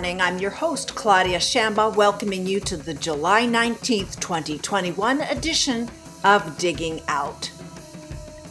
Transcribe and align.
morning. 0.00 0.22
I'm 0.22 0.38
your 0.38 0.50
host, 0.50 0.94
Claudia 0.94 1.36
Shamba, 1.36 1.94
welcoming 1.94 2.46
you 2.46 2.58
to 2.60 2.78
the 2.78 2.94
July 2.94 3.42
19th, 3.42 4.18
2021 4.18 5.20
edition 5.20 5.90
of 6.24 6.56
Digging 6.56 7.02
Out. 7.06 7.50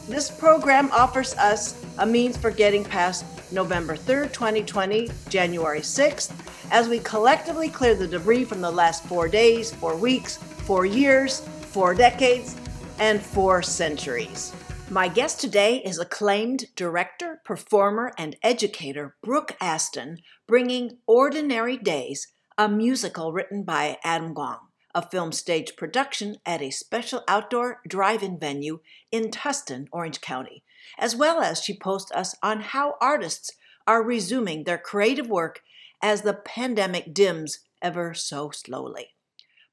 This 0.08 0.30
program 0.30 0.92
offers 0.92 1.34
us 1.38 1.84
a 1.98 2.06
means 2.06 2.38
for 2.38 2.52
getting 2.52 2.84
past 2.84 3.26
November 3.52 3.96
3rd, 3.96 4.32
2020, 4.32 5.10
January 5.30 5.80
6th, 5.80 6.32
as 6.72 6.88
we 6.88 7.00
collectively 7.00 7.68
clear 7.68 7.96
the 7.96 8.06
debris 8.06 8.44
from 8.46 8.62
the 8.62 8.70
last 8.70 9.04
four 9.06 9.28
days, 9.28 9.74
four 9.74 9.96
weeks, 9.96 10.38
four 10.38 10.86
years, 10.86 11.40
four 11.72 11.96
decades, 11.96 12.58
and 13.00 13.20
four 13.20 13.64
centuries. 13.64 14.54
My 14.92 15.08
guest 15.08 15.40
today 15.40 15.84
is 15.86 16.00
acclaimed 16.00 16.66
director, 16.76 17.42
performer, 17.46 18.12
and 18.18 18.36
educator 18.42 19.16
Brooke 19.22 19.56
Aston, 19.62 20.18
bringing 20.48 20.98
Ordinary 21.06 21.78
Days, 21.78 22.30
a 22.58 22.68
musical 22.68 23.32
written 23.32 23.62
by 23.62 24.00
Adam 24.04 24.34
Gwon, 24.34 24.58
a 24.96 25.08
film 25.08 25.32
stage 25.32 25.76
production 25.76 26.38
at 26.44 26.64
a 26.64 26.72
special 26.72 27.24
outdoor 27.28 27.82
drive 27.88 28.24
in 28.24 28.40
venue 28.40 28.80
in 29.12 29.30
Tustin, 29.30 29.86
Orange 29.92 30.22
County, 30.22 30.64
as 30.98 31.16
well 31.16 31.40
as 31.40 31.64
she 31.64 31.78
posts 31.78 32.12
us 32.14 32.36
on 32.42 32.62
how 32.62 32.96
artists 33.00 33.52
are 33.86 34.02
resuming 34.02 34.64
their 34.64 34.80
creative 34.80 35.30
work 35.30 35.62
as 36.02 36.24
the 36.24 36.34
pandemic 36.34 37.14
dims 37.14 37.60
ever 37.80 38.16
so 38.16 38.50
slowly. 38.50 39.10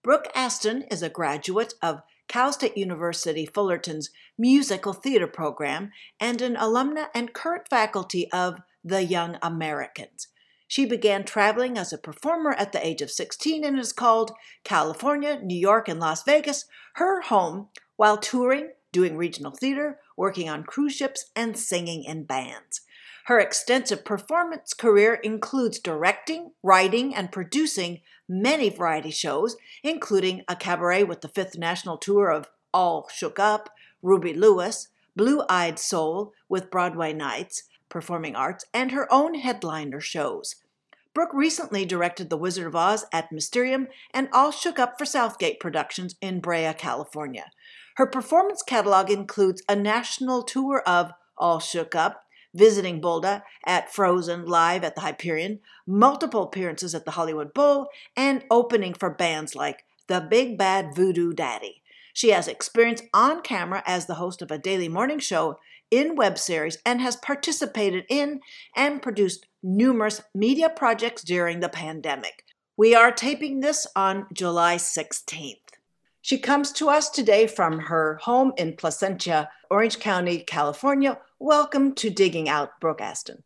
Brooke 0.02 0.28
Aston 0.34 0.82
is 0.90 1.02
a 1.02 1.08
graduate 1.08 1.72
of 1.80 2.02
Cal 2.28 2.52
State 2.52 2.76
University 2.76 3.46
Fullerton's 3.46 4.10
musical 4.36 4.92
theater 4.92 5.26
program 5.26 5.92
and 6.20 6.42
an 6.42 6.56
alumna 6.56 7.06
and 7.14 7.32
current 7.32 7.68
faculty 7.68 8.30
of 8.32 8.60
The 8.84 9.04
Young 9.04 9.38
Americans. 9.42 10.28
She 10.68 10.84
began 10.84 11.24
traveling 11.24 11.78
as 11.78 11.92
a 11.92 11.98
performer 11.98 12.52
at 12.52 12.72
the 12.72 12.84
age 12.84 13.00
of 13.00 13.10
16 13.10 13.64
and 13.64 13.76
has 13.76 13.92
called 13.92 14.32
California, 14.64 15.38
New 15.40 15.58
York, 15.58 15.88
and 15.88 16.00
Las 16.00 16.24
Vegas 16.24 16.64
her 16.94 17.22
home 17.22 17.68
while 17.96 18.18
touring, 18.18 18.70
doing 18.90 19.16
regional 19.16 19.52
theater, 19.52 20.00
working 20.16 20.48
on 20.48 20.64
cruise 20.64 20.94
ships, 20.94 21.30
and 21.36 21.56
singing 21.56 22.02
in 22.02 22.24
bands. 22.24 22.80
Her 23.26 23.38
extensive 23.38 24.04
performance 24.04 24.72
career 24.72 25.14
includes 25.14 25.78
directing, 25.78 26.52
writing, 26.62 27.14
and 27.14 27.32
producing 27.32 28.00
many 28.28 28.68
variety 28.68 29.10
shows, 29.10 29.56
including 29.82 30.42
a 30.48 30.56
cabaret 30.56 31.04
with 31.04 31.20
the 31.20 31.28
fifth 31.28 31.56
national 31.58 31.96
tour 31.96 32.30
of 32.30 32.48
All 32.72 33.08
Shook 33.12 33.38
Up, 33.38 33.70
Ruby 34.02 34.34
Lewis, 34.34 34.88
Blue 35.14 35.42
Eyed 35.48 35.78
Soul 35.78 36.32
with 36.48 36.70
Broadway 36.70 37.12
Nights, 37.12 37.64
Performing 37.88 38.36
Arts, 38.36 38.64
and 38.74 38.92
her 38.92 39.10
own 39.12 39.36
headliner 39.36 40.00
shows. 40.00 40.56
Brooke 41.14 41.32
recently 41.32 41.86
directed 41.86 42.28
The 42.28 42.36
Wizard 42.36 42.66
of 42.66 42.76
Oz 42.76 43.06
at 43.10 43.32
Mysterium 43.32 43.88
and 44.12 44.28
All 44.34 44.50
Shook 44.50 44.78
Up 44.78 44.98
for 44.98 45.06
Southgate 45.06 45.58
Productions 45.58 46.14
in 46.20 46.40
Brea, 46.40 46.74
California. 46.76 47.50
Her 47.96 48.06
performance 48.06 48.62
catalog 48.62 49.10
includes 49.10 49.62
a 49.66 49.74
national 49.74 50.42
tour 50.42 50.82
of 50.86 51.12
All 51.38 51.58
Shook 51.58 51.94
Up, 51.94 52.25
visiting 52.56 53.00
Bolda 53.00 53.42
at 53.64 53.92
Frozen 53.92 54.46
Live 54.46 54.82
at 54.82 54.94
the 54.94 55.02
Hyperion, 55.02 55.60
multiple 55.86 56.42
appearances 56.42 56.94
at 56.94 57.04
the 57.04 57.12
Hollywood 57.12 57.54
Bowl, 57.54 57.88
and 58.16 58.44
opening 58.50 58.94
for 58.94 59.10
bands 59.10 59.54
like 59.54 59.84
The 60.08 60.20
Big 60.20 60.58
Bad 60.58 60.94
Voodoo 60.94 61.32
Daddy. 61.32 61.82
She 62.12 62.30
has 62.30 62.48
experience 62.48 63.02
on 63.12 63.42
camera 63.42 63.82
as 63.86 64.06
the 64.06 64.14
host 64.14 64.40
of 64.40 64.50
a 64.50 64.58
daily 64.58 64.88
morning 64.88 65.18
show 65.18 65.58
in 65.90 66.16
web 66.16 66.38
series 66.38 66.78
and 66.84 67.00
has 67.00 67.16
participated 67.16 68.04
in 68.08 68.40
and 68.74 69.02
produced 69.02 69.46
numerous 69.62 70.22
media 70.34 70.70
projects 70.70 71.22
during 71.22 71.60
the 71.60 71.68
pandemic. 71.68 72.44
We 72.76 72.94
are 72.94 73.12
taping 73.12 73.60
this 73.60 73.86
on 73.94 74.26
July 74.32 74.76
16th. 74.76 75.65
She 76.26 76.38
comes 76.38 76.72
to 76.72 76.88
us 76.88 77.08
today 77.08 77.46
from 77.46 77.78
her 77.78 78.18
home 78.20 78.52
in 78.56 78.74
Placentia, 78.74 79.48
Orange 79.70 80.00
County, 80.00 80.38
California. 80.38 81.20
Welcome 81.38 81.94
to 81.94 82.10
Digging 82.10 82.48
Out, 82.48 82.80
Brooke 82.80 83.00
Aston. 83.00 83.44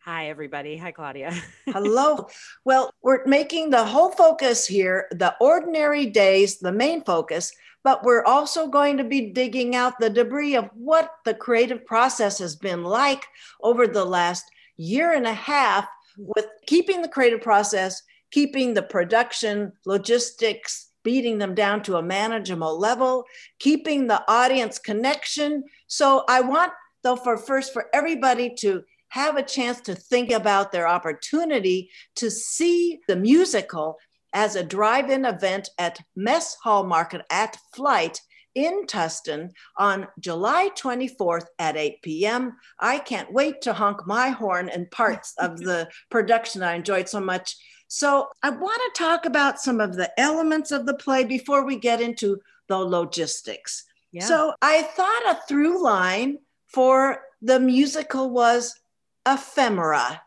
Hi, 0.00 0.28
everybody. 0.28 0.76
Hi, 0.76 0.92
Claudia. 0.92 1.32
Hello. 1.68 2.28
Well, 2.66 2.92
we're 3.02 3.24
making 3.24 3.70
the 3.70 3.86
whole 3.86 4.10
focus 4.10 4.66
here 4.66 5.06
the 5.10 5.34
ordinary 5.40 6.04
days, 6.04 6.58
the 6.58 6.70
main 6.70 7.02
focus, 7.02 7.50
but 7.82 8.04
we're 8.04 8.24
also 8.24 8.66
going 8.66 8.98
to 8.98 9.04
be 9.04 9.30
digging 9.30 9.74
out 9.74 9.98
the 9.98 10.10
debris 10.10 10.54
of 10.54 10.68
what 10.74 11.12
the 11.24 11.32
creative 11.32 11.86
process 11.86 12.38
has 12.40 12.54
been 12.54 12.84
like 12.84 13.24
over 13.62 13.86
the 13.86 14.04
last 14.04 14.44
year 14.76 15.14
and 15.14 15.26
a 15.26 15.32
half 15.32 15.88
with 16.18 16.44
keeping 16.66 17.00
the 17.00 17.08
creative 17.08 17.40
process, 17.40 18.02
keeping 18.30 18.74
the 18.74 18.82
production, 18.82 19.72
logistics, 19.86 20.91
beating 21.02 21.38
them 21.38 21.54
down 21.54 21.82
to 21.82 21.96
a 21.96 22.02
manageable 22.02 22.78
level, 22.78 23.24
keeping 23.58 24.06
the 24.06 24.22
audience 24.28 24.78
connection. 24.78 25.64
So 25.86 26.24
I 26.28 26.40
want, 26.40 26.72
though, 27.02 27.16
for 27.16 27.36
first 27.36 27.72
for 27.72 27.86
everybody 27.92 28.54
to 28.60 28.82
have 29.08 29.36
a 29.36 29.42
chance 29.42 29.80
to 29.82 29.94
think 29.94 30.30
about 30.30 30.72
their 30.72 30.88
opportunity 30.88 31.90
to 32.16 32.30
see 32.30 33.00
the 33.08 33.16
musical 33.16 33.98
as 34.32 34.56
a 34.56 34.64
drive-in 34.64 35.26
event 35.26 35.68
at 35.78 35.98
Mess 36.16 36.56
Hall 36.62 36.84
Market 36.84 37.22
at 37.30 37.58
Flight 37.74 38.20
in 38.54 38.86
Tustin 38.86 39.50
on 39.76 40.08
July 40.18 40.70
24th 40.76 41.46
at 41.58 41.76
8 41.76 42.02
p.m. 42.02 42.56
I 42.78 42.98
can't 42.98 43.32
wait 43.32 43.62
to 43.62 43.72
honk 43.72 44.06
my 44.06 44.28
horn 44.28 44.68
and 44.68 44.90
parts 44.90 45.34
of 45.38 45.58
the 45.60 45.88
production 46.10 46.62
I 46.62 46.74
enjoyed 46.74 47.08
so 47.08 47.20
much 47.20 47.56
so 47.94 48.28
I 48.42 48.48
want 48.48 48.80
to 48.86 48.98
talk 48.98 49.26
about 49.26 49.60
some 49.60 49.78
of 49.78 49.96
the 49.96 50.10
elements 50.18 50.72
of 50.72 50.86
the 50.86 50.94
play 50.94 51.24
before 51.24 51.66
we 51.66 51.76
get 51.76 52.00
into 52.00 52.40
the 52.66 52.78
logistics. 52.78 53.84
Yeah. 54.12 54.24
So 54.24 54.54
I 54.62 54.80
thought 54.80 55.22
a 55.26 55.46
through 55.46 55.84
line 55.84 56.38
for 56.68 57.20
the 57.42 57.60
musical 57.60 58.30
was 58.30 58.80
ephemera. 59.26 60.22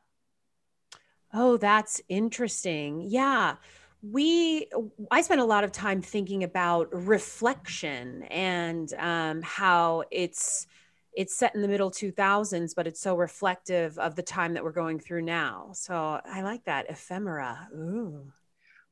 Oh, 1.33 1.57
that's 1.57 1.99
interesting. 2.07 3.01
Yeah. 3.01 3.55
We, 4.03 4.67
I 5.09 5.23
spent 5.23 5.41
a 5.41 5.45
lot 5.45 5.63
of 5.63 5.71
time 5.71 6.03
thinking 6.03 6.43
about 6.43 6.89
reflection 6.93 8.25
and 8.29 8.93
um, 8.99 9.41
how 9.41 10.03
it's 10.11 10.67
it's 11.15 11.37
set 11.37 11.55
in 11.55 11.61
the 11.61 11.67
middle 11.67 11.91
2000s 11.91 12.73
but 12.75 12.87
it's 12.87 13.01
so 13.01 13.15
reflective 13.15 13.97
of 13.99 14.15
the 14.15 14.23
time 14.23 14.53
that 14.53 14.63
we're 14.63 14.71
going 14.71 14.99
through 14.99 15.21
now. 15.21 15.69
So 15.73 16.21
i 16.25 16.41
like 16.41 16.63
that 16.65 16.89
ephemera. 16.89 17.67
Ooh. 17.73 18.31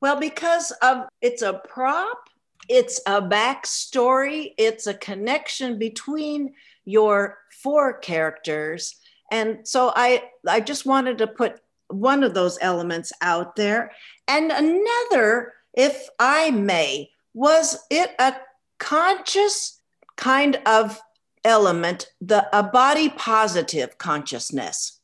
well 0.02 0.20
because 0.20 0.72
of 0.82 1.08
it's 1.22 1.42
a 1.42 1.62
prop 1.68 2.30
it's 2.70 3.00
a 3.08 3.22
backstory 3.22 4.54
it's 4.58 4.88
a 4.88 4.94
connection 4.94 5.78
between 5.78 6.54
your 6.86 7.40
four 7.62 7.94
characters. 7.94 8.96
And 9.32 9.68
so 9.68 9.92
i 9.96 10.24
i 10.48 10.60
just 10.60 10.86
wanted 10.86 11.18
to 11.20 11.28
put 11.28 11.60
one 11.90 12.24
of 12.24 12.34
those 12.34 12.58
elements 12.62 13.12
out 13.22 13.56
there. 13.56 13.92
And 14.28 14.52
another 14.52 15.54
if 15.74 16.08
i 16.20 16.52
may 16.52 17.10
was 17.34 17.80
it 17.90 18.12
a 18.20 18.36
conscious 18.78 19.80
kind 20.16 20.60
of 20.66 21.00
element, 21.44 22.12
the 22.22 22.48
a 22.58 22.64
body 22.64 23.10
positive 23.10 23.98
consciousness? 23.98 25.00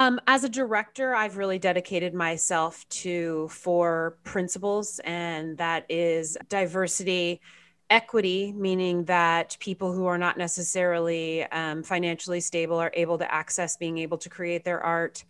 Um, 0.00 0.20
as 0.26 0.42
a 0.42 0.48
director, 0.48 1.14
I've 1.14 1.36
really 1.36 1.58
dedicated 1.58 2.12
myself 2.12 2.88
to 2.88 3.48
four 3.48 4.18
principles, 4.24 5.00
and 5.04 5.56
that 5.58 5.86
is 5.88 6.36
diversity, 6.48 7.40
equity, 7.88 8.52
meaning 8.52 9.04
that 9.04 9.56
people 9.60 9.92
who 9.92 10.06
are 10.06 10.18
not 10.18 10.38
necessarily 10.38 11.44
um, 11.44 11.84
financially 11.84 12.40
stable 12.40 12.78
are 12.78 12.90
able 12.94 13.16
to 13.18 13.32
access 13.32 13.76
being 13.76 13.98
able 13.98 14.18
to 14.18 14.28
create 14.28 14.64
their 14.64 14.80
art, 14.80 15.24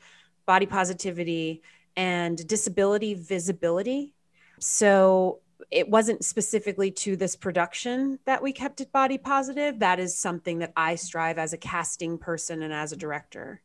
body 0.46 0.64
positivity, 0.64 1.62
and 1.96 2.46
disability 2.46 3.12
visibility. 3.12 4.14
So, 4.58 5.40
it 5.70 5.88
wasn't 5.88 6.24
specifically 6.24 6.90
to 6.90 7.16
this 7.16 7.36
production 7.36 8.18
that 8.24 8.42
we 8.42 8.52
kept 8.52 8.80
it 8.80 8.92
body 8.92 9.18
positive. 9.18 9.78
That 9.78 9.98
is 9.98 10.18
something 10.18 10.58
that 10.60 10.72
I 10.76 10.94
strive 10.94 11.38
as 11.38 11.52
a 11.52 11.58
casting 11.58 12.18
person 12.18 12.62
and 12.62 12.72
as 12.72 12.92
a 12.92 12.96
director. 12.96 13.62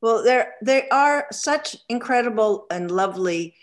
Well, 0.00 0.22
there 0.22 0.54
they 0.62 0.88
are 0.90 1.26
such 1.30 1.76
incredible 1.88 2.66
and 2.70 2.90
lovely 2.90 3.54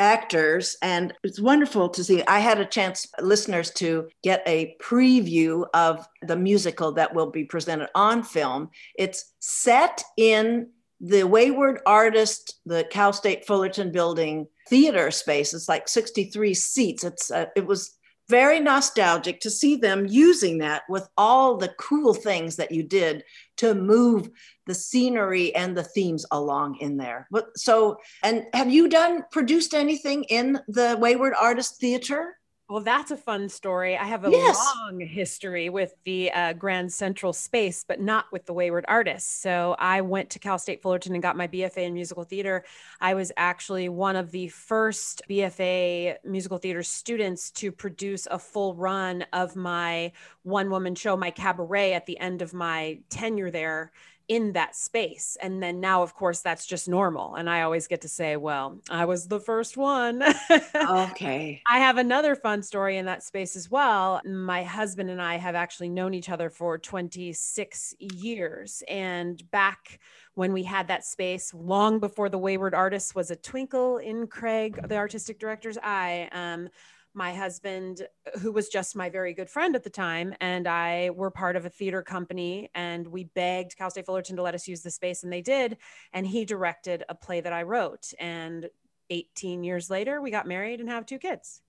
actors 0.00 0.76
and 0.80 1.12
it's 1.24 1.40
wonderful 1.40 1.88
to 1.88 2.04
see 2.04 2.22
i 2.28 2.38
had 2.38 2.60
a 2.60 2.64
chance 2.64 3.08
listeners 3.20 3.72
to 3.72 4.08
get 4.22 4.42
a 4.46 4.76
preview 4.80 5.66
of 5.74 6.06
the 6.22 6.36
musical 6.36 6.92
that 6.92 7.12
will 7.12 7.30
be 7.30 7.44
presented 7.44 7.88
on 7.96 8.22
film 8.22 8.70
it's 8.96 9.32
set 9.40 10.04
in 10.16 10.68
the 11.00 11.22
wayward 11.22 11.80
artist 11.86 12.60
the 12.66 12.84
cal 12.90 13.12
state 13.12 13.46
fullerton 13.46 13.92
building 13.92 14.46
theater 14.68 15.10
space. 15.10 15.54
It's 15.54 15.68
like 15.68 15.88
63 15.88 16.54
seats. 16.54 17.04
It's 17.04 17.30
uh, 17.30 17.46
it 17.56 17.66
was 17.66 17.98
very 18.28 18.60
nostalgic 18.60 19.40
to 19.40 19.50
see 19.50 19.76
them 19.76 20.06
using 20.06 20.58
that 20.58 20.82
with 20.88 21.08
all 21.16 21.56
the 21.56 21.72
cool 21.78 22.12
things 22.12 22.56
that 22.56 22.70
you 22.70 22.82
did 22.82 23.24
to 23.56 23.74
move 23.74 24.28
the 24.66 24.74
scenery 24.74 25.54
and 25.54 25.74
the 25.74 25.82
themes 25.82 26.26
along 26.30 26.76
in 26.80 26.98
there. 26.98 27.26
But 27.30 27.56
so, 27.56 27.98
and 28.22 28.44
have 28.52 28.70
you 28.70 28.88
done 28.88 29.24
produced 29.32 29.72
anything 29.72 30.24
in 30.24 30.60
the 30.68 30.98
Wayward 31.00 31.32
Artist 31.40 31.80
Theater? 31.80 32.37
Well, 32.68 32.80
that's 32.80 33.10
a 33.10 33.16
fun 33.16 33.48
story. 33.48 33.96
I 33.96 34.04
have 34.04 34.26
a 34.26 34.30
yes. 34.30 34.74
long 34.76 35.00
history 35.00 35.70
with 35.70 35.94
the 36.04 36.30
uh, 36.30 36.52
Grand 36.52 36.92
Central 36.92 37.32
Space, 37.32 37.82
but 37.82 37.98
not 37.98 38.26
with 38.30 38.44
the 38.44 38.52
Wayward 38.52 38.84
Artists. 38.88 39.40
So 39.40 39.74
I 39.78 40.02
went 40.02 40.28
to 40.30 40.38
Cal 40.38 40.58
State 40.58 40.82
Fullerton 40.82 41.14
and 41.14 41.22
got 41.22 41.34
my 41.34 41.48
BFA 41.48 41.78
in 41.78 41.94
musical 41.94 42.24
theater. 42.24 42.66
I 43.00 43.14
was 43.14 43.32
actually 43.38 43.88
one 43.88 44.16
of 44.16 44.32
the 44.32 44.48
first 44.48 45.22
BFA 45.30 46.16
musical 46.24 46.58
theater 46.58 46.82
students 46.82 47.50
to 47.52 47.72
produce 47.72 48.26
a 48.30 48.38
full 48.38 48.74
run 48.74 49.24
of 49.32 49.56
my 49.56 50.12
one 50.42 50.68
woman 50.68 50.94
show, 50.94 51.16
my 51.16 51.30
cabaret, 51.30 51.94
at 51.94 52.04
the 52.04 52.18
end 52.18 52.42
of 52.42 52.52
my 52.52 52.98
tenure 53.08 53.50
there 53.50 53.92
in 54.28 54.52
that 54.52 54.76
space. 54.76 55.36
And 55.40 55.62
then 55.62 55.80
now, 55.80 56.02
of 56.02 56.14
course, 56.14 56.40
that's 56.40 56.66
just 56.66 56.86
normal. 56.86 57.34
And 57.36 57.48
I 57.48 57.62
always 57.62 57.86
get 57.86 58.02
to 58.02 58.08
say, 58.08 58.36
well, 58.36 58.78
I 58.90 59.06
was 59.06 59.26
the 59.26 59.40
first 59.40 59.78
one. 59.78 60.22
okay. 60.74 61.62
I 61.66 61.78
have 61.78 61.96
another 61.96 62.36
fun 62.36 62.62
story 62.62 62.98
in 62.98 63.06
that 63.06 63.22
space 63.22 63.56
as 63.56 63.70
well. 63.70 64.20
My 64.26 64.62
husband 64.62 65.08
and 65.08 65.20
I 65.20 65.36
have 65.36 65.54
actually 65.54 65.88
known 65.88 66.12
each 66.12 66.28
other 66.28 66.50
for 66.50 66.76
26 66.76 67.94
years. 67.98 68.82
And 68.86 69.50
back 69.50 69.98
when 70.34 70.52
we 70.52 70.62
had 70.62 70.88
that 70.88 71.06
space, 71.06 71.54
long 71.54 71.98
before 71.98 72.28
the 72.28 72.38
Wayward 72.38 72.74
Artist 72.74 73.14
was 73.14 73.30
a 73.30 73.36
twinkle 73.36 73.96
in 73.96 74.26
Craig, 74.26 74.78
the 74.88 74.96
artistic 74.96 75.38
director's 75.38 75.78
eye, 75.82 76.28
um, 76.32 76.68
my 77.14 77.34
husband, 77.34 78.06
who 78.40 78.52
was 78.52 78.68
just 78.68 78.96
my 78.96 79.08
very 79.08 79.34
good 79.34 79.50
friend 79.50 79.74
at 79.74 79.84
the 79.84 79.90
time, 79.90 80.34
and 80.40 80.66
I 80.66 81.10
were 81.10 81.30
part 81.30 81.56
of 81.56 81.64
a 81.64 81.70
theater 81.70 82.02
company, 82.02 82.70
and 82.74 83.06
we 83.06 83.24
begged 83.24 83.76
Cal 83.76 83.90
State 83.90 84.06
Fullerton 84.06 84.36
to 84.36 84.42
let 84.42 84.54
us 84.54 84.68
use 84.68 84.82
the 84.82 84.90
space, 84.90 85.22
and 85.22 85.32
they 85.32 85.42
did. 85.42 85.78
And 86.12 86.26
he 86.26 86.44
directed 86.44 87.04
a 87.08 87.14
play 87.14 87.40
that 87.40 87.52
I 87.52 87.62
wrote. 87.62 88.12
And 88.18 88.68
18 89.10 89.64
years 89.64 89.90
later, 89.90 90.20
we 90.20 90.30
got 90.30 90.46
married 90.46 90.80
and 90.80 90.88
have 90.88 91.06
two 91.06 91.18
kids. 91.18 91.62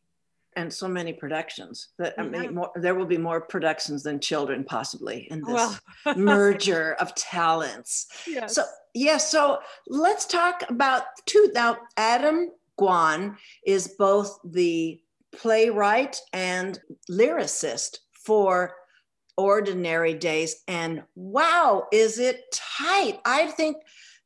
And 0.55 0.73
so 0.73 0.87
many 0.87 1.13
productions 1.13 1.89
that 1.99 2.15
I 2.17 2.23
mean, 2.23 2.55
more, 2.55 2.71
there 2.75 2.95
will 2.95 3.05
be 3.05 3.19
more 3.19 3.39
productions 3.39 4.03
than 4.03 4.19
children 4.19 4.63
possibly 4.63 5.27
in 5.29 5.43
this 5.43 5.79
well. 6.05 6.15
merger 6.17 6.95
of 6.99 7.13
talents. 7.15 8.07
Yes. 8.27 8.55
So, 8.55 8.63
yeah, 8.93 9.17
so 9.17 9.59
let's 9.87 10.25
talk 10.25 10.63
about 10.69 11.03
two. 11.25 11.51
Now, 11.53 11.77
Adam 11.97 12.49
Gwon 12.79 13.37
is 13.65 13.89
both 13.99 14.39
the 14.43 14.99
playwright 15.35 16.19
and 16.33 16.79
lyricist 17.09 17.97
for 18.13 18.75
ordinary 19.37 20.13
days. 20.13 20.63
And 20.67 21.03
wow, 21.15 21.87
is 21.91 22.19
it 22.19 22.43
tight? 22.51 23.19
I 23.25 23.47
think 23.47 23.77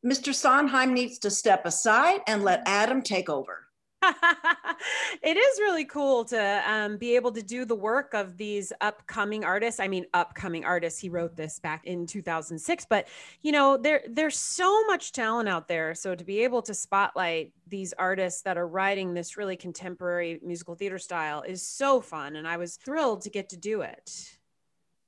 Mr. 0.06 0.34
Sondheim 0.34 0.94
needs 0.94 1.20
to 1.20 1.30
step 1.30 1.66
aside 1.66 2.22
and 2.28 2.44
let 2.44 2.64
Adam 2.66 3.02
take 3.02 3.30
over. 3.30 3.63
it 5.22 5.38
is 5.38 5.60
really 5.60 5.86
cool 5.86 6.26
to 6.26 6.64
um, 6.68 6.98
be 6.98 7.16
able 7.16 7.32
to 7.32 7.42
do 7.42 7.66
the 7.66 7.76
work 7.76 8.14
of 8.14 8.38
these 8.38 8.74
upcoming 8.82 9.44
artists. 9.44 9.80
I 9.80 9.88
mean, 9.88 10.06
upcoming 10.14 10.66
artists. 10.66 11.00
He 11.00 11.10
wrote 11.10 11.36
this 11.36 11.60
back 11.60 11.86
in 11.86 12.06
2006, 12.06 12.86
but 12.90 13.08
you 13.42 13.52
know, 13.52 13.78
there 13.78 14.04
there's 14.10 14.38
so 14.38 14.86
much 14.86 15.12
talent 15.12 15.50
out 15.50 15.68
there. 15.68 15.96
So 15.96 16.16
to 16.16 16.24
be 16.24 16.44
able 16.44 16.62
to 16.64 16.74
spotlight 16.74 17.52
these 17.68 17.94
artists 17.94 18.42
that 18.44 18.58
are 18.58 18.68
writing 18.68 19.14
this 19.14 19.38
really 19.38 19.56
contemporary 19.56 20.40
musical 20.44 20.76
theater 20.76 21.00
style 21.00 21.42
is 21.42 21.66
so 21.66 22.02
fun, 22.02 22.36
and 22.36 22.48
I 22.48 22.58
was 22.58 22.76
thrilled 22.76 23.22
to 23.22 23.30
get 23.30 23.50
to 23.50 23.58
do 23.58 23.82
it. 23.82 24.38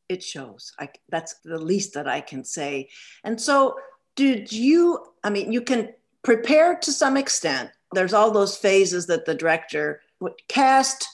It 0.07 0.23
shows. 0.23 0.71
I, 0.79 0.89
that's 1.09 1.35
the 1.43 1.57
least 1.57 1.95
that 1.95 2.07
I 2.07 2.21
can 2.21 2.43
say. 2.43 2.89
And 3.23 3.41
so, 3.41 3.75
did 4.15 4.51
you? 4.51 5.03
I 5.23 5.29
mean, 5.29 5.51
you 5.51 5.61
can 5.61 5.93
prepare 6.23 6.75
to 6.75 6.91
some 6.91 7.17
extent 7.17 7.69
there's 7.93 8.13
all 8.13 8.31
those 8.31 8.57
phases 8.57 9.07
that 9.07 9.25
the 9.25 9.35
director 9.35 10.01
would 10.19 10.33
cast 10.47 11.07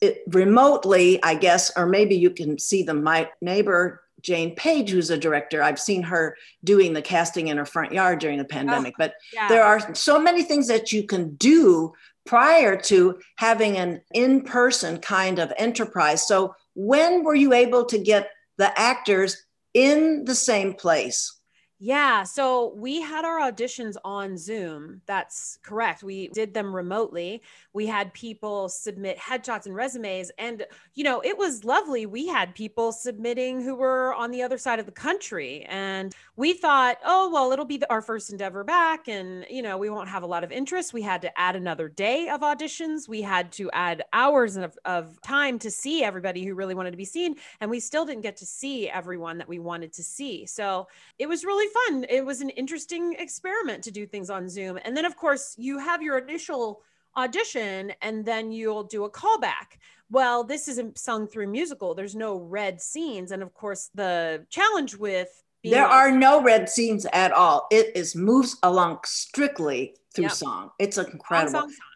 it 0.00 0.22
remotely, 0.28 1.22
I 1.22 1.34
guess, 1.34 1.70
or 1.76 1.86
maybe 1.86 2.16
you 2.16 2.30
can 2.30 2.58
see 2.58 2.82
them. 2.82 3.02
My 3.02 3.28
neighbor, 3.40 4.02
Jane 4.20 4.54
Page, 4.54 4.90
who's 4.90 5.10
a 5.10 5.18
director, 5.18 5.62
I've 5.62 5.80
seen 5.80 6.02
her 6.04 6.36
doing 6.62 6.92
the 6.92 7.02
casting 7.02 7.48
in 7.48 7.56
her 7.56 7.66
front 7.66 7.92
yard 7.92 8.20
during 8.20 8.38
the 8.38 8.44
pandemic. 8.44 8.94
Oh, 8.94 8.98
but 8.98 9.14
yeah. 9.32 9.48
there 9.48 9.64
are 9.64 9.94
so 9.94 10.20
many 10.20 10.44
things 10.44 10.68
that 10.68 10.92
you 10.92 11.04
can 11.04 11.34
do 11.34 11.92
prior 12.24 12.76
to 12.76 13.18
having 13.36 13.76
an 13.76 14.00
in 14.14 14.42
person 14.42 14.98
kind 14.98 15.38
of 15.38 15.52
enterprise. 15.56 16.26
So, 16.26 16.54
when 16.74 17.24
were 17.24 17.34
you 17.34 17.52
able 17.52 17.84
to 17.86 17.98
get 17.98 18.30
the 18.56 18.78
actors 18.78 19.44
in 19.74 20.24
the 20.24 20.34
same 20.34 20.74
place? 20.74 21.38
Yeah. 21.84 22.22
So 22.22 22.74
we 22.76 23.00
had 23.00 23.24
our 23.24 23.40
auditions 23.40 23.96
on 24.04 24.38
Zoom. 24.38 25.00
That's 25.06 25.58
correct. 25.64 26.04
We 26.04 26.28
did 26.28 26.54
them 26.54 26.72
remotely. 26.72 27.42
We 27.72 27.88
had 27.88 28.14
people 28.14 28.68
submit 28.68 29.18
headshots 29.18 29.66
and 29.66 29.74
resumes. 29.74 30.30
And, 30.38 30.64
you 30.94 31.02
know, 31.02 31.20
it 31.24 31.36
was 31.36 31.64
lovely. 31.64 32.06
We 32.06 32.28
had 32.28 32.54
people 32.54 32.92
submitting 32.92 33.60
who 33.62 33.74
were 33.74 34.14
on 34.14 34.30
the 34.30 34.42
other 34.42 34.58
side 34.58 34.78
of 34.78 34.86
the 34.86 34.92
country. 34.92 35.66
And 35.68 36.14
we 36.36 36.52
thought, 36.52 36.98
oh, 37.04 37.28
well, 37.32 37.50
it'll 37.50 37.64
be 37.64 37.82
our 37.90 38.00
first 38.00 38.30
endeavor 38.30 38.62
back. 38.62 39.08
And, 39.08 39.44
you 39.50 39.62
know, 39.62 39.76
we 39.76 39.90
won't 39.90 40.08
have 40.08 40.22
a 40.22 40.26
lot 40.26 40.44
of 40.44 40.52
interest. 40.52 40.92
We 40.92 41.02
had 41.02 41.20
to 41.22 41.36
add 41.36 41.56
another 41.56 41.88
day 41.88 42.28
of 42.28 42.42
auditions. 42.42 43.08
We 43.08 43.22
had 43.22 43.50
to 43.54 43.68
add 43.72 44.04
hours 44.12 44.56
of, 44.56 44.78
of 44.84 45.20
time 45.22 45.58
to 45.58 45.70
see 45.72 46.04
everybody 46.04 46.44
who 46.44 46.54
really 46.54 46.76
wanted 46.76 46.92
to 46.92 46.96
be 46.96 47.04
seen. 47.04 47.34
And 47.60 47.68
we 47.68 47.80
still 47.80 48.04
didn't 48.04 48.22
get 48.22 48.36
to 48.36 48.46
see 48.46 48.88
everyone 48.88 49.38
that 49.38 49.48
we 49.48 49.58
wanted 49.58 49.92
to 49.94 50.04
see. 50.04 50.46
So 50.46 50.86
it 51.18 51.28
was 51.28 51.44
really 51.44 51.71
fun. 51.72 52.06
It 52.08 52.24
was 52.24 52.40
an 52.40 52.50
interesting 52.50 53.14
experiment 53.18 53.84
to 53.84 53.90
do 53.90 54.06
things 54.06 54.30
on 54.30 54.48
Zoom. 54.48 54.78
And 54.84 54.96
then, 54.96 55.04
of 55.04 55.16
course, 55.16 55.54
you 55.58 55.78
have 55.78 56.02
your 56.02 56.18
initial 56.18 56.82
audition 57.16 57.92
and 58.00 58.24
then 58.24 58.52
you'll 58.52 58.84
do 58.84 59.04
a 59.04 59.10
callback. 59.10 59.78
Well, 60.10 60.44
this 60.44 60.68
isn't 60.68 60.98
sung 60.98 61.26
through 61.26 61.48
musical. 61.48 61.94
There's 61.94 62.14
no 62.14 62.36
red 62.36 62.80
scenes. 62.80 63.32
And 63.32 63.42
of 63.42 63.54
course, 63.54 63.90
the 63.94 64.46
challenge 64.50 64.96
with 64.96 65.42
there 65.64 65.86
are 65.86 66.10
no 66.10 66.42
red 66.42 66.68
scenes 66.68 67.06
at 67.12 67.30
all. 67.32 67.68
It 67.70 67.96
is 67.96 68.16
moves 68.16 68.56
along 68.62 68.98
strictly 69.04 69.94
through 70.12 70.24
yep. 70.24 70.32
song. 70.32 70.70
It's 70.78 70.98
incredible. 70.98 71.52
Song, 71.52 71.70
song. 71.70 71.91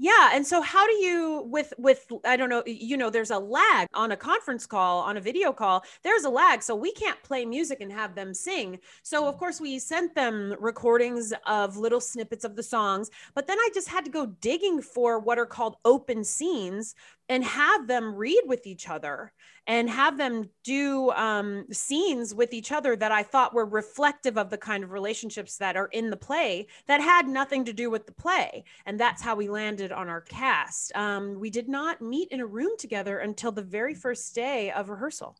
Yeah, 0.00 0.30
and 0.32 0.46
so 0.46 0.60
how 0.62 0.86
do 0.86 0.92
you 0.92 1.42
with 1.50 1.74
with 1.76 2.06
I 2.24 2.36
don't 2.36 2.48
know, 2.48 2.62
you 2.66 2.96
know, 2.96 3.10
there's 3.10 3.32
a 3.32 3.38
lag 3.38 3.88
on 3.94 4.12
a 4.12 4.16
conference 4.16 4.64
call, 4.64 5.00
on 5.00 5.16
a 5.16 5.20
video 5.20 5.52
call. 5.52 5.82
There's 6.04 6.22
a 6.22 6.30
lag, 6.30 6.62
so 6.62 6.76
we 6.76 6.92
can't 6.92 7.20
play 7.24 7.44
music 7.44 7.80
and 7.80 7.90
have 7.90 8.14
them 8.14 8.32
sing. 8.32 8.78
So 9.02 9.26
of 9.26 9.34
mm. 9.34 9.38
course 9.38 9.60
we 9.60 9.80
sent 9.80 10.14
them 10.14 10.54
recordings 10.60 11.32
of 11.46 11.76
little 11.76 12.00
snippets 12.00 12.44
of 12.44 12.54
the 12.54 12.62
songs, 12.62 13.10
but 13.34 13.48
then 13.48 13.58
I 13.58 13.70
just 13.74 13.88
had 13.88 14.04
to 14.04 14.10
go 14.10 14.26
digging 14.40 14.82
for 14.82 15.18
what 15.18 15.36
are 15.36 15.46
called 15.46 15.78
open 15.84 16.22
scenes 16.22 16.94
and 17.28 17.44
have 17.44 17.86
them 17.86 18.14
read 18.14 18.42
with 18.46 18.66
each 18.66 18.88
other 18.88 19.32
and 19.66 19.90
have 19.90 20.16
them 20.16 20.48
do 20.64 21.10
um, 21.10 21.66
scenes 21.70 22.34
with 22.34 22.54
each 22.54 22.72
other 22.72 22.96
that 22.96 23.12
I 23.12 23.22
thought 23.22 23.52
were 23.52 23.66
reflective 23.66 24.38
of 24.38 24.48
the 24.48 24.56
kind 24.56 24.82
of 24.82 24.92
relationships 24.92 25.58
that 25.58 25.76
are 25.76 25.88
in 25.88 26.08
the 26.08 26.16
play 26.16 26.66
that 26.86 27.02
had 27.02 27.28
nothing 27.28 27.66
to 27.66 27.72
do 27.74 27.90
with 27.90 28.06
the 28.06 28.12
play. 28.12 28.64
And 28.86 28.98
that's 28.98 29.22
how 29.22 29.36
we 29.36 29.48
landed 29.48 29.92
on 29.92 30.08
our 30.08 30.22
cast. 30.22 30.96
Um, 30.96 31.38
we 31.38 31.50
did 31.50 31.68
not 31.68 32.00
meet 32.00 32.28
in 32.30 32.40
a 32.40 32.46
room 32.46 32.76
together 32.78 33.18
until 33.18 33.52
the 33.52 33.62
very 33.62 33.94
first 33.94 34.34
day 34.34 34.70
of 34.70 34.88
rehearsal. 34.88 35.36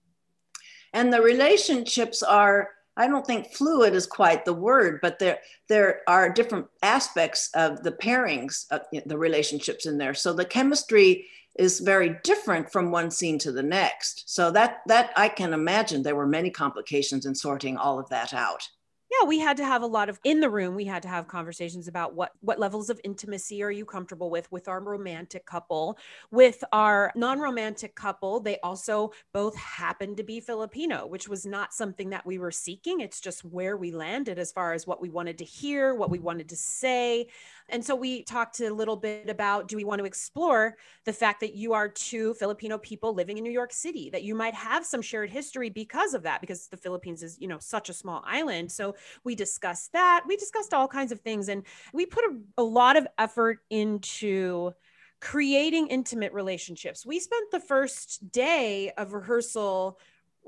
And 0.92 1.12
the 1.12 1.23
relationships 1.23 2.23
are 2.23 2.71
I 2.99 3.07
don't 3.07 3.25
think 3.25 3.54
fluid 3.54 3.95
is 3.95 4.07
quite 4.07 4.45
the 4.45 4.52
word, 4.52 4.99
but 5.00 5.21
there 5.21 5.38
there 5.68 6.00
are 6.09 6.28
different 6.28 6.66
aspects 6.83 7.49
of 7.54 7.85
the 7.85 7.92
pairings, 7.92 8.66
of 8.73 8.83
the 9.07 9.16
relationships 9.16 9.87
in 9.87 9.99
there. 9.99 10.14
So 10.14 10.33
the 10.33 10.45
chemistry 10.45 11.26
is 11.59 11.81
very 11.81 12.17
different 12.23 12.71
from 12.71 12.90
one 12.90 13.11
scene 13.11 13.38
to 13.40 13.52
the 13.52 13.62
next. 13.62 14.25
So 14.26 14.50
that 14.52 14.81
that 14.87 15.11
I 15.17 15.28
can 15.28 15.52
imagine 15.52 16.02
there 16.02 16.17
were 16.17 16.26
many 16.26 16.50
complications 16.50 17.26
in 17.26 17.35
sorting 17.35 17.76
all 17.76 17.99
of 17.99 18.09
that 18.11 18.33
out. 18.33 18.69
Yeah 19.11 19.26
we 19.26 19.38
had 19.38 19.57
to 19.57 19.64
have 19.64 19.83
a 19.83 19.87
lot 19.87 20.09
of 20.09 20.21
in 20.23 20.40
the 20.40 20.50
room 20.50 20.75
we 20.75 20.85
had 20.85 21.02
to 21.02 21.09
have 21.09 21.28
conversations 21.28 21.88
about 21.88 22.14
what 22.14 22.33
what 22.40 22.59
levels 22.59 22.90
of 22.90 23.00
intimacy 23.05 23.62
are 23.62 23.71
you 23.71 23.85
comfortable 23.85 24.31
with 24.31 24.50
with 24.52 24.69
our 24.69 24.81
romantic 24.81 25.47
couple. 25.47 25.99
With 26.31 26.62
our 26.73 27.11
non-romantic 27.17 27.95
couple 27.95 28.40
they 28.40 28.59
also 28.61 29.12
both 29.33 29.57
happened 29.57 30.19
to 30.19 30.23
be 30.23 30.40
filipino 30.40 31.07
which 31.07 31.28
was 31.28 31.47
not 31.47 31.73
something 31.73 32.11
that 32.11 32.26
we 32.26 32.38
were 32.38 32.50
seeking. 32.50 33.00
It's 33.00 33.21
just 33.21 33.45
where 33.45 33.76
we 33.76 33.93
landed 33.93 34.38
as 34.38 34.52
far 34.52 34.75
as 34.75 34.87
what 34.87 35.00
we 35.00 35.09
wanted 35.09 35.38
to 35.38 35.45
hear 35.45 35.95
what 35.95 36.11
we 36.11 36.19
wanted 36.19 36.50
to 36.50 36.57
say 36.57 37.28
and 37.69 37.85
so 37.85 37.95
we 37.95 38.23
talked 38.23 38.61
a 38.61 38.73
little 38.73 38.97
bit 38.97 39.29
about 39.29 39.69
do 39.69 39.77
we 39.77 39.85
want 39.85 39.99
to 39.99 40.05
explore 40.05 40.77
the 41.05 41.13
fact 41.13 41.41
that 41.41 41.55
you 41.55 41.73
are 41.73 41.89
two 41.89 42.35
Filipino 42.35 42.79
people 42.79 43.15
living 43.15 43.39
in 43.39 43.45
New 43.45 43.51
York 43.51 43.73
City, 43.73 44.11
that 44.11 44.23
you 44.23 44.35
might 44.35 44.55
have 44.55 44.87
some 44.87 45.03
shared 45.03 45.31
history 45.31 45.69
because 45.71 46.15
of 46.15 46.23
that, 46.23 46.41
because 46.41 46.69
the 46.69 46.77
Philippines 46.77 47.23
is, 47.23 47.39
you 47.41 47.49
know, 47.49 47.59
such 47.59 47.89
a 47.89 47.95
small 47.95 48.23
island. 48.27 48.73
So 48.73 48.95
we 49.25 49.35
discussed 49.35 49.93
that. 49.93 50.25
We 50.27 50.37
discussed 50.37 50.73
all 50.73 50.89
kinds 50.89 51.13
of 51.13 51.21
things. 51.21 51.49
And 51.49 51.65
we 51.93 52.07
put 52.07 52.25
a, 52.25 52.63
a 52.63 52.63
lot 52.63 52.97
of 52.97 53.07
effort 53.19 53.59
into 53.71 54.73
creating 55.21 55.89
intimate 55.89 56.33
relationships. 56.33 57.05
We 57.05 57.19
spent 57.19 57.51
the 57.51 57.61
first 57.61 58.31
day 58.31 58.93
of 58.97 59.13
rehearsal 59.13 59.99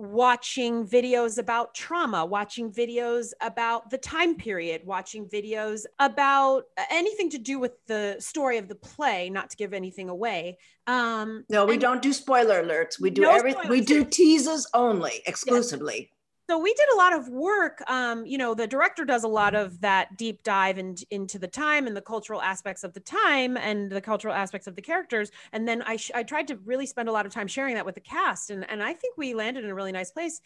watching 0.00 0.87
videos 0.87 1.37
about 1.37 1.75
trauma, 1.75 2.25
watching 2.25 2.73
videos 2.73 3.33
about 3.42 3.90
the 3.90 3.99
time 3.99 4.35
period, 4.35 4.80
watching 4.87 5.26
videos 5.26 5.85
about 5.99 6.64
anything 6.90 7.28
to 7.28 7.37
do 7.38 7.59
with 7.59 7.73
the 7.87 8.16
story 8.19 8.57
of 8.57 8.66
the 8.66 8.75
play, 8.75 9.28
not 9.28 9.50
to 9.50 9.57
give 9.59 9.75
anything 9.75 10.09
away. 10.09 10.57
Um, 10.87 11.45
no, 11.50 11.66
we 11.66 11.76
don't 11.76 12.00
do 12.00 12.14
spoiler 12.14 12.64
alerts. 12.64 12.99
We 12.99 13.11
do 13.11 13.23
no 13.23 13.30
everything. 13.30 13.69
We 13.69 13.83
do 13.83 14.04
teases 14.04 14.66
only, 14.73 15.21
exclusively. 15.26 16.11
So 16.50 16.59
we 16.59 16.75
did 16.75 16.88
a 16.95 16.97
lot 16.97 17.12
of 17.12 17.28
work 17.28 17.80
um, 17.88 18.26
you 18.26 18.37
know 18.37 18.54
the 18.54 18.66
director 18.66 19.04
does 19.04 19.23
a 19.23 19.28
lot 19.28 19.54
of 19.54 19.80
that 19.83 20.16
deep 20.16 20.42
dive 20.42 20.78
in, 20.78 20.97
into 21.12 21.38
the 21.38 21.47
time 21.47 21.87
and 21.87 21.97
the 21.97 22.00
cultural 22.00 22.42
aspects 22.42 22.83
of 22.83 22.92
the 22.92 22.99
time 22.99 23.57
and 23.57 23.88
the 23.88 24.00
cultural 24.00 24.35
aspects 24.35 24.66
of 24.66 24.75
the 24.75 24.83
characters. 24.83 25.30
And 25.52 25.69
then 25.69 25.80
i, 25.83 25.95
sh- 25.95 26.11
I 26.12 26.25
tried 26.25 26.49
to 26.49 26.57
really 26.64 26.87
spend 26.87 27.09
a 27.09 27.12
lot 27.12 27.25
of 27.25 27.30
time 27.30 27.47
sharing 27.47 27.76
that 27.76 27.87
with 27.87 27.95
the 27.95 28.00
cast. 28.00 28.50
And, 28.50 28.69
and 28.69 28.83
i 28.83 28.92
think 28.92 29.16
we 29.16 29.33
landed 29.33 29.62
in 29.62 29.71
a 29.71 29.75
really 29.76 29.92
nice 29.92 30.11
place 30.11 30.40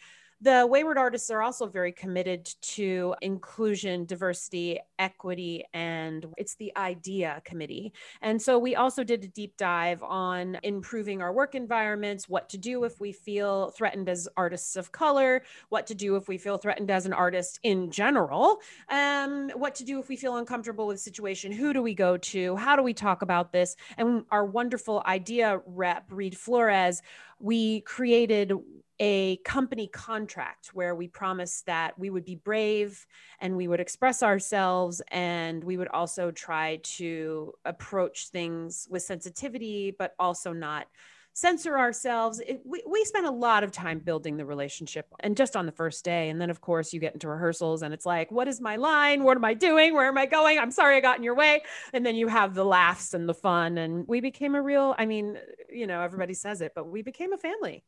the 0.45 0.67
Wayward 0.69 0.99
artists 0.99 1.31
are 1.31 1.41
also 1.41 1.65
very 1.65 1.91
committed 1.91 2.45
to 2.61 3.15
inclusion, 3.23 4.05
diversity, 4.05 4.79
equity, 4.99 5.63
and 5.73 6.27
it's 6.37 6.53
the 6.57 6.71
IDEA 6.77 7.41
committee. 7.43 7.91
And 8.21 8.39
so 8.39 8.59
we 8.59 8.75
also 8.75 9.03
did 9.03 9.23
a 9.23 9.27
deep 9.27 9.57
dive 9.57 10.03
on 10.03 10.59
improving 10.61 11.23
our 11.23 11.33
work 11.33 11.55
environments, 11.55 12.29
what 12.29 12.47
to 12.49 12.59
do 12.59 12.83
if 12.83 12.99
we 12.99 13.11
feel 13.11 13.71
threatened 13.71 14.07
as 14.07 14.27
artists 14.37 14.75
of 14.75 14.91
color, 14.91 15.41
what 15.69 15.87
to 15.87 15.95
do 15.95 16.15
if 16.15 16.27
we 16.27 16.37
feel 16.37 16.59
threatened 16.59 16.91
as 16.91 17.07
an 17.07 17.13
artist 17.13 17.59
in 17.63 17.89
general, 17.89 18.59
um, 18.89 19.49
what 19.55 19.73
to 19.73 19.83
do 19.83 19.97
if 19.99 20.09
we 20.09 20.15
feel 20.15 20.37
uncomfortable 20.37 20.85
with 20.85 20.99
situation, 20.99 21.51
who 21.51 21.73
do 21.73 21.81
we 21.81 21.95
go 21.95 22.17
to, 22.17 22.55
how 22.55 22.75
do 22.75 22.83
we 22.83 22.93
talk 22.93 23.23
about 23.23 23.51
this? 23.51 23.75
And 23.97 24.25
our 24.29 24.45
wonderful 24.45 25.01
IDEA 25.07 25.61
rep, 25.65 26.05
Reed 26.11 26.37
Flores, 26.37 27.01
we 27.39 27.81
created 27.81 28.53
a 28.99 29.37
company 29.37 29.87
contract 29.87 30.69
where 30.73 30.95
we 30.95 31.07
promised 31.07 31.65
that 31.65 31.97
we 31.99 32.09
would 32.09 32.25
be 32.25 32.35
brave 32.35 33.05
and 33.39 33.57
we 33.57 33.67
would 33.67 33.79
express 33.79 34.23
ourselves 34.23 35.01
and 35.09 35.63
we 35.63 35.77
would 35.77 35.89
also 35.89 36.31
try 36.31 36.79
to 36.83 37.53
approach 37.65 38.29
things 38.29 38.87
with 38.89 39.03
sensitivity 39.03 39.93
but 39.97 40.15
also 40.19 40.53
not 40.53 40.87
censor 41.33 41.77
ourselves. 41.77 42.39
It, 42.39 42.61
we, 42.63 42.81
we 42.87 43.03
spent 43.03 43.25
a 43.25 43.31
lot 43.31 43.65
of 43.65 43.73
time 43.73 43.99
building 43.99 44.37
the 44.37 44.45
relationship 44.45 45.13
and 45.19 45.35
just 45.35 45.57
on 45.57 45.65
the 45.65 45.71
first 45.73 46.05
day. 46.05 46.29
And 46.29 46.39
then 46.39 46.49
of 46.49 46.61
course 46.61 46.93
you 46.93 47.01
get 47.01 47.13
into 47.13 47.27
rehearsals 47.27 47.81
and 47.81 47.93
it's 47.93 48.05
like 48.05 48.31
what 48.31 48.47
is 48.47 48.61
my 48.61 48.77
line? 48.77 49.23
What 49.23 49.35
am 49.35 49.43
i 49.43 49.53
doing? 49.53 49.93
Where 49.93 50.07
am 50.07 50.17
i 50.17 50.25
going? 50.25 50.57
I'm 50.57 50.71
sorry 50.71 50.95
i 50.95 51.01
got 51.01 51.17
in 51.17 51.23
your 51.23 51.35
way. 51.35 51.61
And 51.91 52.05
then 52.05 52.15
you 52.15 52.29
have 52.29 52.55
the 52.55 52.63
laughs 52.63 53.13
and 53.13 53.27
the 53.27 53.33
fun 53.33 53.77
and 53.77 54.07
we 54.07 54.21
became 54.21 54.55
a 54.55 54.61
real 54.61 54.95
i 54.97 55.05
mean 55.05 55.37
you 55.69 55.87
know 55.87 56.01
everybody 56.01 56.33
says 56.33 56.61
it 56.61 56.71
but 56.73 56.87
we 56.87 57.01
became 57.01 57.33
a 57.33 57.37
family 57.37 57.83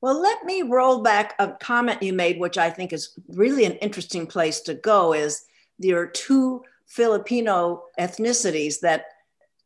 well, 0.00 0.20
let 0.20 0.44
me 0.44 0.62
roll 0.62 1.02
back 1.02 1.34
a 1.38 1.48
comment 1.48 2.02
you 2.02 2.12
made, 2.12 2.38
which 2.38 2.56
I 2.58 2.70
think 2.70 2.92
is 2.92 3.18
really 3.28 3.64
an 3.64 3.74
interesting 3.74 4.26
place 4.26 4.60
to 4.60 4.74
go. 4.74 5.12
Is 5.12 5.44
there 5.78 5.98
are 5.98 6.06
two 6.06 6.62
Filipino 6.86 7.84
ethnicities 7.98 8.80
that 8.80 9.04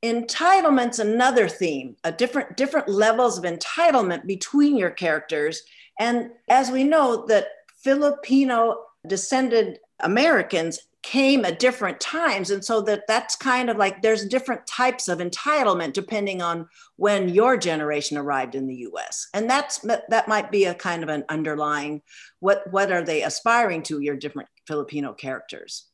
entitlement's 0.04 0.98
another 0.98 1.48
theme, 1.48 1.96
a 2.04 2.12
different 2.12 2.56
different 2.56 2.88
levels 2.88 3.38
of 3.38 3.44
entitlement 3.44 4.26
between 4.26 4.76
your 4.76 4.90
characters. 4.90 5.62
And 5.98 6.30
as 6.48 6.70
we 6.70 6.84
know, 6.84 7.24
that 7.26 7.46
Filipino 7.82 8.84
descended 9.06 9.78
Americans 10.00 10.80
came 11.04 11.44
at 11.44 11.58
different 11.58 12.00
times. 12.00 12.50
And 12.50 12.64
so 12.64 12.80
that 12.82 13.06
that's 13.06 13.36
kind 13.36 13.68
of 13.68 13.76
like 13.76 14.00
there's 14.00 14.24
different 14.24 14.66
types 14.66 15.06
of 15.06 15.18
entitlement 15.18 15.92
depending 15.92 16.40
on 16.40 16.66
when 16.96 17.28
your 17.28 17.56
generation 17.58 18.16
arrived 18.16 18.54
in 18.54 18.66
the 18.66 18.88
US 18.88 19.28
and 19.34 19.48
that's 19.48 19.78
that 20.08 20.28
might 20.28 20.50
be 20.50 20.64
a 20.64 20.74
kind 20.74 21.02
of 21.02 21.10
an 21.10 21.24
underlying 21.28 22.00
what 22.40 22.64
what 22.72 22.90
are 22.90 23.04
they 23.04 23.22
aspiring 23.22 23.82
to? 23.84 24.00
Your 24.00 24.16
different 24.16 24.48
Filipino 24.66 25.12
characters 25.12 25.86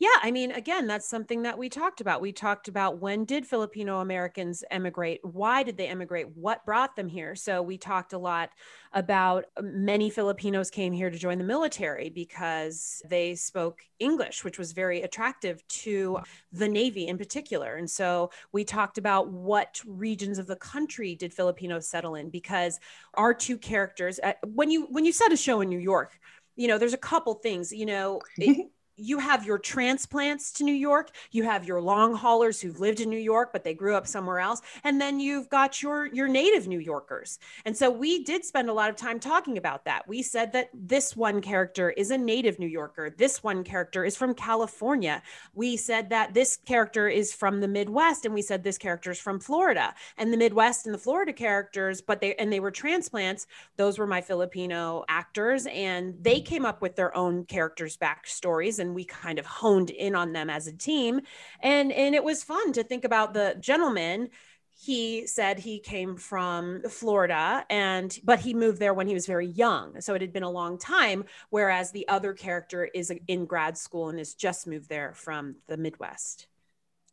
yeah, 0.00 0.08
I 0.22 0.30
mean, 0.30 0.50
again, 0.52 0.86
that's 0.86 1.06
something 1.06 1.42
that 1.42 1.58
we 1.58 1.68
talked 1.68 2.00
about. 2.00 2.22
We 2.22 2.32
talked 2.32 2.68
about 2.68 3.00
when 3.00 3.26
did 3.26 3.46
Filipino 3.46 4.00
Americans 4.00 4.64
emigrate? 4.70 5.20
Why 5.22 5.62
did 5.62 5.76
they 5.76 5.88
emigrate? 5.88 6.34
What 6.34 6.64
brought 6.64 6.96
them 6.96 7.06
here? 7.06 7.34
So 7.34 7.60
we 7.60 7.76
talked 7.76 8.14
a 8.14 8.18
lot 8.18 8.48
about 8.94 9.44
uh, 9.58 9.62
many 9.62 10.08
Filipinos 10.08 10.70
came 10.70 10.94
here 10.94 11.10
to 11.10 11.18
join 11.18 11.36
the 11.36 11.44
military 11.44 12.08
because 12.08 13.02
they 13.10 13.34
spoke 13.34 13.82
English, 13.98 14.42
which 14.42 14.58
was 14.58 14.72
very 14.72 15.02
attractive 15.02 15.62
to 15.68 16.20
the 16.50 16.66
Navy 16.66 17.06
in 17.06 17.18
particular. 17.18 17.76
And 17.76 17.88
so 17.88 18.30
we 18.52 18.64
talked 18.64 18.96
about 18.96 19.28
what 19.28 19.82
regions 19.86 20.38
of 20.38 20.46
the 20.46 20.56
country 20.56 21.14
did 21.14 21.34
Filipinos 21.34 21.86
settle 21.86 22.14
in 22.14 22.30
because 22.30 22.80
our 23.14 23.34
two 23.34 23.58
characters, 23.58 24.18
uh, 24.22 24.32
when 24.46 24.70
you 24.70 24.86
when 24.86 25.04
you 25.04 25.12
set 25.12 25.30
a 25.30 25.36
show 25.36 25.60
in 25.60 25.68
New 25.68 25.78
York, 25.78 26.18
you 26.56 26.68
know, 26.68 26.78
there's 26.78 26.94
a 26.94 26.98
couple 26.98 27.34
things, 27.34 27.70
you 27.70 27.84
know. 27.84 28.22
It, 28.38 28.68
you 28.96 29.18
have 29.18 29.44
your 29.46 29.58
transplants 29.58 30.52
to 30.52 30.64
New 30.64 30.74
York, 30.74 31.10
you 31.30 31.44
have 31.44 31.66
your 31.66 31.80
long 31.80 32.14
haulers 32.14 32.60
who've 32.60 32.80
lived 32.80 33.00
in 33.00 33.10
New 33.10 33.16
York 33.16 33.50
but 33.52 33.64
they 33.64 33.74
grew 33.74 33.94
up 33.94 34.06
somewhere 34.06 34.38
else, 34.38 34.60
and 34.84 35.00
then 35.00 35.20
you've 35.20 35.48
got 35.48 35.82
your 35.82 36.06
your 36.06 36.28
native 36.28 36.68
New 36.68 36.78
Yorkers. 36.78 37.38
And 37.64 37.76
so 37.76 37.90
we 37.90 38.24
did 38.24 38.44
spend 38.44 38.68
a 38.68 38.72
lot 38.72 38.90
of 38.90 38.96
time 38.96 39.20
talking 39.20 39.58
about 39.58 39.84
that. 39.84 40.06
We 40.08 40.22
said 40.22 40.52
that 40.52 40.70
this 40.74 41.16
one 41.16 41.40
character 41.40 41.90
is 41.90 42.10
a 42.10 42.18
native 42.18 42.58
New 42.58 42.66
Yorker, 42.66 43.10
this 43.10 43.42
one 43.42 43.64
character 43.64 44.04
is 44.04 44.16
from 44.16 44.34
California. 44.34 45.22
We 45.54 45.76
said 45.76 46.10
that 46.10 46.34
this 46.34 46.56
character 46.56 47.08
is 47.08 47.32
from 47.32 47.60
the 47.60 47.68
Midwest 47.68 48.24
and 48.24 48.34
we 48.34 48.42
said 48.42 48.62
this 48.62 48.78
character 48.78 49.10
is 49.10 49.20
from 49.20 49.40
Florida. 49.40 49.94
And 50.16 50.32
the 50.32 50.36
Midwest 50.36 50.86
and 50.86 50.94
the 50.94 50.98
Florida 50.98 51.32
characters, 51.32 52.00
but 52.00 52.20
they 52.20 52.34
and 52.36 52.52
they 52.52 52.60
were 52.60 52.70
transplants, 52.70 53.46
those 53.76 53.98
were 53.98 54.06
my 54.06 54.20
Filipino 54.20 55.04
actors 55.08 55.66
and 55.66 56.14
they 56.20 56.40
came 56.40 56.64
up 56.64 56.82
with 56.82 56.96
their 56.96 57.14
own 57.16 57.44
characters 57.44 57.96
backstories 57.96 58.78
and 58.78 58.89
and 58.90 58.96
we 58.96 59.04
kind 59.04 59.38
of 59.38 59.46
honed 59.46 59.90
in 59.90 60.16
on 60.16 60.32
them 60.32 60.50
as 60.50 60.66
a 60.66 60.72
team. 60.72 61.20
And 61.62 61.92
and 61.92 62.14
it 62.14 62.24
was 62.24 62.42
fun 62.42 62.72
to 62.72 62.82
think 62.82 63.04
about 63.04 63.32
the 63.34 63.56
gentleman. 63.60 64.30
He 64.70 65.26
said 65.26 65.58
he 65.58 65.78
came 65.78 66.16
from 66.16 66.82
Florida 66.88 67.64
and 67.70 68.18
but 68.24 68.40
he 68.40 68.54
moved 68.54 68.80
there 68.80 68.94
when 68.94 69.06
he 69.06 69.14
was 69.14 69.26
very 69.26 69.46
young. 69.46 70.00
So 70.00 70.14
it 70.14 70.22
had 70.22 70.32
been 70.32 70.42
a 70.42 70.50
long 70.50 70.76
time 70.78 71.24
whereas 71.50 71.92
the 71.92 72.08
other 72.08 72.34
character 72.34 72.84
is 72.84 73.12
in 73.28 73.46
grad 73.46 73.78
school 73.78 74.08
and 74.08 74.18
has 74.18 74.34
just 74.34 74.66
moved 74.66 74.88
there 74.88 75.14
from 75.14 75.56
the 75.68 75.76
Midwest 75.76 76.46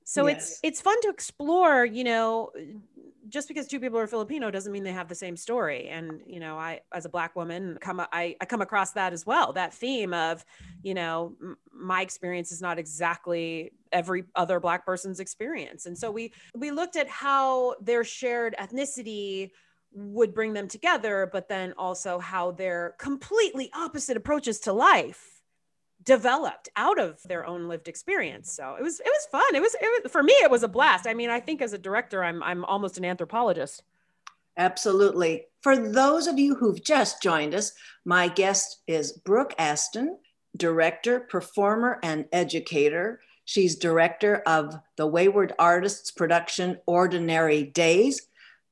so 0.08 0.26
yes. 0.26 0.38
it's 0.38 0.60
it's 0.64 0.82
fun 0.82 1.00
to 1.02 1.10
explore 1.10 1.86
you 1.86 2.04
know 2.04 2.50
just 3.28 3.50
because 3.50 3.68
two 3.68 3.80
people 3.80 4.00
are 4.00 4.08
filipino 4.08 4.50
doesn't 4.50 4.72
mean 4.72 4.84
they 4.84 4.94
have 4.94 5.10
the 5.10 5.16
same 5.16 5.36
story 5.36 5.90
and 5.90 6.22
you 6.26 6.40
know 6.40 6.58
i 6.58 6.80
as 6.94 7.04
a 7.04 7.10
black 7.10 7.36
woman 7.36 7.78
come 7.82 8.00
i, 8.00 8.36
I 8.40 8.46
come 8.46 8.62
across 8.62 8.94
that 8.94 9.12
as 9.12 9.26
well 9.26 9.52
that 9.54 9.74
theme 9.74 10.14
of 10.14 10.46
you 10.82 10.94
know 10.94 11.36
m- 11.42 11.58
my 11.74 12.02
experience 12.02 12.54
is 12.54 12.62
not 12.62 12.80
exactly 12.80 13.74
every 13.92 14.24
other 14.34 14.62
black 14.62 14.86
person's 14.86 15.20
experience 15.20 15.86
and 15.86 15.98
so 15.98 16.10
we 16.10 16.32
we 16.56 16.72
looked 16.72 16.96
at 16.96 17.10
how 17.10 17.76
their 17.82 18.06
shared 18.06 18.56
ethnicity 18.60 19.52
would 19.92 20.34
bring 20.34 20.54
them 20.54 20.70
together 20.70 21.30
but 21.34 21.50
then 21.50 21.74
also 21.78 22.18
how 22.18 22.52
their 22.52 22.96
completely 22.98 23.70
opposite 23.76 24.16
approaches 24.16 24.60
to 24.62 24.72
life 24.72 25.37
developed 26.08 26.70
out 26.78 27.00
of 27.00 27.22
their 27.24 27.46
own 27.46 27.68
lived 27.68 27.90
experience. 27.90 28.52
So 28.52 28.76
it 28.80 28.82
was 28.82 29.02
it 29.02 29.06
was 29.06 29.28
fun. 29.30 29.54
It 29.54 29.62
was 29.62 29.76
it 29.76 30.04
was 30.04 30.12
for 30.12 30.24
me 30.24 30.34
it 30.42 30.50
was 30.50 30.64
a 30.64 30.68
blast. 30.68 31.06
I 31.06 31.14
mean, 31.14 31.30
I 31.30 31.42
think 31.42 31.62
as 31.62 31.74
a 31.74 31.78
director 31.78 32.24
I'm 32.24 32.42
I'm 32.42 32.64
almost 32.66 32.98
an 32.98 33.06
anthropologist. 33.06 33.84
Absolutely. 34.56 35.44
For 35.62 35.78
those 35.78 36.26
of 36.26 36.40
you 36.40 36.56
who've 36.56 36.82
just 36.82 37.22
joined 37.22 37.54
us, 37.54 37.74
my 38.06 38.30
guest 38.30 38.80
is 38.88 39.12
Brooke 39.12 39.54
Aston, 39.60 40.18
director, 40.56 41.20
performer 41.20 42.00
and 42.02 42.26
educator. 42.32 43.20
She's 43.44 43.76
director 43.76 44.38
of 44.48 44.80
the 44.96 45.06
Wayward 45.06 45.54
Artists 45.60 46.10
production 46.10 46.80
Ordinary 46.86 47.64
Days 47.64 48.28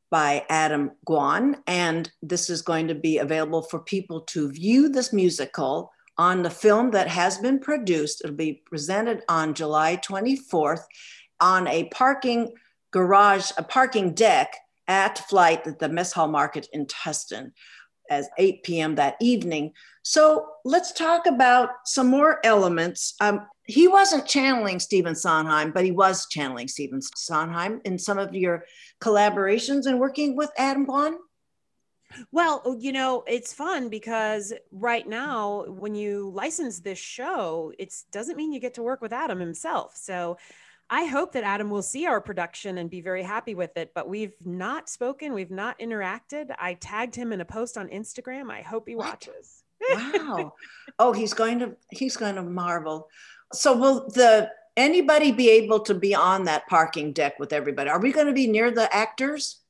by 0.09 0.45
Adam 0.49 0.91
Gwon 1.05 1.57
and 1.67 2.09
this 2.21 2.49
is 2.49 2.61
going 2.61 2.87
to 2.87 2.95
be 2.95 3.17
available 3.17 3.63
for 3.63 3.79
people 3.79 4.21
to 4.21 4.51
view 4.51 4.87
this 4.87 5.11
musical 5.11 5.91
on 6.17 6.43
the 6.43 6.49
film 6.49 6.91
that 6.91 7.07
has 7.07 7.37
been 7.37 7.59
produced. 7.59 8.21
It'll 8.23 8.35
be 8.35 8.63
presented 8.65 9.23
on 9.27 9.53
July 9.53 9.97
24th 9.97 10.83
on 11.39 11.67
a 11.67 11.85
parking 11.85 12.53
garage, 12.91 13.51
a 13.57 13.63
parking 13.63 14.13
deck 14.13 14.55
at 14.87 15.17
Flight 15.17 15.67
at 15.67 15.79
the 15.79 15.89
Mess 15.89 16.13
Hall 16.13 16.27
Market 16.27 16.67
in 16.71 16.85
Tustin 16.85 17.51
at 18.09 18.25
8 18.37 18.63
p.m. 18.63 18.95
that 18.95 19.15
evening. 19.19 19.73
So 20.03 20.47
let's 20.63 20.91
talk 20.91 21.25
about 21.25 21.69
some 21.85 22.07
more 22.07 22.39
elements. 22.45 23.15
Um, 23.19 23.47
he 23.65 23.87
wasn't 23.87 24.27
channeling 24.27 24.79
Stephen 24.79 25.15
Sondheim, 25.15 25.71
but 25.71 25.83
he 25.83 25.91
was 25.91 26.27
channeling 26.27 26.67
Stephen 26.67 27.01
Sondheim 27.01 27.81
in 27.83 27.97
some 27.97 28.19
of 28.19 28.35
your 28.35 28.65
collaborations 29.01 29.87
and 29.87 29.99
working 29.99 30.35
with 30.35 30.51
Adam 30.57 30.85
Gwon. 30.85 31.15
Well, 32.31 32.61
oh, 32.65 32.77
you 32.77 32.91
know, 32.91 33.23
it's 33.27 33.53
fun 33.53 33.89
because 33.89 34.53
right 34.71 35.07
now, 35.07 35.65
when 35.67 35.95
you 35.95 36.31
license 36.33 36.79
this 36.79 36.99
show, 36.99 37.73
it 37.77 37.93
doesn't 38.11 38.37
mean 38.37 38.53
you 38.53 38.59
get 38.59 38.75
to 38.75 38.83
work 38.83 39.01
with 39.01 39.13
Adam 39.13 39.39
himself. 39.39 39.95
So 39.95 40.37
I 40.89 41.05
hope 41.05 41.31
that 41.33 41.43
Adam 41.43 41.69
will 41.69 41.81
see 41.81 42.05
our 42.05 42.21
production 42.21 42.77
and 42.77 42.89
be 42.89 43.01
very 43.01 43.23
happy 43.23 43.55
with 43.55 43.75
it, 43.75 43.91
but 43.95 44.07
we've 44.07 44.35
not 44.45 44.87
spoken, 44.87 45.33
we've 45.33 45.51
not 45.51 45.79
interacted. 45.79 46.53
I 46.59 46.75
tagged 46.75 47.15
him 47.15 47.33
in 47.33 47.41
a 47.41 47.45
post 47.45 47.77
on 47.77 47.89
Instagram. 47.89 48.51
I 48.51 48.61
hope 48.61 48.87
he 48.87 48.95
watches. 48.95 49.63
wow. 49.89 50.53
Oh, 50.99 51.11
he's 51.11 51.33
going 51.33 51.59
to 51.59 51.75
he's 51.91 52.15
going 52.15 52.35
to 52.35 52.43
marvel. 52.43 53.09
So 53.51 53.75
will 53.75 54.07
the 54.09 54.49
anybody 54.77 55.31
be 55.31 55.49
able 55.49 55.81
to 55.81 55.93
be 55.93 56.15
on 56.15 56.45
that 56.45 56.67
parking 56.67 57.11
deck 57.11 57.39
with 57.39 57.51
everybody? 57.51 57.89
Are 57.89 57.99
we 57.99 58.11
going 58.13 58.27
to 58.27 58.33
be 58.33 58.47
near 58.47 58.71
the 58.71 58.93
actors? 58.95 59.61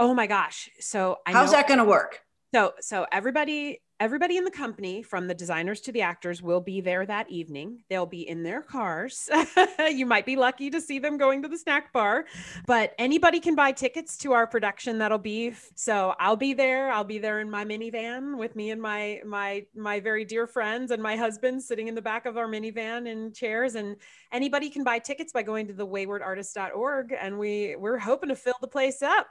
Oh 0.00 0.14
my 0.14 0.26
gosh. 0.26 0.70
So 0.80 1.18
I 1.26 1.32
How's 1.32 1.50
know, 1.52 1.58
that 1.58 1.68
going 1.68 1.78
to 1.78 1.84
work? 1.84 2.22
So 2.54 2.72
so 2.80 3.06
everybody 3.12 3.82
everybody 4.00 4.38
in 4.38 4.44
the 4.44 4.50
company 4.50 5.02
from 5.02 5.28
the 5.28 5.34
designers 5.34 5.78
to 5.82 5.92
the 5.92 6.00
actors 6.00 6.40
will 6.40 6.60
be 6.60 6.80
there 6.80 7.04
that 7.04 7.30
evening 7.30 7.82
they'll 7.90 8.06
be 8.06 8.26
in 8.26 8.42
their 8.42 8.62
cars 8.62 9.28
you 9.90 10.06
might 10.06 10.24
be 10.24 10.36
lucky 10.36 10.70
to 10.70 10.80
see 10.80 10.98
them 10.98 11.18
going 11.18 11.42
to 11.42 11.48
the 11.48 11.58
snack 11.58 11.92
bar 11.92 12.24
but 12.66 12.94
anybody 12.98 13.38
can 13.38 13.54
buy 13.54 13.70
tickets 13.70 14.16
to 14.16 14.32
our 14.32 14.46
production 14.46 14.96
that'll 14.96 15.18
be 15.18 15.52
so 15.74 16.14
i'll 16.18 16.34
be 16.34 16.54
there 16.54 16.90
i'll 16.90 17.04
be 17.04 17.18
there 17.18 17.40
in 17.40 17.50
my 17.50 17.62
minivan 17.62 18.38
with 18.38 18.56
me 18.56 18.70
and 18.70 18.80
my 18.80 19.20
my 19.26 19.62
my 19.76 20.00
very 20.00 20.24
dear 20.24 20.46
friends 20.46 20.90
and 20.90 21.02
my 21.02 21.14
husband 21.14 21.62
sitting 21.62 21.86
in 21.86 21.94
the 21.94 22.02
back 22.02 22.24
of 22.24 22.38
our 22.38 22.48
minivan 22.48 23.06
in 23.06 23.30
chairs 23.34 23.74
and 23.74 23.96
anybody 24.32 24.70
can 24.70 24.82
buy 24.82 24.98
tickets 24.98 25.30
by 25.30 25.42
going 25.42 25.66
to 25.66 25.74
the 25.74 25.86
waywardartist.org 25.86 27.14
and 27.20 27.38
we 27.38 27.76
we're 27.76 27.98
hoping 27.98 28.30
to 28.30 28.36
fill 28.36 28.54
the 28.62 28.66
place 28.66 29.02
up 29.02 29.26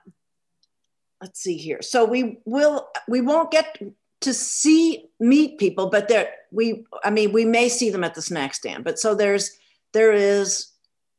let's 1.22 1.42
see 1.42 1.58
here. 1.58 1.82
So 1.82 2.06
we 2.06 2.40
will 2.46 2.88
we 3.08 3.22
won't 3.22 3.52
get 3.52 3.78
to 4.22 4.34
see 4.34 5.06
meet 5.20 5.58
people 5.58 5.90
but 5.90 6.08
there 6.08 6.30
we 6.52 6.84
i 7.04 7.10
mean 7.10 7.32
we 7.32 7.46
may 7.46 7.70
see 7.70 7.90
them 7.90 8.04
at 8.04 8.16
the 8.16 8.22
snack 8.22 8.54
stand 8.54 8.84
but 8.84 9.00
so 9.00 9.16
there's 9.16 9.58
there 9.94 10.12
is 10.12 10.72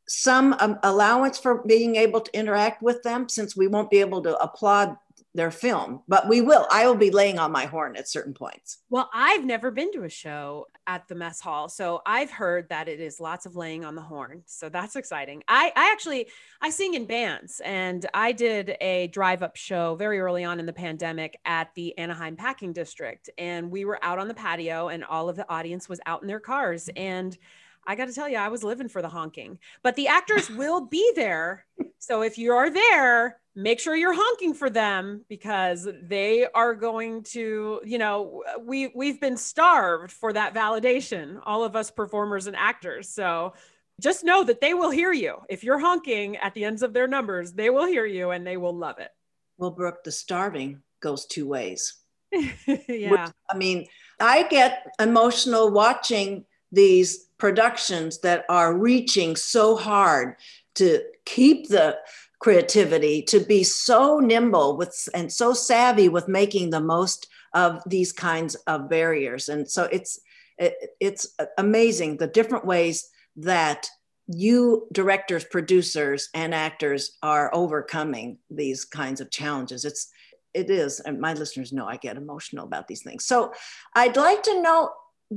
some 0.06 0.54
um, 0.58 0.78
allowance 0.82 1.38
for 1.38 1.62
being 1.66 1.96
able 1.96 2.20
to 2.20 2.36
interact 2.38 2.82
with 2.82 3.02
them 3.02 3.28
since 3.28 3.56
we 3.56 3.68
won't 3.68 3.90
be 3.90 4.00
able 4.00 4.22
to 4.22 4.36
applaud 4.38 4.96
their 5.34 5.50
film, 5.50 6.02
but 6.08 6.28
we 6.28 6.40
will. 6.40 6.66
I 6.70 6.86
will 6.86 6.96
be 6.96 7.10
laying 7.10 7.38
on 7.38 7.52
my 7.52 7.66
horn 7.66 7.94
at 7.96 8.08
certain 8.08 8.34
points. 8.34 8.78
Well, 8.88 9.08
I've 9.14 9.44
never 9.44 9.70
been 9.70 9.92
to 9.92 10.02
a 10.02 10.08
show 10.08 10.66
at 10.86 11.06
the 11.06 11.14
mess 11.14 11.40
hall, 11.40 11.68
so 11.68 12.02
I've 12.04 12.30
heard 12.30 12.68
that 12.70 12.88
it 12.88 12.98
is 12.98 13.20
lots 13.20 13.46
of 13.46 13.54
laying 13.54 13.84
on 13.84 13.94
the 13.94 14.02
horn. 14.02 14.42
So 14.46 14.68
that's 14.68 14.96
exciting. 14.96 15.44
I, 15.46 15.72
I 15.76 15.92
actually 15.92 16.26
I 16.60 16.70
sing 16.70 16.94
in 16.94 17.06
bands, 17.06 17.60
and 17.64 18.04
I 18.12 18.32
did 18.32 18.76
a 18.80 19.06
drive 19.08 19.42
up 19.42 19.56
show 19.56 19.94
very 19.94 20.18
early 20.18 20.42
on 20.42 20.58
in 20.58 20.66
the 20.66 20.72
pandemic 20.72 21.38
at 21.44 21.68
the 21.76 21.96
Anaheim 21.96 22.34
Packing 22.34 22.72
District, 22.72 23.30
and 23.38 23.70
we 23.70 23.84
were 23.84 24.04
out 24.04 24.18
on 24.18 24.26
the 24.26 24.34
patio, 24.34 24.88
and 24.88 25.04
all 25.04 25.28
of 25.28 25.36
the 25.36 25.48
audience 25.48 25.88
was 25.88 26.00
out 26.06 26.22
in 26.22 26.28
their 26.28 26.40
cars, 26.40 26.90
and 26.96 27.38
I 27.86 27.94
got 27.94 28.08
to 28.08 28.12
tell 28.12 28.28
you, 28.28 28.36
I 28.36 28.48
was 28.48 28.62
living 28.62 28.88
for 28.88 29.00
the 29.00 29.08
honking, 29.08 29.58
but 29.82 29.96
the 29.96 30.08
actors 30.08 30.50
will 30.50 30.86
be 30.86 31.12
there. 31.16 31.64
So 31.98 32.22
if 32.22 32.36
you 32.36 32.52
are 32.52 32.68
there, 32.68 33.39
make 33.54 33.80
sure 33.80 33.96
you're 33.96 34.14
honking 34.14 34.54
for 34.54 34.70
them 34.70 35.24
because 35.28 35.88
they 36.02 36.46
are 36.54 36.74
going 36.74 37.22
to, 37.24 37.80
you 37.84 37.98
know, 37.98 38.42
we 38.60 38.92
we've 38.94 39.20
been 39.20 39.36
starved 39.36 40.12
for 40.12 40.32
that 40.32 40.54
validation, 40.54 41.40
all 41.44 41.64
of 41.64 41.74
us 41.74 41.90
performers 41.90 42.46
and 42.46 42.56
actors. 42.56 43.08
So 43.08 43.54
just 44.00 44.24
know 44.24 44.44
that 44.44 44.60
they 44.60 44.74
will 44.74 44.90
hear 44.90 45.12
you. 45.12 45.36
If 45.48 45.62
you're 45.62 45.78
honking 45.78 46.36
at 46.36 46.54
the 46.54 46.64
ends 46.64 46.82
of 46.82 46.92
their 46.92 47.06
numbers, 47.06 47.52
they 47.52 47.70
will 47.70 47.86
hear 47.86 48.06
you 48.06 48.30
and 48.30 48.46
they 48.46 48.56
will 48.56 48.74
love 48.74 48.98
it. 48.98 49.10
Well, 49.58 49.70
Brooke, 49.70 50.04
the 50.04 50.12
starving 50.12 50.82
goes 51.00 51.26
two 51.26 51.46
ways. 51.46 51.94
yeah. 52.32 53.10
Which, 53.10 53.30
I 53.50 53.56
mean, 53.56 53.86
I 54.18 54.44
get 54.44 54.86
emotional 54.98 55.70
watching 55.70 56.44
these 56.72 57.26
productions 57.36 58.20
that 58.20 58.44
are 58.48 58.76
reaching 58.76 59.36
so 59.36 59.76
hard 59.76 60.36
to 60.76 61.02
keep 61.24 61.68
the 61.68 61.98
creativity 62.40 63.22
to 63.22 63.38
be 63.38 63.62
so 63.62 64.18
nimble 64.18 64.76
with 64.76 65.08
and 65.14 65.32
so 65.32 65.52
savvy 65.52 66.08
with 66.08 66.26
making 66.26 66.70
the 66.70 66.80
most 66.80 67.28
of 67.54 67.82
these 67.86 68.12
kinds 68.12 68.54
of 68.66 68.88
barriers. 68.88 69.48
And 69.48 69.70
so 69.70 69.84
it's 69.84 70.18
it, 70.58 70.74
it's 70.98 71.34
amazing 71.58 72.16
the 72.16 72.26
different 72.26 72.66
ways 72.66 73.08
that 73.36 73.88
you 74.26 74.86
directors 74.92 75.44
producers 75.44 76.28
and 76.34 76.54
actors 76.54 77.16
are 77.22 77.54
overcoming 77.54 78.38
these 78.50 78.84
kinds 78.84 79.20
of 79.20 79.30
challenges. 79.30 79.84
It's 79.84 80.10
it 80.52 80.68
is 80.68 80.98
and 81.00 81.20
my 81.20 81.32
listeners 81.32 81.72
know 81.72 81.86
i 81.86 81.96
get 81.96 82.16
emotional 82.16 82.64
about 82.64 82.88
these 82.88 83.02
things. 83.02 83.24
So 83.24 83.52
i'd 83.94 84.16
like 84.16 84.42
to 84.44 84.60
know 84.62 84.90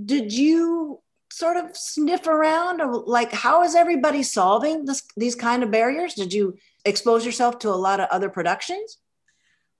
did 0.05 0.33
you 0.33 0.99
sort 1.33 1.57
of 1.57 1.75
sniff 1.75 2.27
around 2.27 2.79
like 3.07 3.31
how 3.31 3.63
is 3.63 3.73
everybody 3.73 4.21
solving 4.21 4.85
this, 4.85 5.01
these 5.17 5.33
kind 5.33 5.63
of 5.63 5.71
barriers? 5.71 6.13
Did 6.13 6.31
you 6.31 6.55
expose 6.85 7.25
yourself 7.25 7.59
to 7.59 7.69
a 7.69 7.75
lot 7.75 7.99
of 7.99 8.07
other 8.09 8.29
productions? 8.29 8.97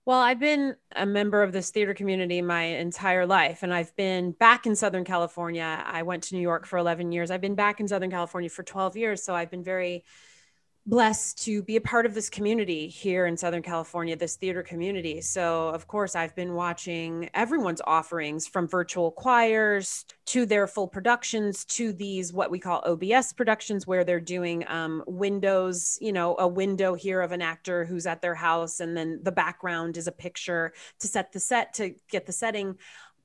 Well 0.06 0.20
i've 0.20 0.40
been 0.40 0.76
a 0.96 1.06
member 1.06 1.44
of 1.44 1.54
this 1.54 1.70
theater 1.70 1.94
community 1.94 2.42
my 2.42 2.64
entire 2.64 3.26
life 3.26 3.64
and 3.64 3.74
i've 3.74 3.96
been 3.96 4.32
back 4.32 4.66
in 4.66 4.76
southern 4.76 5.06
california. 5.06 5.82
I 5.86 6.04
went 6.04 6.24
to 6.24 6.36
new 6.36 6.42
york 6.42 6.66
for 6.66 6.78
11 6.78 7.12
years. 7.12 7.32
I've 7.32 7.42
been 7.42 7.56
back 7.56 7.80
in 7.80 7.88
southern 7.88 8.12
california 8.12 8.50
for 8.50 8.64
12 8.64 8.98
years 8.98 9.24
so 9.24 9.34
i've 9.34 9.50
been 9.50 9.64
very 9.64 10.04
blessed 10.86 11.42
to 11.46 11.64
be 11.64 11.78
a 11.78 11.82
part 11.82 12.06
of 12.06 12.14
this 12.14 12.30
community 12.30 12.88
here 12.88 13.26
in 13.26 13.38
Southern 13.38 13.62
California, 13.62 14.16
this 14.16 14.36
theater 14.36 14.62
community. 14.62 15.22
So, 15.22 15.70
of 15.70 15.88
course, 15.88 16.16
I've 16.16 16.36
been 16.36 16.56
watching 16.56 17.30
everyone's 17.34 17.82
offerings 17.88 18.48
from 18.48 18.68
virtual 18.68 19.12
choirs 19.12 20.06
to 20.26 20.46
their 20.46 20.68
full 20.68 20.88
productions 20.88 21.64
to 21.66 21.94
these 21.94 22.34
what 22.34 22.52
we 22.52 22.60
call 22.60 22.84
OBS 22.86 23.32
productions, 23.32 23.88
where 23.88 24.04
they're 24.04 24.20
doing 24.20 24.66
um, 24.68 25.04
windows, 25.08 25.98
you 26.02 26.12
know, 26.12 26.36
a 26.40 26.48
window 26.48 26.96
here 26.96 27.22
of 27.22 27.32
an 27.32 27.42
actor 27.42 27.86
who's 27.86 28.06
at 28.06 28.22
their 28.22 28.36
house, 28.36 28.82
and 28.82 28.96
then 28.96 29.22
the 29.24 29.32
background 29.32 29.96
is 29.96 30.08
a 30.08 30.12
picture 30.12 30.74
to 31.00 31.08
set 31.08 31.32
the 31.32 31.40
set 31.40 31.74
to 31.76 31.96
get 32.10 32.26
the 32.26 32.34
setting 32.34 32.76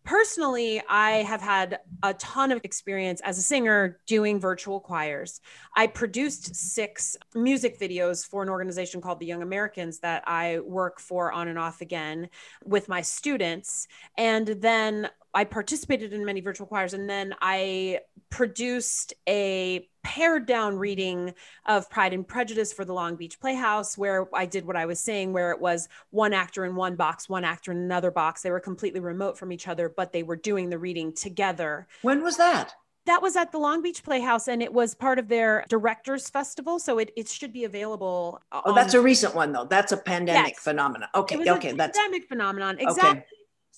personally, 0.09 0.81
I 0.89 1.23
have 1.25 1.43
had 1.43 1.81
a 2.03 2.15
ton 2.15 2.51
of 2.51 2.63
experience 2.65 3.21
as 3.21 3.37
a 3.37 3.43
singer 3.43 4.01
doing 4.07 4.41
virtual 4.41 4.81
choirs. 4.81 5.43
I 5.77 5.87
produced 5.87 6.57
six 6.57 7.15
music 7.35 7.79
videos 7.79 8.27
for 8.27 8.43
an 8.43 8.49
organization 8.49 9.03
called 9.03 9.21
the 9.21 9.27
Young 9.27 9.43
Americans 9.43 9.99
that 9.99 10.23
I 10.27 10.61
work 10.61 10.99
for 10.99 11.31
on 11.31 11.49
and 11.49 11.59
off 11.59 11.83
again 11.83 12.31
with 12.65 12.89
my 12.89 13.03
students. 13.03 13.87
And 14.17 14.47
then 14.47 15.11
I 15.39 15.45
participated 15.45 16.13
in 16.13 16.25
many 16.25 16.41
virtual 16.41 16.67
choirs 16.67 16.95
and 16.95 17.09
then 17.09 17.33
I 17.41 18.01
produced 18.29 19.15
a 19.29 19.89
pared 20.03 20.47
down 20.47 20.77
reading 20.77 21.33
of 21.65 21.89
Pride 21.89 22.13
and 22.13 22.27
Prejudice 22.27 22.73
for 22.73 22.85
the 22.85 22.93
Long 22.93 23.15
Beach 23.15 23.39
Playhouse, 23.39 23.97
where 23.97 24.27
I 24.35 24.47
did 24.47 24.67
what 24.67 24.75
I 24.75 24.87
was 24.87 24.99
saying, 24.99 25.33
where 25.33 25.53
it 25.53 25.61
was 25.61 25.89
one 26.11 26.33
actor 26.33 26.65
in 26.65 26.75
one 26.75 26.97
box, 26.97 27.29
one 27.29 27.45
actor 27.45 27.71
in 27.71 27.79
another 27.79 28.11
box. 28.11 28.43
They 28.43 28.51
were 28.51 28.59
completely 28.59 28.99
remote 28.99 29.39
from 29.39 29.53
each 29.53 29.69
other, 29.69 29.89
but 29.89 30.13
they 30.13 30.25
were 30.25 30.35
doing 30.35 30.71
the 30.71 30.79
reading 30.79 31.13
together. 31.13 31.87
When 32.03 32.25
was 32.25 32.37
that? 32.39 32.75
That 33.07 33.23
was 33.23 33.37
at 33.37 33.53
the 33.53 33.59
Long 33.59 33.81
Beach 33.81 34.03
Playhouse 34.03 34.49
and 34.49 34.61
it 34.61 34.73
was 34.73 34.97
part 34.97 35.21
of 35.21 35.29
their 35.29 35.65
directors 35.69 36.29
festival. 36.29 36.81
So 36.81 36.99
it, 36.99 37.13
it 37.17 37.29
should 37.29 37.53
be 37.53 37.63
available. 37.63 38.43
Oh, 38.51 38.75
that's 38.75 38.95
a 38.95 39.01
recent 39.01 39.37
one 39.37 39.53
though. 39.53 39.67
That's 39.67 39.93
a 39.93 39.99
pandemic 39.99 40.55
yes. 40.55 40.59
phenomenon. 40.59 41.09
Okay. 41.15 41.49
Okay. 41.49 41.73
that's 41.75 41.97
pandemic 41.97 42.29
phenomenon. 42.29 42.77
Exactly. 42.81 43.11
Okay. 43.11 43.25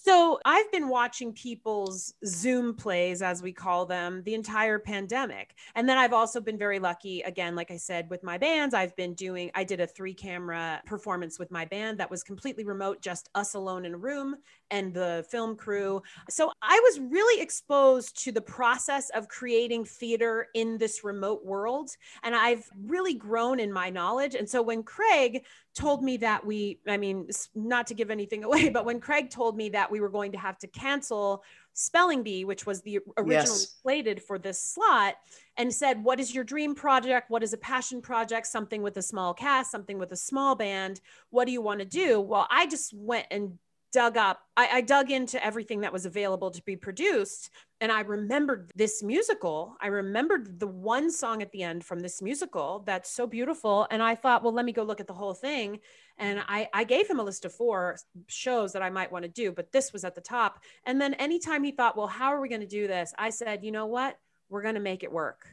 So 0.03 0.41
I've 0.47 0.73
been 0.73 0.89
watching 0.89 1.35
people's 1.35 2.15
Zoom 2.25 2.75
plays, 2.75 3.21
as 3.21 3.43
we 3.43 3.53
call 3.53 3.85
them, 3.85 4.23
the 4.25 4.33
entire 4.33 4.79
pandemic. 4.79 5.55
And 5.75 5.87
then 5.87 5.99
I've 5.99 6.15
also 6.15 6.41
been 6.41 6.57
very 6.57 6.79
lucky, 6.79 7.21
again, 7.21 7.55
like 7.55 7.71
I 7.71 7.77
said, 7.77 8.09
with 8.09 8.23
my 8.23 8.39
bands. 8.39 8.75
I've 8.75 8.97
been 8.97 9.13
doing, 9.13 9.51
I 9.55 9.63
did 9.63 9.79
a 9.79 9.87
three 9.87 10.15
camera 10.15 10.81
performance 10.87 11.39
with 11.39 11.51
my 11.51 11.67
band 11.67 11.99
that 11.99 12.11
was 12.11 12.23
completely 12.23 12.65
remote, 12.65 13.03
just 13.03 13.29
us 13.35 13.53
alone 13.53 13.85
in 13.85 13.93
a 13.93 13.99
room 13.99 14.37
and 14.71 14.95
the 14.95 15.25
film 15.29 15.57
crew. 15.57 16.03
So 16.29 16.53
I 16.63 16.81
was 16.85 17.01
really 17.01 17.43
exposed 17.43 18.23
to 18.25 18.33
the 18.33 18.41
process 18.41 19.11
of 19.11 19.29
creating 19.29 19.85
theater 19.85 20.49
in 20.55 20.79
this 20.79 21.05
remote 21.05 21.45
world. 21.45 21.91
And 22.23 22.35
I've 22.35 22.69
really 22.87 23.15
grown 23.15 23.61
in 23.61 23.73
my 23.73 23.91
knowledge. 23.91 24.35
And 24.35 24.49
so 24.49 24.63
when 24.63 24.83
Craig 24.83 25.45
told 25.75 26.03
me 26.03 26.17
that 26.19 26.45
we, 26.45 26.81
I 26.89 26.97
mean, 26.97 27.29
not 27.55 27.87
to 27.89 27.95
give 27.95 28.11
anything 28.11 28.45
away, 28.51 28.69
but 28.69 28.85
when 28.85 29.01
Craig 29.01 29.31
told 29.31 29.57
me 29.57 29.71
that 29.71 29.91
we 29.91 30.01
were 30.01 30.09
going 30.09 30.33
to 30.33 30.39
have 30.39 30.59
to 30.59 30.67
cancel 30.67 31.43
Spelling 31.73 32.23
Bee, 32.23 32.45
which 32.45 32.67
was 32.67 32.83
the 32.83 32.99
original 33.17 33.57
yes. 33.57 33.77
slated 33.81 34.23
for 34.23 34.39
this 34.39 34.61
slot, 34.61 35.15
and 35.57 35.73
said, 35.73 36.03
What 36.03 36.19
is 36.19 36.35
your 36.35 36.45
dream 36.45 36.75
project? 36.75 37.31
What 37.31 37.43
is 37.43 37.53
a 37.53 37.59
passion 37.59 38.03
project? 38.03 38.47
Something 38.47 38.83
with 38.83 38.97
a 38.97 39.03
small 39.03 39.35
cast, 39.35 39.71
something 39.71 39.99
with 39.99 40.11
a 40.13 40.17
small 40.17 40.55
band. 40.55 41.01
What 41.31 41.47
do 41.47 41.53
you 41.53 41.63
want 41.63 41.81
to 41.81 41.87
do? 41.87 42.21
Well, 42.21 42.47
I 42.51 42.67
just 42.67 42.93
went 42.93 43.27
and 43.31 43.59
dug 43.93 44.17
up 44.17 44.41
I, 44.57 44.69
I, 44.75 44.81
dug 44.83 45.11
into 45.11 45.45
everything 45.45 45.81
that 45.81 45.93
was 45.93 46.07
available 46.07 46.51
to 46.51 46.63
be 46.63 46.77
produced. 46.77 47.51
And 47.81 47.91
i 47.91 48.01
remembered 48.01 48.71
this 48.75 49.03
musical. 49.03 49.77
I 49.81 49.89
remembered 49.89 50.61
the 50.61 50.67
one 50.67 51.11
song 51.11 51.43
at 51.43 51.51
the 51.53 51.63
end 51.63 51.85
from 51.85 52.01
this 52.01 52.21
musical 52.21 52.83
that's 52.87 53.11
so 53.11 53.27
beautiful. 53.27 53.87
And 53.91 54.03
i 54.03 54.15
thought 54.15 54.43
well 54.43 54.53
let 54.53 54.65
me 54.65 54.73
go 54.73 54.83
look 54.83 55.01
at 55.01 55.07
the 55.07 55.15
whole 55.15 55.35
thing. 55.35 55.81
And 56.19 56.41
i 56.49 56.69
i 56.73 56.85
gave 56.85 57.09
him 57.09 57.21
a 57.21 57.25
list 57.25 57.45
of 57.45 57.53
four 57.53 57.97
shows 58.27 58.73
that 58.73 58.83
i 58.83 58.91
might 58.91 59.13
want 59.13 59.25
to 59.25 59.31
do 59.31 59.53
but 59.53 59.73
this 59.73 59.93
was 59.93 60.05
at 60.05 60.15
the 60.15 60.21
top. 60.21 60.61
And 60.85 61.01
then 61.01 61.15
anytime 61.15 61.65
he 61.65 61.73
thought 61.73 61.97
well 61.97 62.07
how 62.07 62.29
are 62.29 62.41
we 62.41 62.49
going 62.49 62.61
to 62.61 62.67
do 62.67 62.87
this? 62.87 63.13
I 63.19 63.31
said 63.31 63.65
you 63.65 63.73
know 63.73 63.87
what? 63.87 64.19
We're 64.49 64.63
going 64.63 64.75
to 64.75 64.81
make 64.81 65.03
it 65.03 65.13
work. 65.13 65.47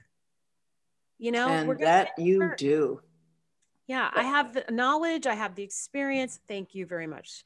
You 1.19 1.32
know, 1.32 1.47
and 1.47 1.80
that 1.80 2.10
you 2.19 2.52
do. 2.58 3.02
Yeah, 3.88 4.12
I 4.13 4.23
have 4.23 4.54
the 4.54 4.65
knowledge, 4.69 5.26
I 5.28 5.34
have 5.34 5.56
the 5.56 5.63
experience. 5.63 6.39
Thank 6.47 6.76
you 6.76 6.86
very 6.86 7.08
much. 7.08 7.43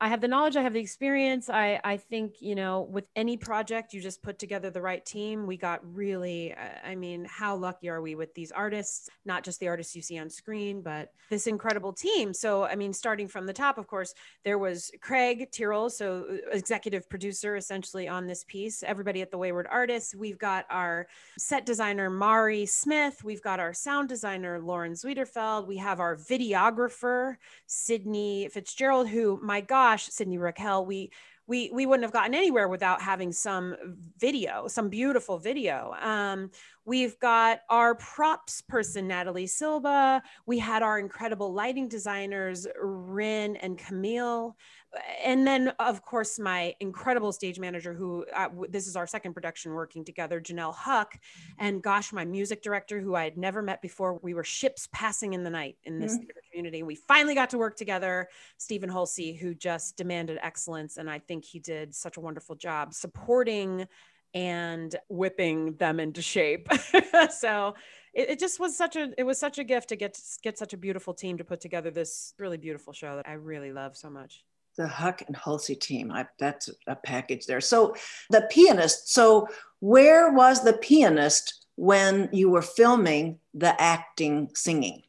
I 0.00 0.08
have 0.08 0.20
the 0.20 0.28
knowledge, 0.28 0.56
I 0.56 0.62
have 0.62 0.72
the 0.72 0.80
experience. 0.80 1.48
I, 1.48 1.80
I 1.84 1.96
think, 1.96 2.40
you 2.40 2.54
know, 2.54 2.82
with 2.90 3.06
any 3.14 3.36
project, 3.36 3.92
you 3.92 4.00
just 4.00 4.22
put 4.22 4.38
together 4.38 4.70
the 4.70 4.82
right 4.82 5.04
team. 5.04 5.46
We 5.46 5.56
got 5.56 5.80
really, 5.94 6.54
I 6.84 6.94
mean, 6.94 7.24
how 7.24 7.56
lucky 7.56 7.88
are 7.88 8.00
we 8.00 8.14
with 8.14 8.34
these 8.34 8.52
artists? 8.52 9.08
Not 9.24 9.44
just 9.44 9.60
the 9.60 9.68
artists 9.68 9.94
you 9.94 10.02
see 10.02 10.18
on 10.18 10.28
screen, 10.28 10.82
but 10.82 11.12
this 11.30 11.46
incredible 11.46 11.92
team. 11.92 12.34
So, 12.34 12.64
I 12.64 12.74
mean, 12.74 12.92
starting 12.92 13.28
from 13.28 13.46
the 13.46 13.52
top, 13.52 13.78
of 13.78 13.86
course, 13.86 14.12
there 14.44 14.58
was 14.58 14.90
Craig 15.00 15.48
Tyrrell, 15.52 15.88
so 15.90 16.26
uh, 16.30 16.56
executive 16.56 17.08
producer 17.08 17.56
essentially 17.56 18.08
on 18.08 18.26
this 18.26 18.44
piece, 18.44 18.82
everybody 18.82 19.22
at 19.22 19.30
the 19.30 19.38
Wayward 19.38 19.66
Artists. 19.70 20.14
We've 20.14 20.38
got 20.38 20.66
our 20.70 21.06
set 21.38 21.64
designer, 21.64 22.10
Mari 22.10 22.66
Smith. 22.66 23.22
We've 23.24 23.42
got 23.42 23.60
our 23.60 23.72
sound 23.72 24.08
designer, 24.08 24.60
Lauren 24.60 24.92
Zwiederfeld. 24.92 25.66
We 25.66 25.76
have 25.78 26.00
our 26.00 26.16
videographer, 26.16 27.36
Sydney 27.66 28.48
Fitzgerald, 28.50 29.08
who, 29.08 29.40
my 29.42 29.60
God, 29.60 29.85
gosh, 29.86 30.08
Sydney 30.08 30.38
Raquel, 30.38 30.84
we 30.84 31.10
we 31.46 31.70
we 31.72 31.86
wouldn't 31.86 32.02
have 32.02 32.12
gotten 32.12 32.34
anywhere 32.34 32.66
without 32.66 33.00
having 33.00 33.30
some 33.30 33.76
video, 34.18 34.66
some 34.66 34.88
beautiful 34.88 35.38
video. 35.38 35.94
Um, 36.00 36.50
we've 36.84 37.16
got 37.20 37.60
our 37.70 37.94
props 37.94 38.62
person, 38.62 39.06
Natalie 39.06 39.46
Silva. 39.46 40.24
We 40.44 40.58
had 40.58 40.82
our 40.82 40.98
incredible 40.98 41.52
lighting 41.52 41.86
designers, 41.88 42.66
Rin 42.82 43.54
and 43.56 43.78
Camille 43.78 44.56
and 45.24 45.46
then 45.46 45.72
of 45.78 46.02
course 46.02 46.38
my 46.38 46.74
incredible 46.80 47.32
stage 47.32 47.58
manager 47.58 47.92
who 47.94 48.24
uh, 48.34 48.48
this 48.68 48.86
is 48.86 48.96
our 48.96 49.06
second 49.06 49.34
production 49.34 49.72
working 49.72 50.04
together 50.04 50.40
janelle 50.40 50.74
huck. 50.74 51.18
And 51.58 51.82
gosh 51.82 52.12
my 52.12 52.24
music 52.24 52.62
director 52.62 53.00
who 53.00 53.14
i 53.14 53.24
had 53.24 53.36
never 53.36 53.62
met 53.62 53.82
before. 53.82 54.18
We 54.22 54.34
were 54.34 54.44
ships 54.44 54.88
passing 54.92 55.32
in 55.32 55.44
the 55.44 55.50
night 55.50 55.76
in 55.84 55.98
this 55.98 56.16
mm-hmm. 56.16 56.26
community. 56.50 56.82
We 56.82 56.94
finally 56.94 57.34
got 57.34 57.50
to 57.50 57.58
work 57.58 57.76
together. 57.76 58.28
Stephen 58.58 58.90
holsey 58.90 59.38
who 59.38 59.54
just 59.54 59.96
demanded 59.96 60.38
excellence 60.42 60.96
and 60.96 61.10
i 61.10 61.18
think 61.18 61.44
he 61.44 61.58
did 61.58 61.94
such 61.94 62.16
a 62.16 62.20
wonderful 62.20 62.54
job 62.54 62.94
supporting 62.94 63.86
and 64.34 64.94
whipping 65.08 65.74
them 65.76 65.98
into 66.00 66.20
shape. 66.22 66.68
So 67.30 67.74
it, 68.16 68.30
it, 68.30 68.38
just 68.38 68.58
was 68.58 68.76
such 68.76 68.96
a 68.96 69.12
it 69.16 69.24
was 69.24 69.38
such 69.38 69.58
a 69.58 69.64
gift 69.64 69.90
to 69.90 69.96
get 69.96 70.14
to 70.14 70.20
get 70.42 70.58
such 70.58 70.72
a 70.72 70.76
beautiful 70.76 71.14
team 71.14 71.38
to 71.38 71.44
put 71.44 71.60
together 71.60 71.90
this 71.90 72.34
really 72.38 72.56
beautiful 72.56 72.92
show 72.92 73.16
that 73.16 73.28
i 73.28 73.34
really 73.34 73.72
love 73.72 73.96
so 73.96 74.10
much 74.10 74.44
the 74.76 74.86
Huck 74.88 75.22
and 75.26 75.36
Halsey 75.36 75.74
team. 75.74 76.12
I, 76.12 76.26
that's 76.38 76.70
a 76.86 76.96
package 76.96 77.46
there. 77.46 77.60
So 77.60 77.94
the 78.30 78.46
pianist. 78.50 79.12
So 79.12 79.48
where 79.80 80.32
was 80.32 80.62
the 80.62 80.74
pianist 80.74 81.66
when 81.76 82.28
you 82.32 82.50
were 82.50 82.62
filming 82.62 83.38
the 83.54 83.80
acting 83.80 84.50
singing? 84.54 85.02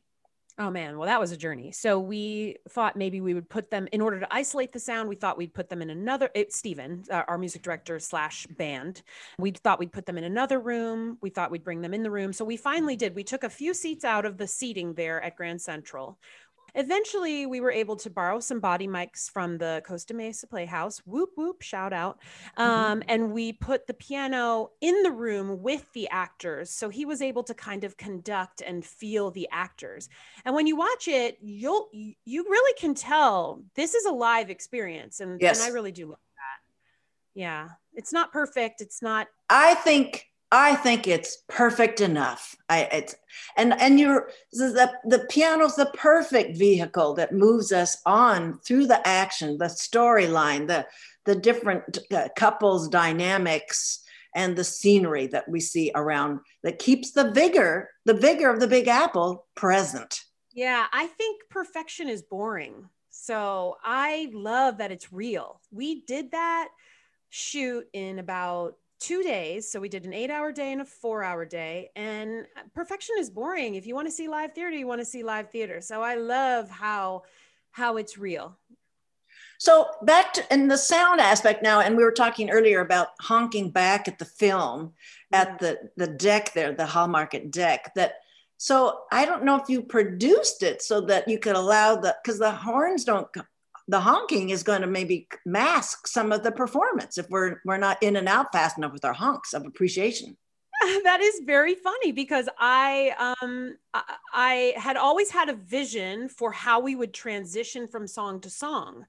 Oh 0.60 0.72
man, 0.72 0.98
well 0.98 1.06
that 1.08 1.20
was 1.20 1.32
a 1.32 1.38
journey. 1.38 1.72
So 1.72 2.00
we 2.00 2.56
thought 2.70 2.96
maybe 2.96 3.22
we 3.22 3.36
would 3.36 3.48
put 3.48 3.70
them 3.70 3.88
in 3.92 4.02
order 4.02 4.20
to 4.20 4.34
isolate 4.34 4.72
the 4.72 4.80
sound. 4.80 5.08
We 5.08 5.16
thought 5.16 5.38
we'd 5.38 5.54
put 5.54 5.70
them 5.70 5.84
in 5.84 5.92
another. 5.92 6.32
It, 6.34 6.52
Stephen, 6.52 7.04
uh, 7.12 7.22
our 7.28 7.38
music 7.38 7.62
director 7.62 8.00
slash 8.00 8.48
band, 8.48 9.04
we 9.38 9.52
thought 9.52 9.78
we'd 9.78 9.92
put 9.92 10.08
them 10.08 10.18
in 10.18 10.24
another 10.24 10.60
room. 10.60 11.20
We 11.22 11.30
thought 11.30 11.52
we'd 11.52 11.64
bring 11.64 11.82
them 11.82 11.94
in 11.94 12.02
the 12.02 12.10
room. 12.10 12.34
So 12.34 12.44
we 12.44 12.58
finally 12.58 12.96
did. 12.96 13.14
We 13.14 13.24
took 13.24 13.44
a 13.44 13.52
few 13.52 13.76
seats 13.76 14.04
out 14.04 14.26
of 14.26 14.38
the 14.38 14.48
seating 14.48 14.96
there 14.96 15.22
at 15.22 15.36
Grand 15.36 15.62
Central 15.62 16.18
eventually 16.78 17.46
we 17.46 17.60
were 17.60 17.72
able 17.72 17.96
to 17.98 18.10
borrow 18.10 18.40
some 18.40 18.60
body 18.60 18.88
mics 18.88 19.30
from 19.30 19.58
the 19.58 19.82
Costa 19.86 20.14
Mesa 20.14 20.48
Playhouse. 20.48 21.00
Whoop 21.00 21.32
whoop, 21.36 21.62
shout 21.62 21.92
out. 21.92 22.20
Mm-hmm. 22.58 22.62
Um, 22.62 23.00
mm-hmm. 23.00 23.10
And 23.10 23.32
we 23.34 23.52
put 23.52 23.88
the 23.88 23.94
piano 23.94 24.72
in 24.80 25.04
the 25.04 25.12
room 25.12 25.62
with 25.62 25.92
the 25.94 26.08
actors, 26.10 26.70
so 26.70 26.88
he 26.90 27.04
was 27.06 27.22
able 27.22 27.44
to 27.44 27.54
kind 27.54 27.84
of 27.84 27.98
conduct 27.98 28.62
and 28.62 28.86
feel 28.86 29.32
the 29.32 29.50
actors. 29.52 30.08
And 30.46 30.56
when 30.56 30.68
you 30.68 30.78
watch 30.78 31.08
it, 31.08 31.38
you'll 31.42 31.90
you 31.92 32.44
really 32.44 32.80
can 32.80 32.94
tell 32.94 33.64
this 33.76 33.94
is 33.94 34.06
a 34.06 34.12
live 34.12 34.50
experience, 34.50 35.20
and, 35.20 35.42
yes. 35.42 35.60
and 35.60 35.70
I 35.70 35.74
really 35.74 35.92
do 35.92 36.06
love 36.06 36.20
that. 36.36 37.40
Yeah, 37.40 37.70
it's 37.94 38.14
not 38.14 38.32
perfect. 38.32 38.82
It's 38.82 39.02
not. 39.02 39.28
I 39.50 39.74
think 39.76 40.28
I 40.52 40.76
think 40.76 41.08
it's 41.08 41.44
perfect 41.50 42.00
enough. 42.00 42.56
I 42.70 42.84
it's 42.84 43.16
and 43.58 43.74
and 43.80 44.00
you're 44.00 44.30
the 44.54 44.92
the 45.04 45.26
piano's 45.30 45.76
the 45.76 45.92
perfect 45.94 46.58
vehicle 46.58 47.16
that 47.16 47.34
moves 47.34 47.72
us 47.72 47.98
on 48.06 48.60
through 48.60 48.88
the 48.88 49.06
action, 49.06 49.58
the 49.58 49.66
storyline, 49.66 50.68
the 50.68 50.88
the 51.26 51.36
different 51.36 51.98
uh, 52.14 52.30
couples 52.38 52.88
dynamics 52.88 54.04
and 54.34 54.56
the 54.56 54.64
scenery 54.64 55.28
that 55.28 55.50
we 55.50 55.60
see 55.60 55.92
around 55.96 56.40
that 56.64 56.80
keeps 56.80 57.12
the 57.12 57.32
vigor, 57.32 57.90
the 58.06 58.14
vigor 58.14 58.50
of 58.50 58.60
the 58.60 58.68
Big 58.68 58.88
Apple 58.88 59.46
present. 59.56 60.22
Yeah, 60.54 60.86
I 60.94 61.08
think 61.08 61.42
perfection 61.50 62.08
is 62.08 62.22
boring. 62.22 62.88
So 63.10 63.76
I 63.84 64.30
love 64.34 64.78
that 64.78 64.92
it's 64.92 65.12
real. 65.12 65.60
We 65.72 66.06
did 66.06 66.32
that 66.32 66.70
shoot 67.30 67.86
in 67.92 68.20
about 68.20 68.76
two 69.00 69.24
days. 69.24 69.70
So 69.72 69.80
we 69.80 69.90
did 69.90 70.06
an 70.06 70.14
eight 70.14 70.30
hour 70.30 70.52
day 70.52 70.72
and 70.72 70.82
a 70.82 70.86
four 70.86 71.24
hour 71.24 71.46
day. 71.46 71.92
And 71.96 72.46
uh, 72.58 72.62
perfection 72.74 73.16
is 73.20 73.30
boring. 73.30 73.76
If 73.76 73.86
you 73.86 73.96
want 73.96 74.08
to 74.08 74.12
see 74.12 74.28
live 74.28 74.54
theater, 74.54 74.72
you 74.72 74.88
want 74.88 75.02
to 75.02 75.06
see 75.06 75.24
live 75.24 75.50
theater. 75.50 75.82
So 75.82 76.02
I 76.02 76.16
love 76.16 76.70
how 76.70 77.24
how 77.72 77.98
it's 77.98 78.18
real. 78.18 78.58
So 79.60 79.88
back 80.04 80.34
to 80.34 80.54
in 80.54 80.68
the 80.68 80.78
sound 80.78 81.20
aspect 81.20 81.64
now, 81.64 81.80
and 81.80 81.98
we 81.98 82.04
were 82.04 82.12
talking 82.12 82.50
earlier 82.50 82.82
about 82.82 83.10
honking 83.20 83.72
back 83.72 84.08
at 84.08 84.20
the 84.20 84.26
film 84.26 84.94
at 85.32 85.60
the 85.60 85.90
the 85.98 86.08
deck 86.08 86.54
there, 86.54 86.74
the 86.74 86.86
Hallmarket 86.86 87.52
deck. 87.52 87.94
That 87.96 88.14
so 88.58 89.02
I 89.12 89.26
don't 89.26 89.44
know 89.44 89.56
if 89.56 89.70
you 89.70 89.82
produced 89.82 90.64
it 90.64 90.82
so 90.82 91.02
that 91.02 91.28
you 91.28 91.40
could 91.40 91.56
allow 91.56 91.96
the 91.96 92.16
because 92.22 92.40
the 92.40 92.52
horns 92.52 93.04
don't 93.04 93.28
the 93.88 94.00
honking 94.00 94.50
is 94.50 94.64
going 94.64 94.82
to 94.82 94.88
maybe 94.88 95.28
mask 95.46 96.08
some 96.08 96.32
of 96.32 96.44
the 96.44 96.52
performance 96.52 97.18
if 97.18 97.30
we're 97.30 97.62
we're 97.66 97.78
not 97.78 98.02
in 98.04 98.16
and 98.16 98.28
out 98.28 98.52
fast 98.52 98.78
enough 98.78 98.94
with 98.94 99.06
our 99.06 99.14
honks 99.14 99.54
of 99.54 99.66
appreciation. 99.66 100.38
That 101.04 101.22
is 101.22 101.42
very 101.44 101.74
funny 101.74 102.12
because 102.12 102.48
i 102.60 103.36
um 103.42 103.78
i 104.32 104.74
had 104.78 104.96
always 104.96 105.32
had 105.32 105.50
a 105.50 105.54
vision 105.54 106.30
for 106.30 106.52
how 106.52 106.80
we 106.80 106.96
would 106.96 107.14
transition 107.14 107.88
from 107.88 108.08
song 108.08 108.42
to 108.42 108.50
song. 108.50 109.06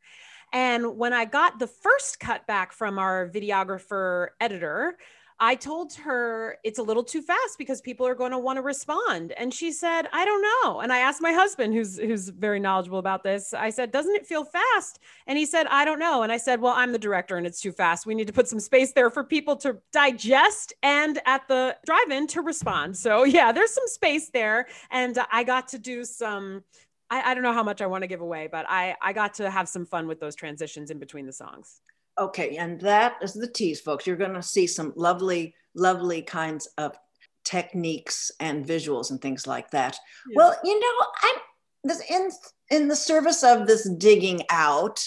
And 0.53 0.97
when 0.97 1.13
i 1.13 1.25
got 1.25 1.59
the 1.59 1.67
first 1.67 2.21
cut 2.21 2.47
back 2.47 2.73
from 2.73 2.99
our 2.99 3.29
videographer 3.29 4.29
editor 4.41 4.97
I 5.41 5.55
told 5.55 5.95
her 5.95 6.59
it's 6.65 6.81
a 6.81 6.83
little 6.83 7.05
too 7.05 7.23
fast 7.23 7.59
because 7.59 7.81
people 7.81 8.07
are 8.07 8.15
going 8.15 8.33
to 8.33 8.39
want 8.39 8.57
to 8.57 8.63
respond. 8.63 9.33
And 9.33 9.55
she 9.55 9.71
said, 9.71 10.09
I 10.13 10.25
don't 10.25 10.43
know. 10.43 10.81
And 10.81 10.93
I 10.93 10.99
asked 10.99 11.23
my 11.23 11.33
husband, 11.33 11.75
who's 11.75 11.97
who's 11.97 12.29
very 12.29 12.59
knowledgeable 12.59 12.99
about 12.99 13.23
this, 13.23 13.55
I 13.55 13.71
said, 13.71 13.93
Doesn't 13.93 14.15
it 14.15 14.27
feel 14.27 14.45
fast? 14.45 14.99
And 15.29 15.39
he 15.39 15.47
said, 15.47 15.67
I 15.69 15.85
don't 15.85 16.01
know. 16.01 16.23
And 16.23 16.33
I 16.33 16.39
said, 16.39 16.61
Well, 16.61 16.75
I'm 16.75 16.91
the 16.91 16.99
director 16.99 17.37
and 17.37 17.47
it's 17.47 17.61
too 17.61 17.73
fast. 17.73 18.05
We 18.05 18.15
need 18.15 18.27
to 18.27 18.33
put 18.33 18.49
some 18.49 18.61
space 18.61 18.93
there 18.93 19.11
for 19.11 19.23
people 19.23 19.57
to 19.59 19.79
digest 19.93 20.73
and 20.83 21.21
at 21.25 21.47
the 21.47 21.77
drive-in 21.87 22.27
to 22.29 22.43
respond. 22.43 22.97
So 22.97 23.25
yeah, 23.25 23.53
there's 23.53 23.73
some 23.73 23.87
space 23.87 24.31
there. 24.31 24.67
And 24.91 25.17
I 25.31 25.45
got 25.45 25.69
to 25.69 25.79
do 25.79 26.05
some 26.05 26.65
I, 27.11 27.31
I 27.31 27.35
don't 27.35 27.43
know 27.43 27.53
how 27.53 27.63
much 27.63 27.81
I 27.81 27.87
want 27.87 28.03
to 28.03 28.09
give 28.09 28.21
away, 28.21 28.49
but 28.51 28.67
I, 28.69 28.95
I 29.01 29.13
got 29.13 29.35
to 29.35 29.51
have 29.51 29.69
some 29.69 29.87
fun 29.87 30.07
with 30.07 30.21
those 30.21 30.35
transitions 30.35 30.91
in 30.91 30.99
between 30.99 31.27
the 31.27 31.33
songs. 31.33 31.81
Okay, 32.19 32.57
and 32.57 32.81
that 32.81 33.15
is 33.23 33.33
the 33.33 33.47
tease, 33.47 33.81
folks. 33.81 34.07
You're 34.07 34.17
going 34.17 34.35
to 34.35 34.43
see 34.43 34.67
some 34.67 34.93
lovely, 34.97 35.55
lovely 35.75 36.23
kinds 36.23 36.69
of 36.77 36.97
techniques 37.45 38.31
and 38.41 38.67
visuals 38.67 39.11
and 39.11 39.21
things 39.21 39.47
like 39.47 39.71
that. 39.71 39.97
Yeah. 40.29 40.37
Well, 40.37 40.57
you 40.65 40.79
know, 40.79 41.07
I'm 41.23 41.41
this 41.85 42.03
in 42.11 42.31
in 42.71 42.89
the 42.89 42.97
service 42.97 43.43
of 43.43 43.67
this 43.67 43.89
digging 43.99 44.43
out, 44.51 45.05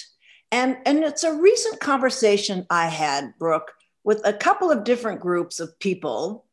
and 0.52 0.78
and 0.86 1.04
it's 1.04 1.24
a 1.24 1.34
recent 1.36 1.80
conversation 1.80 2.66
I 2.70 2.88
had, 2.88 3.34
Brooke, 3.38 3.72
with 4.04 4.26
a 4.26 4.34
couple 4.34 4.72
of 4.72 4.84
different 4.84 5.20
groups 5.20 5.60
of 5.60 5.78
people. 5.80 6.46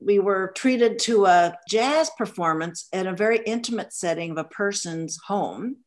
We 0.00 0.20
were 0.20 0.52
treated 0.56 1.00
to 1.00 1.26
a 1.26 1.58
jazz 1.68 2.10
performance 2.16 2.88
in 2.92 3.08
a 3.08 3.16
very 3.16 3.40
intimate 3.44 3.92
setting 3.92 4.30
of 4.30 4.38
a 4.38 4.44
person's 4.44 5.18
home. 5.26 5.78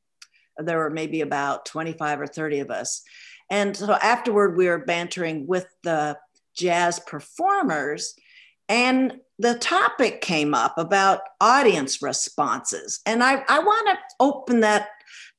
There 0.57 0.79
were 0.79 0.89
maybe 0.89 1.21
about 1.21 1.65
25 1.65 2.21
or 2.21 2.27
30 2.27 2.59
of 2.59 2.71
us 2.71 3.03
and 3.51 3.75
so 3.75 3.93
afterward, 3.93 4.57
we 4.57 4.67
were 4.67 4.79
bantering 4.79 5.45
with 5.45 5.67
the 5.83 6.17
jazz 6.55 6.99
performers, 7.01 8.15
and 8.69 9.19
the 9.37 9.55
topic 9.55 10.21
came 10.21 10.53
up 10.53 10.77
about 10.77 11.21
audience 11.41 12.01
responses. 12.01 13.01
And 13.05 13.23
I, 13.23 13.43
I 13.49 13.59
want 13.59 13.89
to 13.89 13.97
open 14.21 14.61
that 14.61 14.87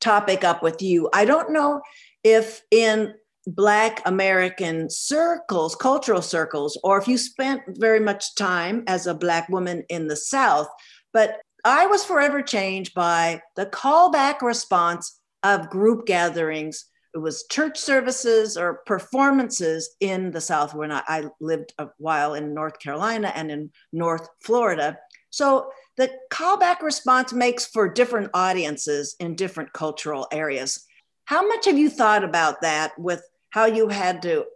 topic 0.01 0.45
up 0.45 0.63
with 0.63 0.83
you. 0.83 1.09
I 1.15 1.25
don't 1.25 1.53
know 1.53 1.81
if 2.23 2.63
in 2.71 3.15
Black 3.47 4.03
American 4.07 4.91
circles, 4.91 5.75
cultural 5.75 6.23
circles, 6.23 6.79
or 6.85 6.99
if 6.99 7.09
you 7.09 7.17
spent 7.17 7.63
very 7.69 8.01
much 8.01 8.35
time 8.35 8.85
as 8.87 9.07
a 9.07 9.15
Black 9.15 9.49
woman 9.49 9.85
in 9.89 10.07
the 10.07 10.17
South, 10.17 10.69
but 11.13 11.41
I 11.65 11.87
was 11.87 12.05
forever 12.05 12.43
changed 12.43 12.93
by 12.93 13.41
the 13.57 13.67
callback 13.67 14.43
response 14.43 15.19
of 15.43 15.71
group 15.71 16.07
gatherings 16.07 16.85
it 17.15 17.19
was 17.19 17.47
church 17.51 17.79
services 17.79 18.57
or 18.57 18.83
performances 18.87 19.97
in 20.01 20.31
the 20.31 20.41
South 20.41 20.75
when 20.75 20.91
I, 20.91 21.03
I, 21.07 21.25
lived 21.41 21.75
a 21.79 21.89
while 21.99 22.35
in 22.35 22.55
North 22.55 22.79
Carolina 22.79 23.33
and 23.35 23.51
in 23.51 23.71
North 23.93 24.29
Florida. 24.41 24.99
So 25.31 25.71
the 25.97 26.11
callback 26.31 26.81
response 26.81 27.33
makes 27.33 27.67
for 27.67 27.89
different 27.89 28.31
audiences 28.35 29.15
in 29.21 29.37
different 29.37 29.73
cultural 29.73 30.27
areas. 30.33 30.87
How 31.27 31.47
much 31.47 31.67
have 31.67 31.79
you 31.79 31.91
thought 31.91 32.25
about 32.25 32.63
that 32.63 32.99
with 32.99 33.23
how 33.51 33.67
you 33.67 33.89
had 33.89 34.23
to, 34.23 34.47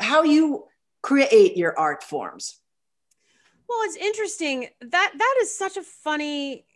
how 0.00 0.22
you 0.22 0.64
create 1.02 1.56
your 1.56 1.78
art 1.78 2.02
forms? 2.02 2.60
Well, 3.68 3.78
it's 3.82 3.96
interesting. 3.96 4.68
That 4.80 5.12
that 5.16 5.38
is 5.42 5.56
such 5.56 5.76
a 5.76 5.82
funny 5.82 6.66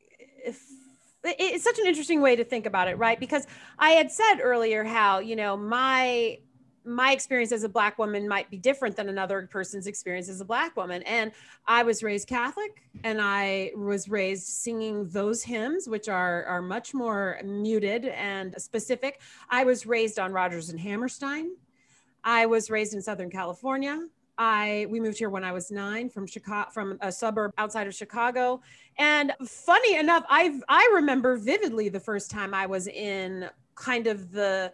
it's 1.39 1.65
such 1.65 1.79
an 1.79 1.87
interesting 1.87 2.21
way 2.21 2.37
to 2.37 2.45
think 2.45 2.67
about 2.67 2.89
it, 2.89 2.97
right? 2.99 3.19
Because 3.19 3.47
I 3.79 3.91
had 3.91 4.11
said 4.11 4.37
earlier 4.41 4.85
how, 4.85 5.19
you 5.19 5.37
know, 5.37 5.57
my 5.57 6.39
my 6.85 7.13
experience 7.13 7.53
as 7.53 7.65
a 7.65 7.69
black 7.69 7.99
woman 7.99 8.27
might 8.27 8.51
be 8.51 8.57
different 8.57 8.97
than 8.97 9.11
another 9.11 9.47
person's 9.51 9.87
experience 9.87 10.29
as 10.29 10.41
a 10.41 10.45
black 10.45 10.75
woman. 10.77 11.03
And 11.03 11.33
i 11.67 11.83
was 11.83 12.03
raised 12.03 12.29
catholic 12.29 12.83
and 13.05 13.21
i 13.21 13.71
was 13.77 14.09
raised 14.09 14.47
singing 14.47 15.07
those 15.09 15.43
hymns 15.43 15.87
which 15.87 16.09
are 16.09 16.45
are 16.45 16.63
much 16.63 16.95
more 16.95 17.39
muted 17.45 18.07
and 18.07 18.55
specific. 18.61 19.21
I 19.51 19.65
was 19.65 19.87
raised 19.87 20.19
on 20.19 20.33
rodgers 20.33 20.71
and 20.71 20.81
hammerstein. 20.81 21.51
I 22.25 22.47
was 22.47 22.71
raised 22.71 22.95
in 22.95 23.03
southern 23.03 23.31
california 23.31 24.07
I 24.39 24.87
we 24.89 25.01
moved 25.01 25.19
here 25.19 25.31
when 25.31 25.45
I 25.45 25.53
was 25.53 25.71
nine 25.71 26.09
from 26.09 26.27
Chicago, 26.27 26.71
from 26.71 26.99
a 27.01 27.11
suburb 27.11 27.53
outside 27.59 27.87
of 27.87 27.95
Chicago. 27.95 28.63
And 28.97 29.33
funny 29.45 29.97
enough, 29.97 30.25
I 30.29 30.61
I 30.69 30.91
remember 30.95 31.37
vividly 31.37 31.89
the 31.89 32.01
first 32.01 32.31
time 32.31 32.55
I 32.55 32.67
was 32.67 32.87
in 32.87 33.51
kind 33.75 34.07
of 34.07 34.31
the 34.31 34.73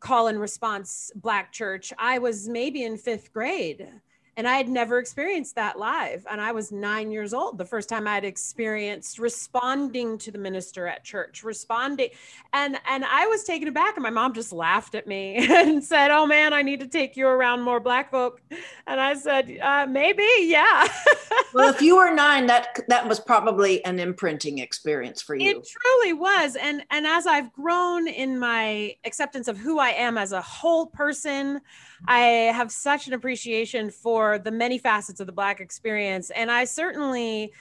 call 0.00 0.28
and 0.28 0.40
response 0.40 1.10
black 1.16 1.52
church. 1.52 1.92
I 1.98 2.18
was 2.18 2.48
maybe 2.48 2.84
in 2.84 2.96
fifth 2.96 3.32
grade 3.32 3.88
and 4.36 4.48
I 4.48 4.56
had 4.56 4.68
never 4.68 4.98
experienced 4.98 5.54
that 5.54 5.78
live. 5.78 6.26
And 6.30 6.40
I 6.40 6.52
was 6.52 6.72
nine 6.72 7.10
years 7.10 7.32
old 7.32 7.58
the 7.58 7.64
first 7.64 7.88
time 7.88 8.06
I'd 8.06 8.24
experienced 8.24 9.18
responding 9.18 10.18
to 10.18 10.30
the 10.30 10.38
minister 10.38 10.86
at 10.86 11.04
church, 11.04 11.44
responding. 11.44 12.10
And 12.52 12.76
and 12.88 13.04
I 13.04 13.26
was 13.26 13.44
taken 13.44 13.68
aback, 13.68 13.96
and 13.96 14.02
my 14.02 14.10
mom 14.10 14.32
just 14.32 14.52
laughed 14.52 14.94
at 14.94 15.06
me 15.06 15.36
and 15.50 15.82
said, 15.82 16.10
"Oh 16.10 16.26
man, 16.26 16.52
I 16.52 16.62
need 16.62 16.80
to 16.80 16.88
take 16.88 17.16
you 17.16 17.26
around 17.26 17.62
more 17.62 17.80
black 17.80 18.10
folk." 18.10 18.40
And 18.86 19.00
I 19.00 19.14
said, 19.14 19.56
uh, 19.62 19.86
"Maybe, 19.88 20.26
yeah." 20.40 20.88
well, 21.54 21.72
if 21.72 21.80
you 21.80 21.96
were 21.96 22.14
nine, 22.14 22.46
that 22.46 22.80
that 22.88 23.08
was 23.08 23.20
probably 23.20 23.84
an 23.84 23.98
imprinting 23.98 24.58
experience 24.58 25.22
for 25.22 25.36
you. 25.36 25.50
It 25.50 25.68
truly 25.68 26.12
was, 26.12 26.56
and 26.56 26.82
and 26.90 27.06
as 27.06 27.26
I've 27.26 27.52
grown 27.52 28.08
in 28.08 28.38
my 28.38 28.96
acceptance 29.04 29.48
of 29.48 29.58
who 29.58 29.78
I 29.78 29.90
am 29.90 30.18
as 30.18 30.32
a 30.32 30.42
whole 30.42 30.86
person. 30.86 31.60
I 32.06 32.20
have 32.52 32.70
such 32.70 33.06
an 33.06 33.14
appreciation 33.14 33.90
for 33.90 34.38
the 34.38 34.50
many 34.50 34.78
facets 34.78 35.20
of 35.20 35.26
the 35.26 35.32
Black 35.32 35.60
experience. 35.60 36.30
And 36.30 36.50
I 36.50 36.64
certainly 36.64 37.52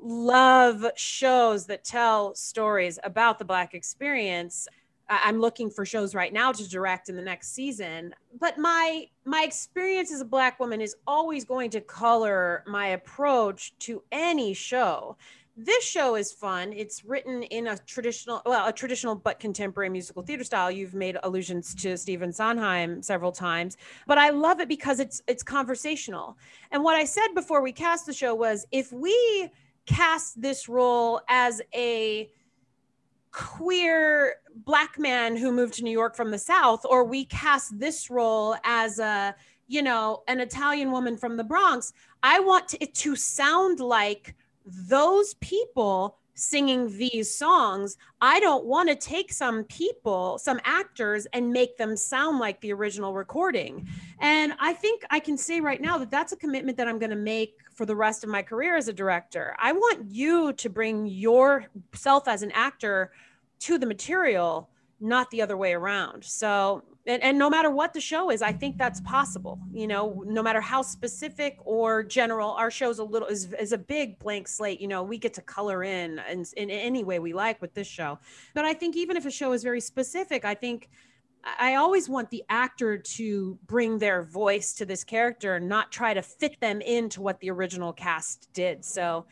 love 0.00 0.84
shows 0.96 1.66
that 1.66 1.84
tell 1.84 2.34
stories 2.34 2.98
about 3.04 3.38
the 3.38 3.44
Black 3.44 3.74
experience. 3.74 4.66
I'm 5.08 5.40
looking 5.40 5.68
for 5.68 5.84
shows 5.84 6.14
right 6.14 6.32
now 6.32 6.52
to 6.52 6.68
direct 6.68 7.08
in 7.08 7.16
the 7.16 7.22
next 7.22 7.54
season. 7.54 8.14
But 8.40 8.56
my 8.56 9.06
my 9.24 9.42
experience 9.42 10.10
as 10.10 10.20
a 10.20 10.24
black 10.24 10.58
woman 10.58 10.80
is 10.80 10.96
always 11.06 11.44
going 11.44 11.70
to 11.70 11.80
color 11.80 12.64
my 12.66 12.88
approach 12.88 13.74
to 13.80 14.02
any 14.10 14.54
show 14.54 15.16
this 15.56 15.84
show 15.84 16.14
is 16.14 16.32
fun. 16.32 16.72
It's 16.72 17.04
written 17.04 17.42
in 17.44 17.66
a 17.66 17.76
traditional, 17.78 18.40
well, 18.46 18.66
a 18.66 18.72
traditional 18.72 19.14
but 19.14 19.38
contemporary 19.38 19.90
musical 19.90 20.22
theater 20.22 20.44
style. 20.44 20.70
You've 20.70 20.94
made 20.94 21.18
allusions 21.22 21.74
to 21.76 21.96
Stephen 21.98 22.32
Sondheim 22.32 23.02
several 23.02 23.32
times, 23.32 23.76
but 24.06 24.16
I 24.16 24.30
love 24.30 24.60
it 24.60 24.68
because 24.68 24.98
it's 24.98 25.22
it's 25.26 25.42
conversational. 25.42 26.38
And 26.70 26.82
what 26.82 26.96
I 26.96 27.04
said 27.04 27.28
before 27.34 27.60
we 27.60 27.72
cast 27.72 28.06
the 28.06 28.14
show 28.14 28.34
was 28.34 28.66
if 28.72 28.92
we 28.92 29.50
cast 29.84 30.40
this 30.40 30.68
role 30.68 31.20
as 31.28 31.60
a 31.74 32.30
queer 33.30 34.36
black 34.54 34.98
man 34.98 35.36
who 35.36 35.52
moved 35.52 35.74
to 35.74 35.84
New 35.84 35.90
York 35.90 36.14
from 36.16 36.30
the 36.30 36.38
South, 36.38 36.84
or 36.86 37.04
we 37.04 37.26
cast 37.26 37.78
this 37.78 38.08
role 38.10 38.56
as 38.64 38.98
a 38.98 39.34
you 39.66 39.82
know 39.82 40.22
an 40.28 40.40
Italian 40.40 40.90
woman 40.90 41.18
from 41.18 41.36
the 41.36 41.44
Bronx, 41.44 41.92
I 42.22 42.40
want 42.40 42.74
it 42.80 42.94
to 42.94 43.16
sound 43.16 43.80
like 43.80 44.34
those 44.64 45.34
people 45.34 46.18
singing 46.34 46.96
these 46.96 47.32
songs, 47.32 47.96
I 48.20 48.40
don't 48.40 48.64
want 48.64 48.88
to 48.88 48.94
take 48.94 49.32
some 49.32 49.64
people, 49.64 50.38
some 50.38 50.60
actors, 50.64 51.26
and 51.32 51.52
make 51.52 51.76
them 51.76 51.96
sound 51.96 52.38
like 52.38 52.60
the 52.60 52.72
original 52.72 53.12
recording. 53.14 53.86
And 54.18 54.54
I 54.58 54.72
think 54.72 55.04
I 55.10 55.20
can 55.20 55.36
say 55.36 55.60
right 55.60 55.80
now 55.80 55.98
that 55.98 56.10
that's 56.10 56.32
a 56.32 56.36
commitment 56.36 56.78
that 56.78 56.88
I'm 56.88 56.98
going 56.98 57.10
to 57.10 57.16
make 57.16 57.56
for 57.74 57.86
the 57.86 57.96
rest 57.96 58.24
of 58.24 58.30
my 58.30 58.42
career 58.42 58.76
as 58.76 58.88
a 58.88 58.92
director. 58.92 59.54
I 59.58 59.72
want 59.72 60.10
you 60.10 60.52
to 60.54 60.70
bring 60.70 61.06
yourself 61.06 62.28
as 62.28 62.42
an 62.42 62.52
actor 62.52 63.12
to 63.60 63.78
the 63.78 63.86
material, 63.86 64.68
not 65.00 65.30
the 65.30 65.42
other 65.42 65.56
way 65.56 65.74
around. 65.74 66.24
So 66.24 66.82
and, 67.06 67.22
and 67.22 67.38
no 67.38 67.50
matter 67.50 67.70
what 67.70 67.92
the 67.92 68.00
show 68.00 68.30
is 68.30 68.42
i 68.42 68.52
think 68.52 68.78
that's 68.78 69.00
possible 69.00 69.58
you 69.72 69.86
know 69.86 70.22
no 70.26 70.42
matter 70.42 70.60
how 70.60 70.82
specific 70.82 71.58
or 71.64 72.02
general 72.02 72.52
our 72.52 72.70
show's 72.70 72.98
a 72.98 73.04
little 73.04 73.28
is, 73.28 73.52
is 73.54 73.72
a 73.72 73.78
big 73.78 74.18
blank 74.18 74.46
slate 74.48 74.80
you 74.80 74.88
know 74.88 75.02
we 75.02 75.18
get 75.18 75.34
to 75.34 75.42
color 75.42 75.82
in 75.82 76.18
and 76.20 76.46
in 76.56 76.70
any 76.70 77.04
way 77.04 77.18
we 77.18 77.32
like 77.32 77.60
with 77.60 77.74
this 77.74 77.86
show 77.86 78.18
but 78.54 78.64
i 78.64 78.72
think 78.72 78.96
even 78.96 79.16
if 79.16 79.26
a 79.26 79.30
show 79.30 79.52
is 79.52 79.62
very 79.62 79.80
specific 79.80 80.44
i 80.44 80.54
think 80.54 80.88
I 81.58 81.74
always 81.74 82.08
want 82.08 82.30
the 82.30 82.44
actor 82.48 82.96
to 82.98 83.58
bring 83.66 83.98
their 83.98 84.22
voice 84.22 84.74
to 84.74 84.86
this 84.86 85.02
character 85.02 85.56
and 85.56 85.68
not 85.68 85.90
try 85.90 86.14
to 86.14 86.22
fit 86.22 86.60
them 86.60 86.80
into 86.80 87.20
what 87.20 87.40
the 87.40 87.50
original 87.50 87.92
cast 87.92 88.48
did. 88.52 88.84
So 88.84 89.26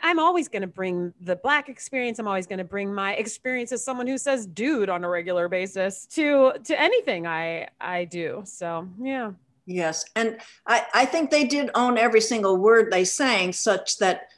I'm 0.00 0.18
always 0.18 0.48
going 0.48 0.62
to 0.62 0.68
bring 0.68 1.12
the 1.20 1.36
black 1.36 1.68
experience. 1.68 2.18
I'm 2.18 2.28
always 2.28 2.46
going 2.46 2.58
to 2.58 2.64
bring 2.64 2.94
my 2.94 3.14
experience 3.14 3.72
as 3.72 3.84
someone 3.84 4.06
who 4.06 4.18
says 4.18 4.46
dude 4.46 4.88
on 4.88 5.04
a 5.04 5.08
regular 5.08 5.48
basis 5.48 6.06
to 6.12 6.52
to 6.64 6.80
anything 6.80 7.26
I 7.26 7.68
I 7.80 8.04
do. 8.04 8.42
So, 8.44 8.88
yeah. 9.00 9.32
Yes. 9.66 10.04
And 10.14 10.38
I 10.66 10.86
I 10.94 11.04
think 11.04 11.30
they 11.30 11.44
did 11.44 11.70
own 11.74 11.98
every 11.98 12.20
single 12.20 12.56
word 12.56 12.90
they 12.90 13.04
sang 13.04 13.52
such 13.52 13.98
that 13.98 14.28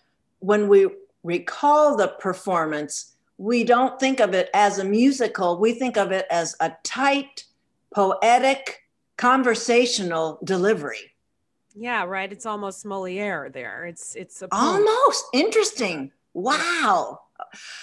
when 0.41 0.69
we 0.69 0.89
recall 1.23 1.97
the 1.97 2.09
performance, 2.09 3.17
we 3.37 3.65
don't 3.65 4.01
think 4.01 4.21
of 4.21 4.35
it 4.35 4.51
as 4.55 4.79
a 4.79 4.85
musical. 4.85 5.59
We 5.59 5.73
think 5.73 5.97
of 5.97 6.13
it 6.13 6.27
as 6.31 6.57
a 6.61 6.73
tight, 6.83 7.45
poetic, 7.95 8.83
conversational 9.17 10.39
delivery. 10.45 11.13
Yeah, 11.75 12.05
right. 12.05 12.33
It's 12.33 12.47
almost 12.47 12.85
Moliere 12.85 13.51
there. 13.51 13.87
It's 13.87 14.15
it's 14.15 14.43
a 14.43 14.49
almost 14.53 15.25
interesting. 15.33 16.11
Wow. 16.35 17.21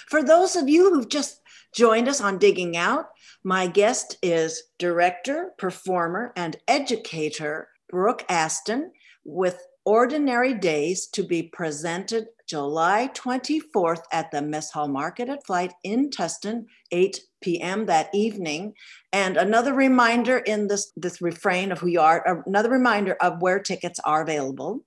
For 0.06 0.22
those 0.22 0.56
of 0.56 0.68
you 0.68 0.92
who've 0.92 1.08
just 1.08 1.40
joined 1.74 2.08
us 2.08 2.20
on 2.20 2.38
Digging 2.38 2.76
Out, 2.76 3.06
my 3.44 3.66
guest 3.66 4.16
is 4.22 4.62
director, 4.78 5.52
performer, 5.58 6.32
and 6.36 6.56
educator 6.66 7.68
Brooke 7.90 8.24
Aston 8.28 8.92
with 9.24 9.60
Ordinary 9.84 10.54
Days 10.54 11.06
to 11.08 11.22
be 11.22 11.42
presented 11.42 12.26
July 12.46 13.10
24th 13.14 14.02
at 14.12 14.30
the 14.30 14.42
Mess 14.42 14.70
Hall 14.70 14.88
Market 14.88 15.28
at 15.28 15.46
Flight 15.46 15.72
in 15.84 16.10
Tustin, 16.10 16.66
8 16.92 17.20
p.m. 17.40 17.86
that 17.86 18.08
evening. 18.14 18.74
And 19.12 19.36
another 19.36 19.72
reminder 19.72 20.38
in 20.38 20.68
this, 20.68 20.92
this 20.96 21.20
refrain 21.20 21.72
of 21.72 21.78
who 21.78 21.88
you 21.88 22.00
are, 22.00 22.26
uh, 22.26 22.42
another 22.46 22.70
reminder 22.70 23.14
of 23.20 23.40
where 23.40 23.58
tickets 23.58 24.00
are 24.04 24.22
available. 24.22 24.84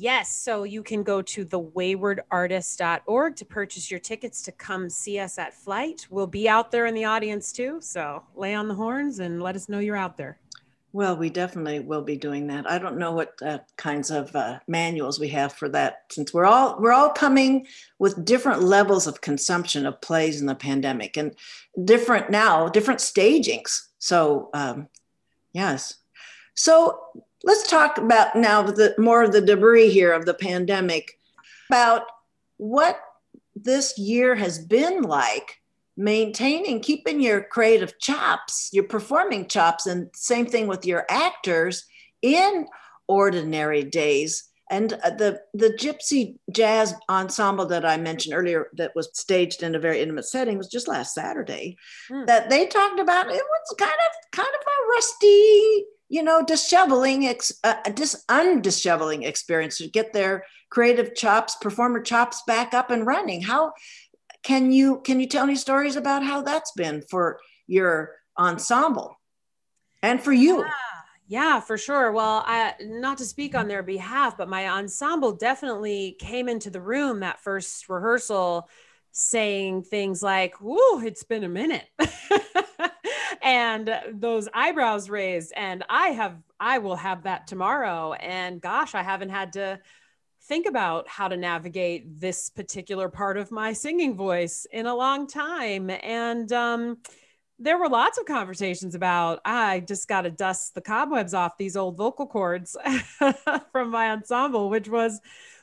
Yes, 0.00 0.36
so 0.36 0.62
you 0.62 0.84
can 0.84 1.02
go 1.02 1.22
to 1.22 1.44
thewaywardartist.org 1.44 3.34
to 3.34 3.44
purchase 3.44 3.90
your 3.90 3.98
tickets 3.98 4.42
to 4.42 4.52
come 4.52 4.88
see 4.88 5.18
us 5.18 5.38
at 5.38 5.54
Flight. 5.54 6.06
We'll 6.08 6.28
be 6.28 6.48
out 6.48 6.70
there 6.70 6.86
in 6.86 6.94
the 6.94 7.06
audience 7.06 7.50
too, 7.50 7.78
so 7.80 8.22
lay 8.36 8.54
on 8.54 8.68
the 8.68 8.74
horns 8.74 9.18
and 9.18 9.42
let 9.42 9.56
us 9.56 9.68
know 9.68 9.80
you're 9.80 9.96
out 9.96 10.16
there. 10.16 10.38
Well, 10.92 11.18
we 11.18 11.28
definitely 11.28 11.80
will 11.80 12.02
be 12.02 12.16
doing 12.16 12.46
that. 12.46 12.70
I 12.70 12.78
don't 12.78 12.96
know 12.96 13.12
what 13.12 13.34
uh, 13.42 13.58
kinds 13.76 14.10
of 14.10 14.34
uh, 14.34 14.58
manuals 14.66 15.20
we 15.20 15.28
have 15.28 15.52
for 15.52 15.68
that, 15.68 16.04
since 16.10 16.32
we're 16.32 16.46
all 16.46 16.80
we're 16.80 16.92
all 16.92 17.10
coming 17.10 17.66
with 17.98 18.24
different 18.24 18.62
levels 18.62 19.06
of 19.06 19.20
consumption 19.20 19.84
of 19.84 20.00
plays 20.00 20.40
in 20.40 20.46
the 20.46 20.54
pandemic 20.54 21.18
and 21.18 21.34
different 21.84 22.30
now, 22.30 22.68
different 22.68 23.02
stagings. 23.02 23.88
So, 23.98 24.48
um, 24.54 24.88
yes. 25.52 25.94
So 26.54 26.98
let's 27.44 27.68
talk 27.68 27.98
about 27.98 28.34
now 28.34 28.62
the 28.62 28.94
more 28.96 29.22
of 29.22 29.32
the 29.32 29.42
debris 29.42 29.90
here 29.90 30.12
of 30.12 30.24
the 30.24 30.34
pandemic, 30.34 31.18
about 31.68 32.06
what 32.56 32.98
this 33.54 33.98
year 33.98 34.34
has 34.34 34.58
been 34.58 35.02
like 35.02 35.57
maintaining 35.98 36.80
keeping 36.80 37.20
your 37.20 37.42
creative 37.42 37.98
chops 37.98 38.70
your 38.72 38.84
performing 38.84 39.48
chops 39.48 39.84
and 39.84 40.08
same 40.14 40.46
thing 40.46 40.68
with 40.68 40.86
your 40.86 41.04
actors 41.10 41.84
in 42.22 42.66
ordinary 43.08 43.82
days 43.82 44.44
and 44.70 44.92
uh, 45.02 45.10
the 45.10 45.40
the 45.54 45.70
gypsy 45.70 46.36
jazz 46.52 46.94
ensemble 47.10 47.66
that 47.66 47.84
i 47.84 47.96
mentioned 47.96 48.32
earlier 48.32 48.68
that 48.74 48.94
was 48.94 49.10
staged 49.12 49.64
in 49.64 49.74
a 49.74 49.80
very 49.80 50.00
intimate 50.00 50.24
setting 50.24 50.56
was 50.56 50.68
just 50.68 50.86
last 50.86 51.14
saturday 51.14 51.76
mm. 52.08 52.24
that 52.26 52.48
they 52.48 52.64
talked 52.66 53.00
about 53.00 53.26
it 53.26 53.32
was 53.32 53.76
kind 53.76 53.90
of 53.90 54.30
kind 54.30 54.48
of 54.48 54.60
a 54.60 54.88
rusty 54.92 55.84
you 56.08 56.22
know, 56.22 56.42
disheveling, 56.42 57.26
ex, 57.26 57.52
uh, 57.64 57.74
dis 57.94 58.24
undisheveling 58.28 59.26
experience 59.26 59.78
to 59.78 59.88
get 59.88 60.12
their 60.12 60.44
creative 60.70 61.14
chops, 61.14 61.56
performer 61.56 62.00
chops 62.00 62.42
back 62.46 62.74
up 62.74 62.90
and 62.90 63.06
running. 63.06 63.42
How 63.42 63.72
can 64.48 64.72
you 64.72 65.00
can 65.04 65.20
you 65.20 65.26
tell 65.26 65.44
me 65.44 65.54
stories 65.54 65.96
about 65.96 66.24
how 66.24 66.40
that's 66.40 66.72
been 66.72 67.02
for 67.02 67.38
your 67.66 68.12
ensemble 68.38 69.14
and 70.02 70.22
for 70.22 70.32
you? 70.32 70.60
Yeah. 70.60 70.72
Yeah, 71.30 71.60
for 71.60 71.76
sure. 71.76 72.10
Well, 72.10 72.42
I, 72.46 72.72
not 72.80 73.18
to 73.18 73.26
speak 73.26 73.54
on 73.54 73.68
their 73.68 73.82
behalf, 73.82 74.38
but 74.38 74.48
my 74.48 74.66
ensemble 74.66 75.32
definitely 75.32 76.16
came 76.18 76.48
into 76.48 76.70
the 76.70 76.80
room 76.80 77.20
that 77.20 77.42
first 77.42 77.86
rehearsal 77.90 78.70
saying 79.12 79.82
things 79.82 80.22
like, 80.22 80.54
Whoa, 80.54 81.00
it's 81.00 81.24
been 81.24 81.44
a 81.44 81.48
minute. 81.50 81.84
and 83.42 83.90
those 84.14 84.48
eyebrows 84.54 85.10
raised. 85.10 85.52
And 85.54 85.84
I 85.90 86.08
have, 86.12 86.38
I 86.58 86.78
will 86.78 86.96
have 86.96 87.24
that 87.24 87.46
tomorrow. 87.46 88.14
And 88.14 88.58
gosh, 88.58 88.94
I 88.94 89.02
haven't 89.02 89.28
had 89.28 89.52
to 89.52 89.80
think 90.48 90.66
about 90.66 91.06
how 91.06 91.28
to 91.28 91.36
navigate 91.36 92.20
this 92.20 92.50
particular 92.50 93.08
part 93.08 93.36
of 93.36 93.50
my 93.50 93.72
singing 93.72 94.16
voice 94.16 94.66
in 94.72 94.86
a 94.86 94.94
long 94.94 95.26
time. 95.26 95.90
And, 95.90 96.50
um, 96.52 96.98
there 97.60 97.78
were 97.78 97.88
lots 97.88 98.18
of 98.18 98.24
conversations 98.24 98.94
about 98.94 99.40
I 99.44 99.80
just 99.80 100.06
got 100.06 100.22
to 100.22 100.30
dust 100.30 100.74
the 100.74 100.80
cobwebs 100.80 101.34
off 101.34 101.58
these 101.58 101.76
old 101.76 101.96
vocal 101.96 102.26
cords 102.26 102.76
from 103.72 103.90
my 103.90 104.10
ensemble, 104.10 104.70
which 104.70 104.88
was 104.88 105.20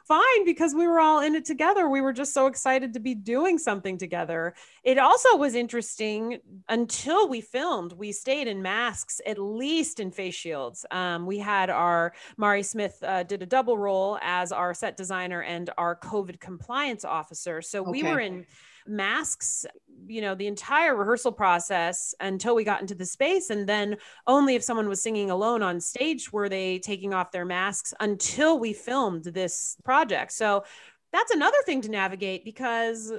fine 0.07 0.45
because 0.45 0.73
we 0.73 0.87
were 0.87 0.99
all 0.99 1.21
in 1.21 1.35
it 1.35 1.45
together. 1.45 1.89
We 1.89 2.01
were 2.01 2.13
just 2.13 2.33
so 2.33 2.47
excited 2.47 2.93
to 2.93 2.99
be 2.99 3.15
doing 3.15 3.57
something 3.57 3.97
together. 3.97 4.53
It 4.83 4.97
also 4.97 5.35
was 5.37 5.55
interesting 5.55 6.39
until 6.69 7.27
we 7.27 7.41
filmed, 7.41 7.93
we 7.93 8.11
stayed 8.11 8.47
in 8.47 8.61
masks, 8.61 9.19
at 9.25 9.39
least 9.39 9.99
in 9.99 10.11
face 10.11 10.35
shields. 10.35 10.85
Um, 10.91 11.25
we 11.25 11.39
had 11.39 11.69
our 11.69 12.13
Mari 12.37 12.63
Smith 12.63 12.97
uh, 13.03 13.23
did 13.23 13.41
a 13.41 13.45
double 13.45 13.77
role 13.77 14.19
as 14.21 14.51
our 14.51 14.73
set 14.73 14.97
designer 14.97 15.41
and 15.41 15.69
our 15.77 15.95
COVID 15.95 16.39
compliance 16.39 17.03
officer. 17.03 17.61
So 17.61 17.81
okay. 17.81 17.91
we 17.91 18.03
were 18.03 18.19
in 18.19 18.45
masks, 18.87 19.65
you 20.07 20.21
know, 20.21 20.35
the 20.35 20.47
entire 20.47 20.95
rehearsal 20.95 21.31
process 21.31 22.13
until 22.19 22.55
we 22.55 22.63
got 22.63 22.81
into 22.81 22.95
the 22.95 23.05
space. 23.05 23.49
And 23.49 23.67
then 23.67 23.97
only 24.27 24.55
if 24.55 24.63
someone 24.63 24.87
was 24.87 25.01
singing 25.01 25.31
alone 25.31 25.63
on 25.63 25.79
stage 25.79 26.31
were 26.31 26.49
they 26.49 26.79
taking 26.79 27.13
off 27.13 27.31
their 27.31 27.45
masks 27.45 27.93
until 27.99 28.59
we 28.59 28.73
filmed 28.73 29.23
this 29.23 29.77
project. 29.83 30.31
So 30.31 30.63
that's 31.11 31.31
another 31.31 31.57
thing 31.65 31.81
to 31.81 31.89
navigate 31.89 32.45
because 32.45 33.11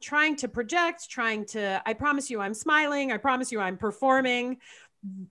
trying 0.00 0.36
to 0.36 0.48
project, 0.48 1.10
trying 1.10 1.44
to, 1.46 1.82
I 1.84 1.94
promise 1.94 2.30
you, 2.30 2.40
I'm 2.40 2.54
smiling. 2.54 3.12
I 3.12 3.16
promise 3.16 3.50
you, 3.50 3.60
I'm 3.60 3.76
performing. 3.76 4.58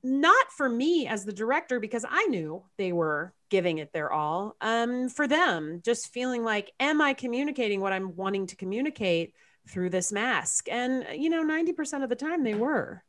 Not 0.04 0.52
for 0.56 0.70
me 0.70 1.08
as 1.08 1.26
the 1.26 1.34
director, 1.34 1.80
because 1.80 2.06
I 2.10 2.28
knew 2.28 2.64
they 2.78 2.94
were 2.94 3.34
giving 3.50 3.80
it 3.80 3.92
their 3.92 4.12
all. 4.12 4.56
Um, 4.62 5.10
for 5.10 5.28
them, 5.28 5.82
just 5.84 6.14
feeling 6.14 6.44
like, 6.44 6.72
am 6.80 7.02
I 7.02 7.14
communicating 7.14 7.82
what 7.82 7.92
I'm 7.92 8.16
wanting 8.16 8.48
to 8.48 8.56
communicate? 8.56 9.34
Through 9.68 9.90
this 9.90 10.12
mask. 10.12 10.68
And, 10.70 11.06
you 11.14 11.30
know, 11.30 11.44
90% 11.44 12.04
of 12.04 12.10
the 12.10 12.16
time 12.16 12.44
they 12.44 12.56
were. 12.56 13.04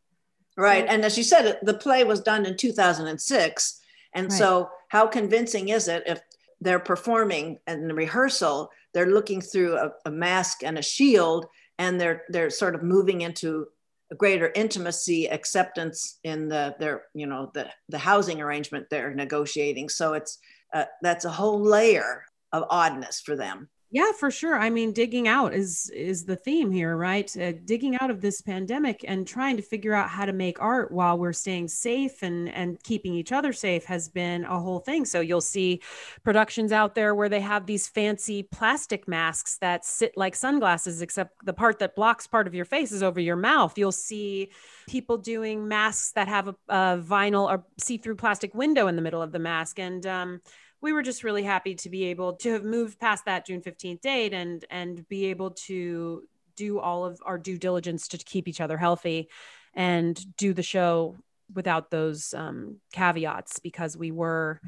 Right. 0.57 0.85
So, 0.87 0.95
and 0.95 1.05
as 1.05 1.19
you 1.19 1.25
said, 1.25 1.59
the 1.63 1.75
play 1.75 2.05
was 2.05 2.21
done 2.21 2.47
in 2.47 2.57
2006. 2.57 3.81
And 4.15 4.31
right. 4.31 4.39
so, 4.39 4.71
how 4.89 5.07
convincing 5.07 5.69
is 5.69 5.89
it 5.89 6.05
if 6.07 6.21
they're 6.61 6.79
performing 6.79 7.59
in 7.67 7.89
the 7.89 7.95
rehearsal, 7.95 8.71
they're 8.95 9.07
looking 9.07 9.41
through 9.41 9.77
a, 9.77 9.91
a 10.07 10.11
mask 10.11 10.63
and 10.63 10.79
a 10.79 10.83
shield, 10.83 11.47
and 11.79 12.01
they're 12.01 12.23
they're 12.29 12.49
sort 12.49 12.75
of 12.75 12.83
moving 12.83 13.21
into 13.21 13.67
a 14.11 14.15
greater 14.15 14.53
intimacy, 14.55 15.27
acceptance 15.27 16.19
in 16.25 16.49
the 16.49 16.75
their 16.79 17.03
you 17.15 17.27
know 17.27 17.51
the 17.53 17.69
the 17.89 17.99
housing 17.99 18.41
arrangement 18.41 18.87
they're 18.89 19.15
negotiating. 19.15 19.91
So 19.91 20.15
it's 20.15 20.39
uh, 20.73 20.85
that's 21.03 21.27
a 21.27 21.31
whole 21.31 21.61
layer 21.61 22.25
of 22.53 22.65
oddness 22.71 23.21
for 23.21 23.37
them. 23.37 23.69
Yeah, 23.97 24.13
for 24.13 24.31
sure. 24.31 24.59
I 24.59 24.69
mean, 24.69 24.93
digging 24.93 25.27
out 25.27 25.55
is 25.55 25.89
is 25.89 26.27
the 26.27 26.37
theme 26.37 26.71
here, 26.71 26.99
right? 26.99 27.35
Uh, 27.35 27.53
digging 27.65 27.97
out 27.97 28.11
of 28.11 28.21
this 28.21 28.43
pandemic 28.43 29.03
and 29.09 29.27
trying 29.27 29.57
to 29.57 29.63
figure 29.63 29.95
out 29.95 30.11
how 30.11 30.27
to 30.27 30.35
make 30.35 30.61
art 30.61 30.93
while 30.93 31.17
we're 31.17 31.33
staying 31.33 31.69
safe 31.69 32.23
and 32.23 32.51
and 32.51 32.79
keeping 32.83 33.15
each 33.15 33.33
other 33.33 33.55
safe 33.55 33.87
has 33.87 34.11
been 34.11 34.45
a 34.45 34.61
whole 34.61 34.81
thing. 34.81 35.07
So 35.07 35.21
you'll 35.21 35.41
see 35.41 35.81
productions 36.25 36.73
out 36.73 36.95
there 36.95 37.15
where 37.15 37.31
they 37.31 37.41
have 37.41 37.65
these 37.65 37.89
fancy 37.89 38.43
plastic 38.43 39.09
masks 39.09 39.57
that 39.63 39.83
sit 39.87 40.15
like 40.15 40.35
sunglasses, 40.37 41.01
except 41.01 41.47
the 41.47 41.55
part 41.55 41.79
that 41.79 41.97
blocks 41.97 42.27
part 42.27 42.47
of 42.47 42.55
your 42.55 42.67
face 42.67 42.93
is 42.93 43.03
over 43.03 43.19
your 43.19 43.37
mouth. 43.37 43.79
You'll 43.79 43.93
see 43.93 44.51
people 44.87 45.17
doing 45.17 45.69
masks 45.69 46.13
that 46.13 46.29
have 46.29 46.49
a, 46.49 46.57
a 46.69 46.99
vinyl 46.99 47.49
or 47.49 47.65
see-through 47.79 48.17
plastic 48.17 48.55
window 48.55 48.89
in 48.89 48.97
the 48.97 49.03
middle 49.03 49.23
of 49.23 49.33
the 49.33 49.39
mask, 49.39 49.79
and 49.79 50.05
um, 50.07 50.43
we 50.81 50.93
were 50.93 51.03
just 51.03 51.25
really 51.25 51.43
happy 51.43 51.75
to 51.75 51.91
be 51.91 52.05
able 52.05 52.35
to 52.35 52.53
have 52.53 52.65
moved 52.65 52.99
past 52.99 53.25
that 53.25 53.47
June 53.47 53.61
15th 53.61 54.01
date 54.01 54.33
and 54.33 54.65
and 54.71 55.09
be 55.09 55.27
able 55.27 55.51
to 55.51 56.23
do 56.57 56.79
all 56.79 57.05
of 57.05 57.21
our 57.25 57.39
due 57.39 57.59
diligence 57.59 58.09
to 58.09 58.19
keep 58.19 58.49
each 58.49 58.61
other 58.61 58.79
healthy 58.79 59.29
and 59.75 60.37
do 60.37 60.55
the 60.55 60.63
show 60.63 61.17
without 61.55 61.91
those 61.91 62.35
um, 62.35 62.79
caveats 62.93 63.59
because 63.61 63.97
we 63.97 64.11
were 64.11 64.61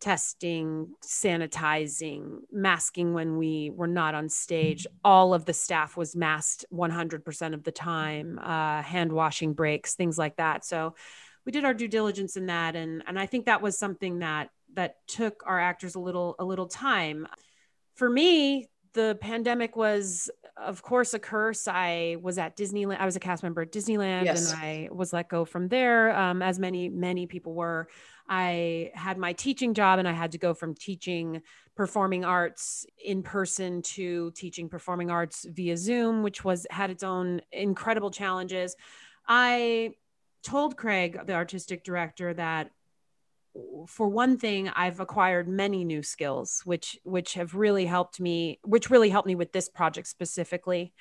testing, 0.00 0.88
sanitizing, 1.04 2.38
masking 2.50 3.12
when 3.12 3.36
we 3.36 3.70
were 3.70 3.86
not 3.86 4.14
on 4.14 4.28
stage. 4.28 4.86
All 5.04 5.34
of 5.34 5.44
the 5.44 5.52
staff 5.52 5.96
was 5.96 6.16
masked 6.16 6.64
100% 6.72 7.54
of 7.54 7.62
the 7.64 7.72
time, 7.72 8.38
uh, 8.38 8.82
hand 8.82 9.12
washing 9.12 9.52
breaks, 9.52 9.94
things 9.94 10.18
like 10.18 10.36
that. 10.36 10.64
So 10.64 10.94
we 11.44 11.52
did 11.52 11.64
our 11.64 11.74
due 11.74 11.88
diligence 11.88 12.36
in 12.36 12.46
that. 12.46 12.76
And, 12.76 13.02
and 13.06 13.18
I 13.18 13.26
think 13.26 13.46
that 13.46 13.62
was 13.62 13.78
something 13.78 14.20
that 14.20 14.50
that 14.74 14.96
took 15.06 15.42
our 15.46 15.58
actors 15.58 15.94
a 15.94 16.00
little 16.00 16.36
a 16.38 16.44
little 16.44 16.66
time. 16.66 17.26
For 17.94 18.08
me, 18.08 18.68
the 18.92 19.18
pandemic 19.20 19.76
was 19.76 20.30
of 20.56 20.82
course 20.82 21.14
a 21.14 21.18
curse 21.18 21.68
i 21.68 22.16
was 22.20 22.38
at 22.38 22.56
disneyland 22.56 22.98
i 22.98 23.04
was 23.04 23.16
a 23.16 23.20
cast 23.20 23.42
member 23.42 23.62
at 23.62 23.72
disneyland 23.72 24.24
yes. 24.24 24.52
and 24.52 24.60
i 24.60 24.88
was 24.90 25.12
let 25.12 25.28
go 25.28 25.44
from 25.44 25.68
there 25.68 26.14
um, 26.16 26.42
as 26.42 26.58
many 26.58 26.88
many 26.88 27.26
people 27.26 27.54
were 27.54 27.88
i 28.28 28.90
had 28.94 29.16
my 29.16 29.32
teaching 29.32 29.74
job 29.74 29.98
and 29.98 30.08
i 30.08 30.12
had 30.12 30.32
to 30.32 30.38
go 30.38 30.52
from 30.52 30.74
teaching 30.74 31.40
performing 31.76 32.24
arts 32.24 32.84
in 33.02 33.22
person 33.22 33.80
to 33.82 34.30
teaching 34.32 34.68
performing 34.68 35.10
arts 35.10 35.46
via 35.48 35.76
zoom 35.76 36.22
which 36.22 36.44
was 36.44 36.66
had 36.70 36.90
its 36.90 37.02
own 37.02 37.40
incredible 37.52 38.10
challenges 38.10 38.76
i 39.28 39.90
told 40.42 40.76
craig 40.76 41.18
the 41.26 41.34
artistic 41.34 41.84
director 41.84 42.34
that 42.34 42.70
for 43.88 44.08
one 44.08 44.38
thing 44.38 44.68
i've 44.76 45.00
acquired 45.00 45.48
many 45.48 45.84
new 45.84 46.02
skills 46.02 46.62
which 46.64 46.98
which 47.04 47.34
have 47.34 47.54
really 47.54 47.84
helped 47.84 48.20
me 48.20 48.58
which 48.62 48.90
really 48.90 49.10
helped 49.10 49.26
me 49.26 49.34
with 49.34 49.52
this 49.52 49.68
project 49.68 50.06
specifically. 50.06 50.92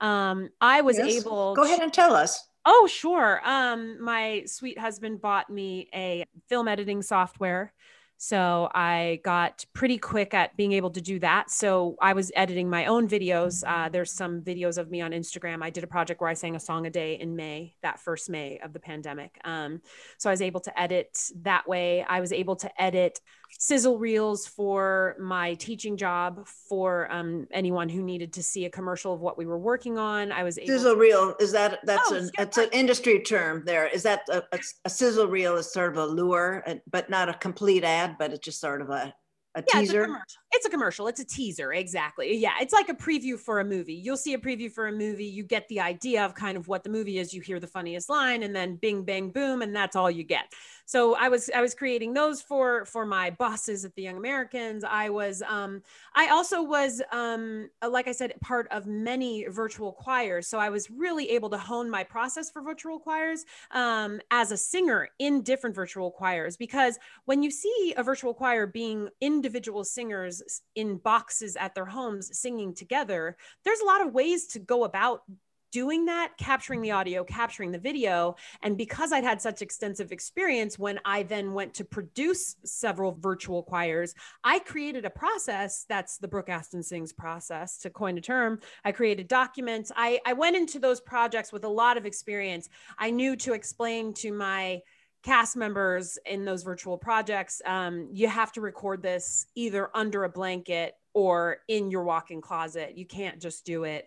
Um, 0.00 0.50
i 0.60 0.80
was 0.80 0.96
yes. 0.96 1.16
able 1.20 1.54
go 1.54 1.64
ahead 1.64 1.80
and 1.80 1.92
tell 1.92 2.14
us. 2.14 2.48
Oh 2.70 2.86
sure. 2.86 3.40
Um, 3.44 4.02
my 4.02 4.42
sweet 4.44 4.78
husband 4.78 5.22
bought 5.22 5.48
me 5.48 5.88
a 5.94 6.24
film 6.48 6.68
editing 6.68 7.00
software 7.00 7.72
so 8.18 8.68
I 8.74 9.20
got 9.24 9.64
pretty 9.72 9.96
quick 9.96 10.34
at 10.34 10.56
being 10.56 10.72
able 10.72 10.90
to 10.90 11.00
do 11.00 11.20
that. 11.20 11.50
So 11.50 11.96
I 12.02 12.12
was 12.12 12.32
editing 12.34 12.68
my 12.68 12.86
own 12.86 13.08
videos. 13.08 13.62
Uh, 13.64 13.88
there's 13.88 14.10
some 14.10 14.42
videos 14.42 14.76
of 14.76 14.90
me 14.90 15.00
on 15.00 15.12
Instagram. 15.12 15.62
I 15.62 15.70
did 15.70 15.84
a 15.84 15.86
project 15.86 16.20
where 16.20 16.28
I 16.28 16.34
sang 16.34 16.56
a 16.56 16.60
song 16.60 16.86
a 16.86 16.90
day 16.90 17.14
in 17.14 17.36
May, 17.36 17.76
that 17.82 18.00
first 18.00 18.28
May 18.28 18.58
of 18.58 18.72
the 18.72 18.80
pandemic. 18.80 19.38
Um, 19.44 19.80
so 20.18 20.28
I 20.28 20.32
was 20.32 20.42
able 20.42 20.60
to 20.60 20.80
edit 20.80 21.16
that 21.42 21.68
way. 21.68 22.02
I 22.02 22.20
was 22.20 22.32
able 22.32 22.56
to 22.56 22.82
edit 22.82 23.20
sizzle 23.58 23.98
reels 23.98 24.46
for 24.46 25.16
my 25.18 25.54
teaching 25.54 25.96
job 25.96 26.46
for 26.46 27.10
um, 27.12 27.46
anyone 27.50 27.88
who 27.88 28.02
needed 28.02 28.32
to 28.34 28.42
see 28.42 28.64
a 28.64 28.70
commercial 28.70 29.14
of 29.14 29.20
what 29.20 29.38
we 29.38 29.46
were 29.46 29.58
working 29.58 29.98
on. 29.98 30.30
I 30.32 30.42
was 30.42 30.58
able 30.58 30.68
sizzle 30.68 30.94
to- 30.94 31.00
reel 31.00 31.34
is 31.40 31.52
that 31.52 31.80
that's 31.84 32.12
oh, 32.12 32.16
an 32.16 32.30
that's 32.36 32.58
an 32.58 32.68
industry 32.72 33.20
term 33.20 33.62
there. 33.64 33.86
Is 33.86 34.02
that 34.04 34.22
a, 34.28 34.42
a, 34.52 34.58
a, 34.84 34.90
sizzle 34.90 35.26
reel 35.26 35.56
is 35.56 35.72
sort 35.72 35.92
of 35.92 35.98
a 35.98 36.06
lure, 36.06 36.64
but 36.90 37.10
not 37.10 37.28
a 37.28 37.34
complete 37.34 37.84
ad, 37.84 38.16
but 38.18 38.32
it's 38.32 38.44
just 38.44 38.60
sort 38.60 38.82
of 38.82 38.90
a 38.90 39.14
a 39.54 39.64
yeah, 39.74 39.80
teaser. 39.80 40.22
It's 40.50 40.66
a, 40.66 40.70
commercial. 40.70 41.08
It's 41.08 41.20
a 41.20 41.24
teaser. 41.24 41.72
Exactly. 41.72 42.36
Yeah. 42.36 42.54
It's 42.60 42.72
like 42.72 42.88
a 42.88 42.94
preview 42.94 43.38
for 43.38 43.60
a 43.60 43.64
movie. 43.64 43.94
You'll 43.94 44.16
see 44.16 44.34
a 44.34 44.38
preview 44.38 44.70
for 44.70 44.88
a 44.88 44.92
movie. 44.92 45.26
You 45.26 45.42
get 45.42 45.68
the 45.68 45.80
idea 45.80 46.24
of 46.24 46.34
kind 46.34 46.56
of 46.56 46.68
what 46.68 46.84
the 46.84 46.90
movie 46.90 47.18
is. 47.18 47.34
You 47.34 47.42
hear 47.42 47.60
the 47.60 47.66
funniest 47.66 48.08
line 48.08 48.42
and 48.42 48.54
then 48.54 48.76
bing, 48.76 49.04
bang, 49.04 49.30
boom. 49.30 49.62
And 49.62 49.74
that's 49.74 49.96
all 49.96 50.10
you 50.10 50.24
get 50.24 50.52
so 50.88 51.14
i 51.16 51.28
was 51.28 51.50
i 51.54 51.60
was 51.60 51.74
creating 51.74 52.14
those 52.14 52.40
for 52.40 52.84
for 52.86 53.04
my 53.04 53.30
bosses 53.30 53.84
at 53.84 53.94
the 53.94 54.02
young 54.02 54.16
americans 54.16 54.82
i 54.84 55.10
was 55.10 55.42
um 55.42 55.82
i 56.16 56.28
also 56.28 56.62
was 56.62 57.02
um 57.12 57.68
like 57.90 58.08
i 58.08 58.12
said 58.12 58.32
part 58.40 58.66
of 58.70 58.86
many 58.86 59.44
virtual 59.50 59.92
choirs 59.92 60.46
so 60.46 60.58
i 60.58 60.70
was 60.70 60.90
really 60.90 61.28
able 61.30 61.50
to 61.50 61.58
hone 61.58 61.90
my 61.90 62.02
process 62.02 62.50
for 62.50 62.62
virtual 62.62 62.98
choirs 62.98 63.44
um 63.72 64.18
as 64.30 64.50
a 64.50 64.56
singer 64.56 65.08
in 65.18 65.42
different 65.42 65.76
virtual 65.76 66.10
choirs 66.10 66.56
because 66.56 66.98
when 67.26 67.42
you 67.42 67.50
see 67.50 67.92
a 67.98 68.02
virtual 68.02 68.32
choir 68.32 68.66
being 68.66 69.10
individual 69.20 69.84
singers 69.84 70.37
in 70.74 70.96
boxes 70.96 71.56
at 71.56 71.74
their 71.74 71.86
homes 71.86 72.36
singing 72.38 72.74
together 72.74 73.36
there's 73.64 73.80
a 73.80 73.86
lot 73.86 74.04
of 74.04 74.12
ways 74.12 74.46
to 74.46 74.58
go 74.58 74.84
about 74.84 75.22
doing 75.70 76.06
that, 76.06 76.32
capturing 76.38 76.80
the 76.80 76.90
audio, 76.90 77.24
capturing 77.24 77.72
the 77.72 77.78
video. 77.78 78.36
And 78.62 78.76
because 78.76 79.12
I'd 79.12 79.24
had 79.24 79.40
such 79.40 79.62
extensive 79.62 80.12
experience, 80.12 80.78
when 80.78 80.98
I 81.04 81.22
then 81.22 81.52
went 81.52 81.74
to 81.74 81.84
produce 81.84 82.56
several 82.64 83.12
virtual 83.12 83.62
choirs, 83.62 84.14
I 84.44 84.60
created 84.60 85.04
a 85.04 85.10
process 85.10 85.84
that's 85.88 86.18
the 86.18 86.28
Brooke 86.28 86.48
Aston 86.48 86.82
Sings 86.82 87.12
process, 87.12 87.78
to 87.78 87.90
coin 87.90 88.16
a 88.18 88.20
term. 88.20 88.60
I 88.84 88.92
created 88.92 89.28
documents. 89.28 89.92
I, 89.94 90.20
I 90.24 90.32
went 90.32 90.56
into 90.56 90.78
those 90.78 91.00
projects 91.00 91.52
with 91.52 91.64
a 91.64 91.68
lot 91.68 91.96
of 91.96 92.06
experience. 92.06 92.68
I 92.98 93.10
knew 93.10 93.36
to 93.36 93.52
explain 93.52 94.14
to 94.14 94.32
my 94.32 94.80
cast 95.28 95.56
members 95.58 96.18
in 96.24 96.46
those 96.46 96.62
virtual 96.62 96.96
projects, 96.96 97.60
um, 97.66 98.08
you 98.10 98.26
have 98.26 98.50
to 98.50 98.62
record 98.62 99.02
this 99.02 99.44
either 99.54 99.90
under 99.94 100.24
a 100.24 100.28
blanket 100.28 100.94
or 101.12 101.58
in 101.68 101.90
your 101.90 102.02
walk-in 102.02 102.40
closet. 102.40 102.96
You 102.96 103.04
can't 103.04 103.38
just 103.38 103.66
do 103.66 103.84
it 103.84 104.06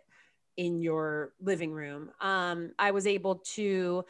in 0.58 0.82
your 0.82 1.34
living 1.40 1.72
room. 1.74 2.10
Um, 2.22 2.72
I 2.80 2.90
was 2.90 3.06
able 3.06 3.36
to 3.54 4.04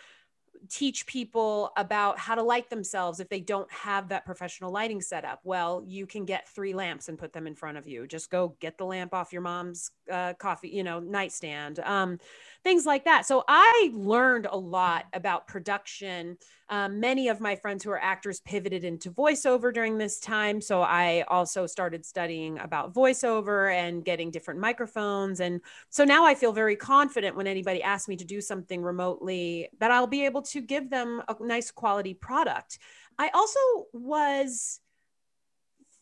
teach 0.69 1.05
people 1.05 1.71
about 1.77 2.19
how 2.19 2.35
to 2.35 2.43
light 2.43 2.69
themselves 2.69 3.19
if 3.19 3.29
they 3.29 3.39
don't 3.39 3.71
have 3.71 4.09
that 4.09 4.25
professional 4.25 4.71
lighting 4.71 5.01
setup. 5.01 5.39
Well, 5.43 5.83
you 5.87 6.05
can 6.05 6.25
get 6.25 6.47
three 6.49 6.73
lamps 6.73 7.09
and 7.09 7.17
put 7.17 7.33
them 7.33 7.47
in 7.47 7.55
front 7.55 7.77
of 7.77 7.87
you. 7.87 8.07
Just 8.07 8.29
go 8.29 8.55
get 8.59 8.77
the 8.77 8.85
lamp 8.85 9.13
off 9.13 9.33
your 9.33 9.41
mom's 9.41 9.91
uh, 10.11 10.33
coffee, 10.33 10.69
you 10.69 10.83
know, 10.83 10.99
nightstand. 10.99 11.79
Um, 11.79 12.19
things 12.63 12.85
like 12.85 13.05
that. 13.05 13.25
So 13.25 13.43
I 13.47 13.91
learned 13.93 14.47
a 14.49 14.57
lot 14.57 15.05
about 15.13 15.47
production. 15.47 16.37
Um, 16.69 16.99
many 16.99 17.27
of 17.27 17.41
my 17.41 17.55
friends 17.55 17.83
who 17.83 17.91
are 17.91 18.01
actors 18.01 18.39
pivoted 18.41 18.83
into 18.83 19.11
voiceover 19.11 19.73
during 19.73 19.97
this 19.97 20.19
time. 20.19 20.61
So 20.61 20.81
I 20.81 21.25
also 21.27 21.65
started 21.65 22.05
studying 22.05 22.59
about 22.59 22.93
voiceover 22.93 23.73
and 23.73 24.05
getting 24.05 24.31
different 24.31 24.59
microphones. 24.59 25.39
And 25.41 25.59
so 25.89 26.05
now 26.05 26.25
I 26.25 26.35
feel 26.35 26.53
very 26.53 26.75
confident 26.75 27.35
when 27.35 27.47
anybody 27.47 27.83
asks 27.83 28.07
me 28.07 28.15
to 28.15 28.25
do 28.25 28.39
something 28.39 28.81
remotely 28.81 29.69
that 29.79 29.91
I'll 29.91 30.07
be 30.07 30.23
able 30.25 30.40
to 30.41 30.61
give 30.61 30.89
them 30.89 31.21
a 31.27 31.35
nice 31.39 31.71
quality 31.71 32.13
product. 32.13 32.79
I 33.17 33.29
also 33.33 33.59
was 33.93 34.79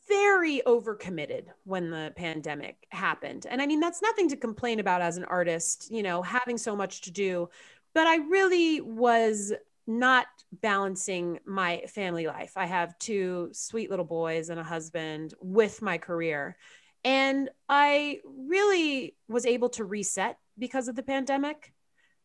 very 0.08 0.62
overcommitted 0.66 1.46
when 1.66 1.92
the 1.92 2.12
pandemic 2.16 2.88
happened. 2.90 3.46
And 3.48 3.62
I 3.62 3.68
mean, 3.68 3.80
that's 3.80 4.02
nothing 4.02 4.28
to 4.30 4.38
complain 4.38 4.80
about 4.80 5.02
as 5.02 5.18
an 5.18 5.26
artist, 5.26 5.90
you 5.92 6.04
know, 6.04 6.22
having 6.22 6.58
so 6.58 6.76
much 6.76 7.02
to 7.02 7.12
do. 7.12 7.50
But 7.94 8.08
I 8.08 8.18
really 8.18 8.82
was 8.82 9.54
not 9.86 10.28
balancing 10.52 11.40
my 11.46 11.84
family 11.88 12.28
life. 12.28 12.54
I 12.56 12.66
have 12.66 12.98
two 13.00 13.50
sweet 13.54 13.90
little 13.90 14.06
boys 14.06 14.50
and 14.50 14.60
a 14.60 14.64
husband 14.64 15.34
with 15.42 15.82
my 15.82 15.98
career. 15.98 16.58
And 17.04 17.50
I 17.68 18.20
really 18.26 19.16
was 19.28 19.46
able 19.46 19.70
to 19.70 19.86
reset 19.86 20.38
because 20.58 20.88
of 20.88 20.96
the 20.96 21.04
pandemic 21.04 21.74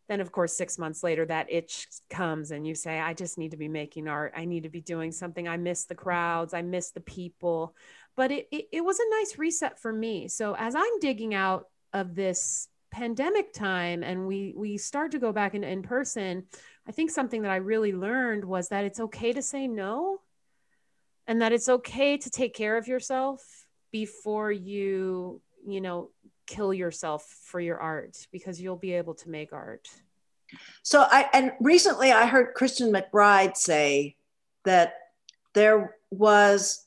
then 0.08 0.20
of 0.20 0.32
course 0.32 0.56
six 0.56 0.78
months 0.78 1.02
later 1.02 1.24
that 1.24 1.50
itch 1.50 1.86
comes 2.10 2.50
and 2.50 2.66
you 2.66 2.74
say 2.74 3.00
i 3.00 3.14
just 3.14 3.38
need 3.38 3.50
to 3.50 3.56
be 3.56 3.68
making 3.68 4.08
art. 4.08 4.32
I 4.36 4.44
need 4.44 4.64
to 4.64 4.68
be 4.68 4.80
doing 4.80 5.12
something. 5.12 5.48
I 5.48 5.56
miss 5.56 5.84
the 5.84 5.94
crowds. 5.94 6.54
I 6.54 6.62
miss 6.62 6.90
the 6.90 7.00
people. 7.00 7.74
But 8.16 8.30
it, 8.30 8.48
it, 8.52 8.68
it 8.72 8.84
was 8.84 8.98
a 8.98 9.10
nice 9.10 9.38
reset 9.38 9.80
for 9.80 9.92
me. 9.92 10.28
So 10.28 10.54
as 10.56 10.74
i'm 10.74 11.00
digging 11.00 11.34
out 11.34 11.66
of 11.92 12.14
this 12.14 12.68
pandemic 12.90 13.52
time 13.52 14.04
and 14.04 14.26
we 14.26 14.54
we 14.56 14.78
start 14.78 15.10
to 15.10 15.18
go 15.18 15.32
back 15.32 15.56
in, 15.56 15.64
in 15.64 15.82
person 15.82 16.44
i 16.86 16.92
think 16.92 17.10
something 17.10 17.42
that 17.42 17.50
i 17.50 17.56
really 17.56 17.92
learned 17.92 18.44
was 18.44 18.68
that 18.68 18.84
it's 18.84 19.00
okay 19.00 19.32
to 19.32 19.42
say 19.42 19.66
no 19.66 20.20
and 21.26 21.42
that 21.42 21.52
it's 21.52 21.68
okay 21.68 22.16
to 22.16 22.30
take 22.30 22.54
care 22.54 22.76
of 22.76 22.86
yourself 22.86 23.66
before 23.90 24.52
you 24.52 25.40
you 25.66 25.80
know 25.80 26.10
kill 26.46 26.72
yourself 26.72 27.24
for 27.44 27.60
your 27.60 27.78
art 27.78 28.26
because 28.32 28.60
you'll 28.60 28.76
be 28.76 28.92
able 28.92 29.14
to 29.14 29.30
make 29.30 29.52
art. 29.52 29.88
So 30.82 31.06
I 31.08 31.28
and 31.32 31.52
recently 31.60 32.12
I 32.12 32.26
heard 32.26 32.54
Christian 32.54 32.92
McBride 32.92 33.56
say 33.56 34.16
that 34.64 34.94
there 35.54 35.96
was 36.10 36.86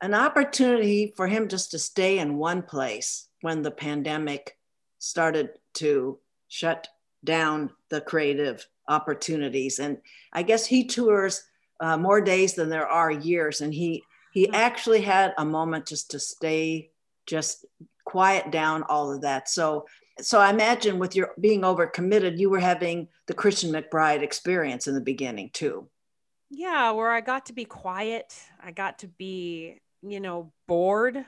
an 0.00 0.14
opportunity 0.14 1.12
for 1.16 1.26
him 1.26 1.48
just 1.48 1.72
to 1.72 1.78
stay 1.78 2.18
in 2.18 2.38
one 2.38 2.62
place 2.62 3.28
when 3.40 3.62
the 3.62 3.70
pandemic 3.70 4.56
started 4.98 5.50
to 5.74 6.18
shut 6.48 6.88
down 7.24 7.70
the 7.90 8.00
creative 8.00 8.66
opportunities 8.88 9.78
and 9.80 9.98
i 10.32 10.42
guess 10.42 10.64
he 10.64 10.86
tours 10.86 11.42
uh, 11.80 11.96
more 11.96 12.20
days 12.20 12.54
than 12.54 12.68
there 12.68 12.86
are 12.86 13.10
years 13.10 13.60
and 13.60 13.74
he 13.74 14.02
he 14.32 14.46
hmm. 14.46 14.54
actually 14.54 15.00
had 15.00 15.34
a 15.38 15.44
moment 15.44 15.86
just 15.86 16.10
to 16.10 16.18
stay 16.18 16.90
just 17.26 17.66
quiet 18.08 18.50
down 18.50 18.82
all 18.84 19.12
of 19.12 19.20
that. 19.22 19.48
So 19.48 19.86
so 20.20 20.40
I 20.40 20.50
imagine 20.50 20.98
with 20.98 21.14
your 21.14 21.32
being 21.40 21.60
overcommitted, 21.60 22.38
you 22.38 22.50
were 22.50 22.58
having 22.58 23.08
the 23.26 23.34
Christian 23.34 23.72
McBride 23.72 24.22
experience 24.22 24.86
in 24.86 24.94
the 24.94 25.00
beginning 25.00 25.50
too. 25.52 25.88
Yeah, 26.50 26.92
where 26.92 27.10
I 27.10 27.20
got 27.20 27.46
to 27.46 27.52
be 27.52 27.64
quiet. 27.64 28.34
I 28.60 28.72
got 28.72 29.00
to 29.00 29.08
be, 29.08 29.80
you 30.02 30.20
know, 30.20 30.52
bored. 30.66 31.24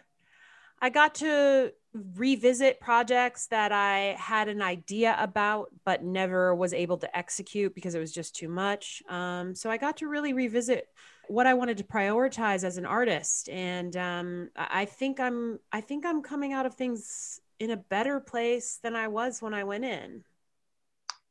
I 0.80 0.88
got 0.88 1.16
to 1.16 1.72
revisit 1.92 2.80
projects 2.80 3.48
that 3.48 3.70
I 3.70 4.16
had 4.18 4.48
an 4.48 4.62
idea 4.62 5.14
about, 5.18 5.68
but 5.84 6.02
never 6.02 6.54
was 6.54 6.72
able 6.72 6.96
to 6.98 7.16
execute 7.16 7.74
because 7.74 7.94
it 7.94 7.98
was 7.98 8.12
just 8.12 8.34
too 8.34 8.48
much. 8.48 9.02
Um, 9.08 9.54
so 9.54 9.70
I 9.70 9.76
got 9.76 9.98
to 9.98 10.08
really 10.08 10.32
revisit 10.32 10.86
what 11.30 11.46
I 11.46 11.54
wanted 11.54 11.78
to 11.78 11.84
prioritize 11.84 12.64
as 12.64 12.76
an 12.76 12.84
artist, 12.84 13.48
and 13.48 13.96
um, 13.96 14.50
I 14.56 14.84
think 14.84 15.20
I'm 15.20 15.60
I 15.72 15.80
think 15.80 16.04
I'm 16.04 16.22
coming 16.22 16.52
out 16.52 16.66
of 16.66 16.74
things 16.74 17.40
in 17.60 17.70
a 17.70 17.76
better 17.76 18.18
place 18.18 18.80
than 18.82 18.96
I 18.96 19.06
was 19.06 19.40
when 19.40 19.54
I 19.54 19.62
went 19.62 19.84
in. 19.84 20.24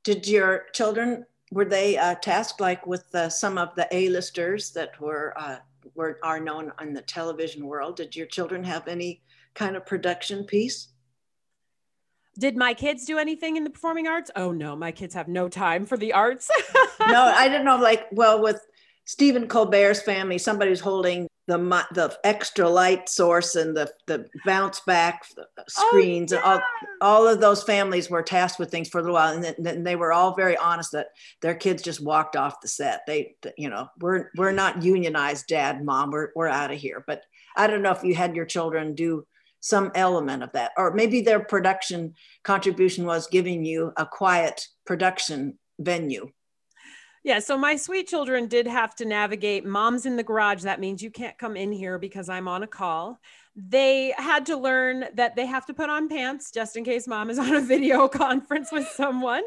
Did 0.04 0.26
your 0.26 0.68
children 0.74 1.26
were 1.52 1.66
they 1.66 1.98
uh, 1.98 2.16
tasked 2.16 2.62
like 2.62 2.88
with 2.88 3.14
uh, 3.14 3.30
some 3.30 3.58
of 3.58 3.76
the 3.76 3.88
A-listers 3.92 4.72
that 4.72 5.00
were 5.02 5.34
uh, 5.38 5.58
were 5.96 6.18
are 6.24 6.40
known 6.40 6.72
in 6.82 6.94
the 6.94 7.02
television 7.02 7.66
world? 7.66 7.98
Did 7.98 8.16
your 8.16 8.28
children 8.28 8.64
have 8.64 8.88
any 8.88 9.22
kind 9.54 9.76
of 9.76 9.86
production 9.86 10.46
piece? 10.46 10.88
Did 12.38 12.56
my 12.56 12.74
kids 12.74 13.04
do 13.04 13.18
anything 13.18 13.58
in 13.58 13.66
the 13.66 13.70
performing 13.70 14.08
arts? 14.08 14.32
Oh 14.34 14.54
no, 14.54 14.78
my 14.78 14.94
kids 14.94 15.14
have 15.14 15.28
no 15.28 15.50
time 15.50 15.86
for 15.86 15.98
the 15.98 16.14
arts. 16.14 16.50
no, 17.02 17.34
I 17.36 17.50
didn't 17.50 17.66
know. 17.66 17.78
Like, 17.78 18.08
well, 18.14 18.42
with 18.42 18.66
Stephen 19.10 19.48
Colbert's 19.48 20.04
family, 20.04 20.38
somebody's 20.38 20.82
holding 20.82 21.28
the 21.48 21.58
the 21.94 22.16
extra 22.24 22.70
light 22.70 23.10
source 23.10 23.56
and 23.56 23.76
the 23.76 23.92
the 24.06 24.28
bounce 24.46 24.82
back 24.82 25.26
uh, 25.36 25.46
oh, 25.58 25.64
screens. 25.68 26.32
Oh, 26.32 26.36
yeah. 26.36 26.44
all, 26.44 26.62
all 27.02 27.28
of 27.28 27.42
those 27.42 27.64
families 27.64 28.08
were 28.08 28.22
tasked 28.22 28.60
with 28.60 28.70
things 28.70 28.88
for 28.88 29.00
a 29.00 29.02
little 29.02 29.16
while, 29.16 29.34
and 29.34 29.56
then 29.58 29.84
they 29.84 29.96
were 29.96 30.14
all 30.14 30.36
very 30.36 30.56
honest 30.58 30.92
that 30.92 31.08
their 31.42 31.56
kids 31.56 31.82
just 31.82 32.04
walked 32.04 32.36
off 32.36 32.62
the 32.62 32.68
set. 32.68 33.02
They, 33.08 33.34
you 33.58 33.72
know, 33.72 33.88
we're 34.00 34.30
we're 34.38 34.52
not 34.52 34.84
unionized, 34.84 35.48
Dad, 35.48 35.84
Mom. 35.84 36.12
We're 36.12 36.30
we're 36.36 36.48
out 36.48 36.72
of 36.72 36.78
here. 36.78 37.04
But 37.08 37.24
I 37.58 37.66
don't 37.66 37.82
know 37.82 37.94
if 37.94 38.04
you 38.04 38.14
had 38.14 38.36
your 38.36 38.46
children 38.46 38.94
do 38.94 39.26
some 39.60 39.90
element 39.96 40.44
of 40.44 40.52
that, 40.52 40.74
or 40.78 40.94
maybe 40.94 41.22
their 41.22 41.40
production 41.40 42.14
contribution 42.44 43.08
was 43.08 43.26
giving 43.26 43.66
you 43.66 43.92
a 43.98 44.06
quiet 44.06 44.68
production 44.86 45.58
venue 45.80 46.30
yeah, 47.24 47.40
so 47.40 47.58
my 47.58 47.76
sweet 47.76 48.08
children 48.08 48.48
did 48.48 48.66
have 48.68 48.96
to 48.96 49.06
navigate 49.06 49.66
mom's 49.66 50.06
in 50.06 50.16
the 50.16 50.24
garage. 50.24 50.64
That 50.64 50.80
means 50.80 51.02
you 51.02 51.12
can't 51.12 51.38
come 51.38 51.58
in 51.58 51.72
here 51.72 52.00
because 52.00 52.30
I'm 52.30 52.48
on 52.48 52.64
a 52.64 52.68
call. 52.68 53.20
They 53.56 54.14
had 54.18 54.46
to 54.46 54.56
learn 54.56 55.06
that 55.16 55.36
they 55.36 55.46
have 55.46 55.66
to 55.66 55.74
put 55.74 55.90
on 55.90 56.08
pants 56.08 56.50
just 56.50 56.78
in 56.78 56.86
case 56.86 57.08
mom 57.08 57.30
is 57.30 57.38
on 57.38 57.54
a 57.56 57.62
video 57.62 58.08
conference 58.08 58.72
with 58.72 58.88
someone. 58.88 59.44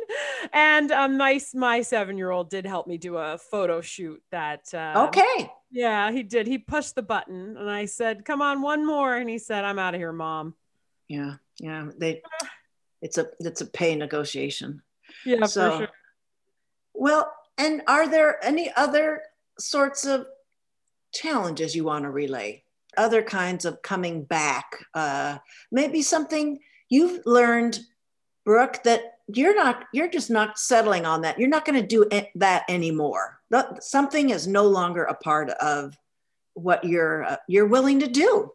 And 0.53 0.93
um, 0.93 1.17
my, 1.17 1.41
my 1.55 1.81
seven 1.81 2.19
year 2.19 2.31
old 2.31 2.51
did 2.51 2.67
help 2.67 2.87
me 2.87 2.99
do 2.99 3.17
a 3.17 3.39
photo 3.39 3.81
shoot 3.81 4.23
that. 4.31 4.73
Uh, 4.75 5.09
okay. 5.09 5.51
Yeah, 5.71 6.13
he 6.13 6.23
did. 6.23 6.47
He 6.47 6.59
pushed 6.59 6.95
the 6.95 7.03
button 7.03 7.57
and 7.57 7.71
I 7.71 7.87
said, 7.87 8.27
come 8.27 8.43
on, 8.43 8.61
one 8.61 8.85
more. 8.85 9.17
And 9.17 9.31
he 9.31 9.39
said, 9.39 9.65
I'm 9.65 9.79
out 9.79 9.95
of 9.95 10.01
here, 10.01 10.13
mom. 10.13 10.55
Yeah. 11.09 11.37
Yeah. 11.59 11.89
They, 11.97 12.21
it's 13.01 13.17
a, 13.17 13.29
it's 13.41 13.63
a 13.63 13.67
pay 13.67 13.97
negotiation. 13.97 14.83
Yeah, 15.25 15.47
so, 15.47 15.71
for 15.71 15.77
sure. 15.79 15.89
Well, 16.95 17.33
and 17.59 17.83
are 17.87 18.09
there 18.09 18.45
any 18.45 18.71
other 18.77 19.23
sorts 19.59 20.05
of 20.05 20.27
challenges 21.13 21.75
you 21.75 21.85
want 21.85 22.05
to 22.05 22.11
relay? 22.11 22.65
Other 22.97 23.23
kinds 23.23 23.65
of 23.65 23.83
coming 23.83 24.25
back? 24.25 24.85
Uh, 24.95 25.39
maybe 25.71 26.03
something 26.03 26.59
you've 26.89 27.25
learned, 27.25 27.81
Brooke, 28.45 28.83
that 28.85 29.03
you're 29.29 29.55
not, 29.55 29.85
you're 29.93 30.11
just 30.11 30.31
not 30.31 30.59
settling 30.59 31.07
on 31.07 31.23
that. 31.23 31.39
You're 31.39 31.49
not 31.49 31.65
going 31.65 31.81
to 31.81 31.87
do 31.87 32.07
that 32.35 32.65
anymore. 32.69 33.39
Something 33.81 34.31
is 34.31 34.47
no 34.47 34.65
longer 34.65 35.05
a 35.05 35.15
part 35.15 35.51
of 35.51 35.97
what 36.55 36.85
you're 36.85 37.25
uh, 37.25 37.37
you're 37.49 37.67
willing 37.67 38.01
to 38.01 38.07
do 38.07 38.53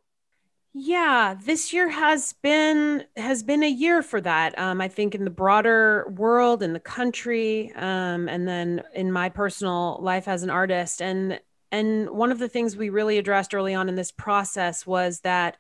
yeah, 0.79 1.35
this 1.43 1.73
year 1.73 1.89
has 1.89 2.33
been 2.43 3.03
has 3.15 3.41
been 3.41 3.63
a 3.63 3.69
year 3.69 4.03
for 4.03 4.21
that. 4.21 4.57
Um, 4.59 4.79
I 4.79 4.87
think 4.87 5.15
in 5.15 5.23
the 5.23 5.31
broader 5.31 6.07
world, 6.15 6.61
in 6.61 6.73
the 6.73 6.79
country, 6.79 7.73
um, 7.75 8.29
and 8.29 8.47
then 8.47 8.83
in 8.93 9.11
my 9.11 9.29
personal 9.29 9.97
life 10.01 10.27
as 10.27 10.43
an 10.43 10.51
artist. 10.51 11.01
And 11.01 11.39
and 11.71 12.11
one 12.11 12.31
of 12.31 12.37
the 12.37 12.47
things 12.47 12.77
we 12.77 12.89
really 12.89 13.17
addressed 13.17 13.55
early 13.55 13.73
on 13.73 13.89
in 13.89 13.95
this 13.95 14.11
process 14.11 14.85
was 14.85 15.21
that 15.21 15.57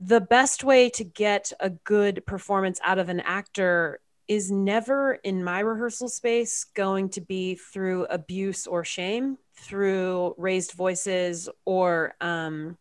the 0.00 0.20
best 0.22 0.64
way 0.64 0.88
to 0.90 1.04
get 1.04 1.52
a 1.60 1.68
good 1.68 2.24
performance 2.24 2.80
out 2.82 2.98
of 2.98 3.10
an 3.10 3.20
actor 3.20 4.00
is 4.28 4.50
never 4.50 5.14
in 5.24 5.44
my 5.44 5.60
rehearsal 5.60 6.08
space 6.08 6.64
going 6.74 7.10
to 7.10 7.20
be 7.20 7.54
through 7.54 8.06
abuse 8.06 8.66
or 8.66 8.82
shame, 8.82 9.36
through 9.56 10.34
raised 10.38 10.72
voices 10.72 11.50
or 11.66 12.14
um, 12.22 12.78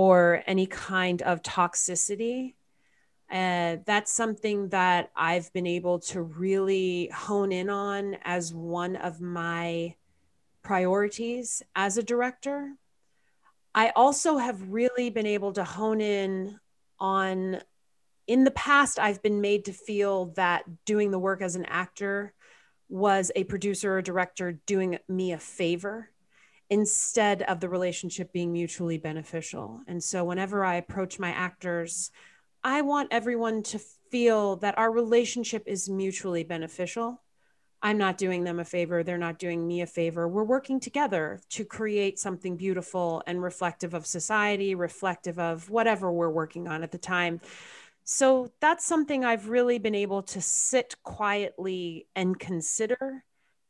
or 0.00 0.42
any 0.46 0.64
kind 0.64 1.20
of 1.20 1.42
toxicity. 1.42 2.54
Uh, 3.30 3.76
that's 3.84 4.10
something 4.10 4.70
that 4.70 5.10
I've 5.14 5.52
been 5.52 5.66
able 5.66 5.98
to 5.98 6.22
really 6.22 7.10
hone 7.14 7.52
in 7.52 7.68
on 7.68 8.16
as 8.24 8.54
one 8.54 8.96
of 8.96 9.20
my 9.20 9.94
priorities 10.62 11.62
as 11.76 11.98
a 11.98 12.02
director. 12.02 12.72
I 13.74 13.90
also 13.90 14.38
have 14.38 14.70
really 14.70 15.10
been 15.10 15.26
able 15.26 15.52
to 15.52 15.64
hone 15.64 16.00
in 16.00 16.58
on 16.98 17.60
in 18.26 18.44
the 18.44 18.52
past, 18.52 18.98
I've 18.98 19.22
been 19.22 19.42
made 19.42 19.66
to 19.66 19.72
feel 19.74 20.32
that 20.36 20.64
doing 20.86 21.10
the 21.10 21.18
work 21.18 21.42
as 21.42 21.56
an 21.56 21.66
actor 21.66 22.32
was 22.88 23.30
a 23.36 23.44
producer 23.44 23.98
or 23.98 24.02
director 24.02 24.52
doing 24.64 24.98
me 25.08 25.32
a 25.32 25.38
favor 25.38 26.08
instead 26.70 27.42
of 27.42 27.60
the 27.60 27.68
relationship 27.68 28.32
being 28.32 28.52
mutually 28.52 28.96
beneficial. 28.96 29.80
And 29.86 30.02
so, 30.02 30.24
whenever 30.24 30.64
I 30.64 30.76
approach 30.76 31.18
my 31.18 31.30
actors, 31.30 32.10
I 32.62 32.82
want 32.82 33.08
everyone 33.10 33.62
to 33.64 33.80
feel 34.10 34.56
that 34.56 34.78
our 34.78 34.90
relationship 34.90 35.64
is 35.66 35.88
mutually 35.88 36.44
beneficial. 36.44 37.20
I'm 37.82 37.96
not 37.96 38.18
doing 38.18 38.44
them 38.44 38.60
a 38.60 38.64
favor. 38.64 39.02
They're 39.02 39.16
not 39.16 39.38
doing 39.38 39.66
me 39.66 39.80
a 39.80 39.86
favor. 39.86 40.28
We're 40.28 40.44
working 40.44 40.80
together 40.80 41.40
to 41.50 41.64
create 41.64 42.18
something 42.18 42.56
beautiful 42.56 43.22
and 43.26 43.42
reflective 43.42 43.94
of 43.94 44.06
society, 44.06 44.74
reflective 44.74 45.38
of 45.38 45.70
whatever 45.70 46.12
we're 46.12 46.30
working 46.30 46.68
on 46.68 46.82
at 46.82 46.92
the 46.92 46.98
time. 46.98 47.40
So 48.04 48.52
that's 48.60 48.84
something 48.84 49.24
I've 49.24 49.48
really 49.48 49.78
been 49.78 49.94
able 49.94 50.22
to 50.24 50.42
sit 50.42 50.94
quietly 51.04 52.06
and 52.14 52.38
consider 52.38 53.24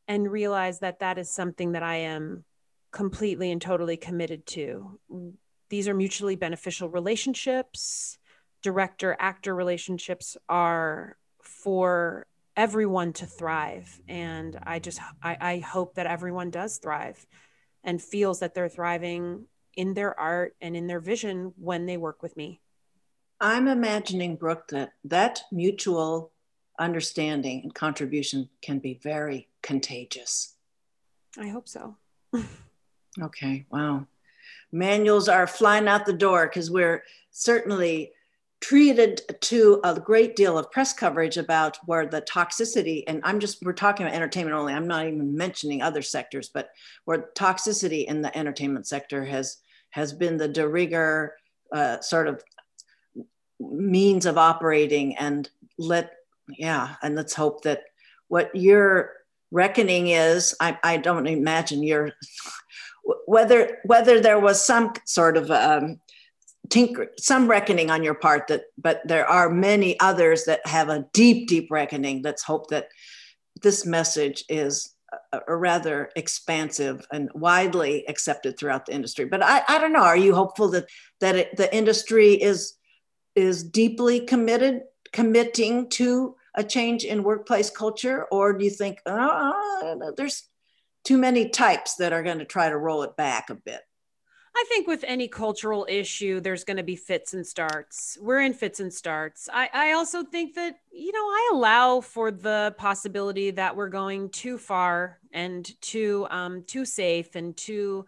and 0.07 0.29
realize 0.29 0.79
that 0.79 0.99
that 0.99 1.17
is 1.17 1.33
something 1.33 1.71
that 1.71 1.83
I 1.83 1.97
am 1.97 2.43
completely 2.91 3.51
and 3.51 3.61
totally 3.61 3.97
committed 3.97 4.45
to. 4.45 4.99
Mm, 5.11 5.33
these 5.69 5.87
are 5.87 5.93
mutually 5.93 6.35
beneficial 6.35 6.89
relationships. 6.89 8.17
Director 8.61 9.15
actor 9.19 9.55
relationships 9.55 10.37
are 10.49 11.17
for 11.41 12.27
everyone 12.57 13.13
to 13.13 13.25
thrive. 13.25 14.01
And 14.07 14.59
I 14.63 14.79
just, 14.79 14.99
I, 15.23 15.37
I 15.39 15.59
hope 15.59 15.95
that 15.95 16.05
everyone 16.05 16.51
does 16.51 16.77
thrive 16.77 17.25
and 17.83 18.01
feels 18.01 18.41
that 18.41 18.53
they're 18.53 18.69
thriving 18.69 19.45
in 19.75 19.93
their 19.93 20.19
art 20.19 20.55
and 20.61 20.75
in 20.75 20.87
their 20.87 20.99
vision 20.99 21.53
when 21.57 21.85
they 21.85 21.97
work 21.97 22.21
with 22.21 22.35
me. 22.35 22.59
I'm 23.39 23.67
imagining, 23.67 24.35
Brooke, 24.35 24.67
that 24.67 24.91
that 25.05 25.41
mutual 25.51 26.31
understanding 26.77 27.61
and 27.63 27.73
contribution 27.73 28.49
can 28.61 28.79
be 28.79 28.99
very 29.01 29.47
contagious. 29.63 30.55
I 31.39 31.47
hope 31.47 31.67
so. 31.67 31.97
okay, 33.19 33.65
wow. 33.69 34.05
Manuals 34.71 35.27
are 35.27 35.47
flying 35.47 35.87
out 35.87 36.05
the 36.05 36.13
door 36.13 36.47
because 36.47 36.71
we're 36.71 37.03
certainly 37.31 38.13
treated 38.61 39.21
to 39.41 39.81
a 39.83 39.99
great 39.99 40.35
deal 40.35 40.57
of 40.57 40.71
press 40.71 40.93
coverage 40.93 41.35
about 41.37 41.77
where 41.87 42.05
the 42.05 42.21
toxicity 42.21 43.03
and 43.07 43.19
i'm 43.23 43.39
just 43.39 43.57
we're 43.63 43.73
talking 43.73 44.05
about 44.05 44.15
entertainment 44.15 44.55
only 44.55 44.71
i'm 44.71 44.87
not 44.87 45.07
even 45.07 45.35
mentioning 45.35 45.81
other 45.81 46.03
sectors 46.03 46.49
but 46.53 46.69
where 47.05 47.31
toxicity 47.35 48.05
in 48.05 48.21
the 48.21 48.35
entertainment 48.37 48.85
sector 48.85 49.25
has 49.25 49.57
has 49.89 50.13
been 50.13 50.37
the 50.37 50.47
de 50.47 50.65
rigueur 50.65 51.35
uh, 51.73 51.99
sort 52.01 52.27
of 52.27 52.43
means 53.59 54.25
of 54.27 54.37
operating 54.37 55.15
and 55.17 55.49
let 55.79 56.11
yeah 56.57 56.95
and 57.01 57.15
let's 57.15 57.33
hope 57.33 57.63
that 57.63 57.81
what 58.27 58.55
your 58.55 59.13
reckoning 59.49 60.09
is 60.09 60.55
i, 60.61 60.77
I 60.83 60.97
don't 60.97 61.25
imagine 61.25 61.81
your 61.81 62.11
whether 63.03 63.79
whether 63.85 64.19
there 64.19 64.39
was 64.39 64.63
some 64.63 64.93
sort 65.05 65.37
of 65.37 65.49
um, 65.51 65.99
tinker 66.69 67.11
some 67.17 67.47
reckoning 67.47 67.89
on 67.89 68.03
your 68.03 68.13
part 68.13 68.47
that 68.47 68.63
but 68.77 69.01
there 69.05 69.27
are 69.27 69.49
many 69.49 69.99
others 69.99 70.45
that 70.45 70.65
have 70.65 70.89
a 70.89 71.05
deep 71.13 71.47
deep 71.47 71.69
reckoning 71.71 72.21
let's 72.23 72.43
hope 72.43 72.69
that 72.69 72.87
this 73.61 73.85
message 73.85 74.43
is 74.47 74.93
a, 75.33 75.39
a 75.47 75.55
rather 75.55 76.09
expansive 76.15 77.05
and 77.11 77.29
widely 77.33 78.05
accepted 78.07 78.57
throughout 78.57 78.85
the 78.85 78.93
industry 78.93 79.25
but 79.25 79.43
i, 79.43 79.61
I 79.67 79.79
don't 79.79 79.93
know 79.93 79.99
are 79.99 80.17
you 80.17 80.35
hopeful 80.35 80.69
that 80.69 80.85
that 81.19 81.35
it, 81.35 81.57
the 81.57 81.73
industry 81.75 82.33
is 82.33 82.77
is 83.35 83.63
deeply 83.63 84.21
committed, 84.21 84.81
committing 85.13 85.89
to 85.89 86.35
a 86.55 86.63
change 86.63 87.05
in 87.05 87.23
workplace 87.23 87.69
culture? 87.69 88.25
Or 88.31 88.53
do 88.53 88.63
you 88.65 88.71
think 88.71 88.99
oh, 89.05 90.13
there's 90.17 90.43
too 91.03 91.17
many 91.17 91.49
types 91.49 91.95
that 91.95 92.13
are 92.13 92.23
going 92.23 92.39
to 92.39 92.45
try 92.45 92.69
to 92.69 92.77
roll 92.77 93.03
it 93.03 93.15
back 93.15 93.49
a 93.49 93.55
bit? 93.55 93.81
I 94.53 94.65
think 94.67 94.85
with 94.85 95.05
any 95.07 95.29
cultural 95.29 95.87
issue, 95.89 96.41
there's 96.41 96.65
going 96.65 96.77
to 96.77 96.83
be 96.83 96.97
fits 96.97 97.33
and 97.33 97.47
starts. 97.47 98.17
We're 98.19 98.41
in 98.41 98.53
fits 98.53 98.81
and 98.81 98.93
starts. 98.93 99.47
I, 99.51 99.69
I 99.73 99.91
also 99.93 100.23
think 100.23 100.55
that, 100.55 100.75
you 100.91 101.13
know, 101.13 101.19
I 101.19 101.51
allow 101.53 102.01
for 102.01 102.31
the 102.31 102.75
possibility 102.77 103.51
that 103.51 103.77
we're 103.77 103.89
going 103.89 104.29
too 104.29 104.57
far 104.57 105.19
and 105.31 105.69
too 105.81 106.27
um, 106.29 106.63
too 106.63 106.83
safe 106.83 107.35
and 107.35 107.55
too 107.55 108.05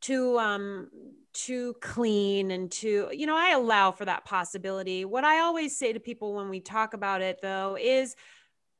too 0.00 0.38
um, 0.38 0.88
too 1.32 1.74
clean 1.80 2.52
and 2.52 2.70
too, 2.70 3.08
you 3.12 3.26
know, 3.26 3.36
I 3.36 3.50
allow 3.50 3.90
for 3.90 4.04
that 4.04 4.24
possibility. 4.24 5.04
What 5.04 5.24
I 5.24 5.40
always 5.40 5.76
say 5.76 5.92
to 5.92 6.00
people 6.00 6.34
when 6.34 6.48
we 6.48 6.60
talk 6.60 6.94
about 6.94 7.22
it, 7.22 7.40
though, 7.42 7.76
is 7.78 8.14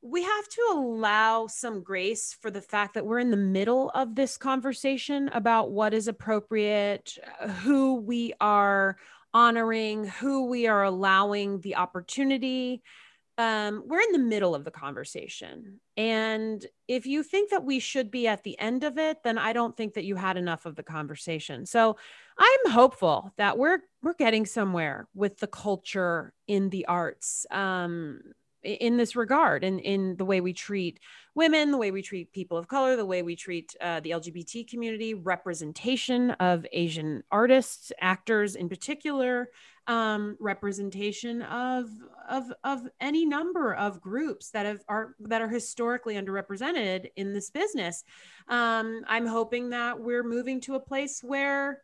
we 0.03 0.23
have 0.23 0.49
to 0.49 0.69
allow 0.73 1.47
some 1.47 1.83
grace 1.83 2.37
for 2.41 2.51
the 2.51 2.61
fact 2.61 2.95
that 2.95 3.07
we're 3.07 3.19
in 3.19 3.31
the 3.31 3.37
middle 3.37 3.91
of 3.91 4.15
this 4.15 4.37
conversation 4.37 5.29
about 5.31 5.73
what 5.73 5.95
is 5.95 6.09
appropriate, 6.09 7.19
who 7.63 7.97
we 7.97 8.33
are 8.41 8.97
honoring, 9.35 10.07
who 10.07 10.47
we 10.47 10.67
are 10.67 10.85
allowing 10.85 11.61
the 11.61 11.77
opportunity 11.77 12.83
um, 13.39 13.83
we're 13.87 14.01
in 14.01 14.13
the 14.13 14.19
middle 14.19 14.55
of 14.55 14.65
the 14.65 14.71
conversation. 14.71 15.81
And 15.97 16.65
if 16.89 17.05
you 17.07 17.23
think 17.23 17.51
that 17.51 17.65
we 17.65 17.81
should 17.81 18.11
be 18.11 18.27
at 18.27 18.45
the 18.45 18.59
end 18.59 18.83
of 18.83 18.97
it, 18.97 19.19
then 19.25 19.37
I 19.37 19.53
don't 19.53 19.77
think 19.77 19.95
that 19.95 20.05
you 20.05 20.17
had 20.17 20.39
enough 20.39 20.65
of 20.65 20.75
the 20.75 20.83
conversation. 20.83 21.67
So 21.67 21.97
I'm 22.39 22.73
hopeful 22.73 23.33
that 23.37 23.59
we're 23.59 23.81
we're 24.03 24.15
getting 24.15 24.47
somewhere 24.47 25.09
with 25.15 25.39
the 25.39 25.47
culture 25.47 26.33
in 26.47 26.71
the 26.71 26.87
arts. 26.87 27.45
Um, 27.51 28.21
in 28.67 28.97
this 28.97 29.17
regard 29.17 29.65
and 29.65 29.81
in, 29.81 30.11
in 30.11 30.17
the 30.17 30.25
way 30.25 30.41
we 30.41 30.53
treat 30.53 31.01
women 31.35 31.71
the 31.71 31.79
way 31.79 31.91
we 31.91 32.03
treat 32.03 32.33
people 32.33 32.59
of 32.59 32.69
color 32.69 32.97
the 32.97 33.07
way 33.07 33.23
we 33.23 33.37
treat 33.37 33.75
uh, 33.81 34.01
the 34.01 34.11
lgbt 34.11 34.69
community 34.69 35.15
representation 35.15 36.33
of 36.33 36.67
asian 36.73 37.23
artists 37.31 37.93
actors 38.01 38.57
in 38.57 38.69
particular 38.69 39.49
um, 39.89 40.37
representation 40.41 41.43
of 41.43 41.89
of 42.29 42.53
of 42.65 42.89
any 43.01 43.25
number 43.25 43.75
of 43.75 44.01
groups 44.01 44.51
that 44.51 44.67
have 44.67 44.81
are 44.89 45.15
that 45.21 45.41
are 45.41 45.49
historically 45.49 46.15
underrepresented 46.17 47.11
in 47.17 47.33
this 47.33 47.51
business. 47.51 48.05
Um, 48.49 49.03
I'm 49.07 49.27
hoping 49.27 49.71
that 49.71 50.01
we're 50.01 50.25
moving 50.25 50.61
to 50.63 50.75
a 50.75 50.81
place 50.81 51.23
where 51.23 51.83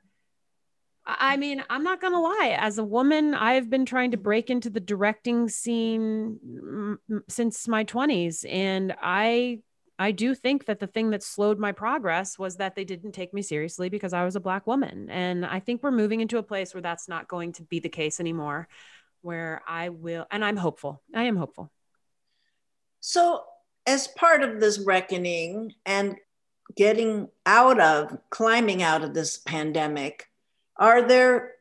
I 1.05 1.37
mean, 1.37 1.65
I'm 1.69 1.83
not 1.83 2.01
going 2.01 2.13
to 2.13 2.21
lie. 2.21 2.57
As 2.59 2.79
a 2.79 2.85
woman, 2.85 3.35
I've 3.35 3.69
been 3.69 3.85
trying 3.85 4.13
to 4.13 4.17
break 4.17 4.51
into 4.51 4.71
the 4.71 4.81
directing 4.81 5.49
scene 5.49 6.39
mm, 6.47 6.97
mm, 7.11 7.21
since 7.29 7.67
my 7.67 7.85
20s. 7.85 8.45
And 8.49 8.95
I 9.03 9.61
I 9.99 10.11
do 10.11 10.35
think 10.35 10.65
that 10.65 10.81
the 10.81 10.87
thing 10.87 11.11
that 11.11 11.23
slowed 11.23 11.59
my 11.61 11.71
progress 11.71 12.39
was 12.39 12.57
that 12.57 12.75
they 12.75 12.85
didn't 12.85 13.13
take 13.13 13.33
me 13.33 13.43
seriously 13.43 13.89
because 13.89 14.13
I 14.13 14.25
was 14.25 14.35
a 14.35 14.41
black 14.41 14.67
woman. 14.67 15.09
And 15.11 15.47
I 15.47 15.61
think 15.61 15.83
we're 15.83 15.93
moving 15.93 16.21
into 16.21 16.39
a 16.39 16.43
place 16.43 16.75
where 16.75 16.81
that's 16.81 17.09
not 17.09 17.29
going 17.29 17.53
to 17.55 17.63
be 17.63 17.79
the 17.79 17.89
case 17.89 18.19
anymore, 18.19 18.69
where 19.21 19.63
I 19.67 19.91
will, 19.91 20.27
and 20.31 20.45
I'm 20.45 20.57
hopeful. 20.57 21.03
I 21.15 21.25
am 21.25 21.37
hopeful. 21.37 21.71
So, 22.99 23.45
as 23.87 24.09
part 24.09 24.43
of 24.43 24.61
this 24.61 24.79
reckoning 24.79 25.75
and 25.87 26.17
getting 26.77 27.29
out 27.47 27.81
of, 27.81 28.17
climbing 28.31 28.83
out 28.83 29.03
of 29.03 29.15
this 29.15 29.37
pandemic, 29.37 30.29
are 30.77 31.03
there 31.03 31.53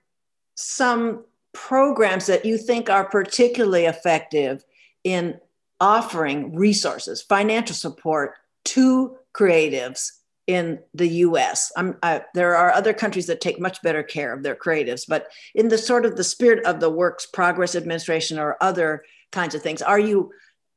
some 0.55 1.25
programs 1.53 2.27
that 2.27 2.45
you 2.45 2.57
think 2.57 2.89
are 2.89 3.05
particularly 3.05 3.85
effective 3.85 4.63
in 5.03 5.39
offering 5.79 6.55
resources, 6.55 7.21
financial 7.21 7.75
support 7.75 8.35
to 8.63 9.17
creatives 9.33 10.11
in 10.47 10.79
the 10.93 11.07
US. 11.07 11.71
I, 11.77 12.23
there 12.33 12.55
are 12.55 12.71
other 12.71 12.93
countries 12.93 13.27
that 13.27 13.41
take 13.41 13.59
much 13.59 13.81
better 13.81 14.03
care 14.03 14.33
of 14.33 14.43
their 14.43 14.55
creatives, 14.55 15.05
but 15.07 15.27
in 15.55 15.69
the 15.69 15.77
sort 15.77 16.05
of 16.05 16.15
the 16.15 16.23
spirit 16.23 16.65
of 16.65 16.79
the 16.79 16.89
Works 16.89 17.25
Progress 17.25 17.75
Administration 17.75 18.37
or 18.37 18.57
other 18.61 19.03
kinds 19.31 19.55
of 19.55 19.61
things, 19.61 19.81
are 19.81 19.99
you 19.99 20.31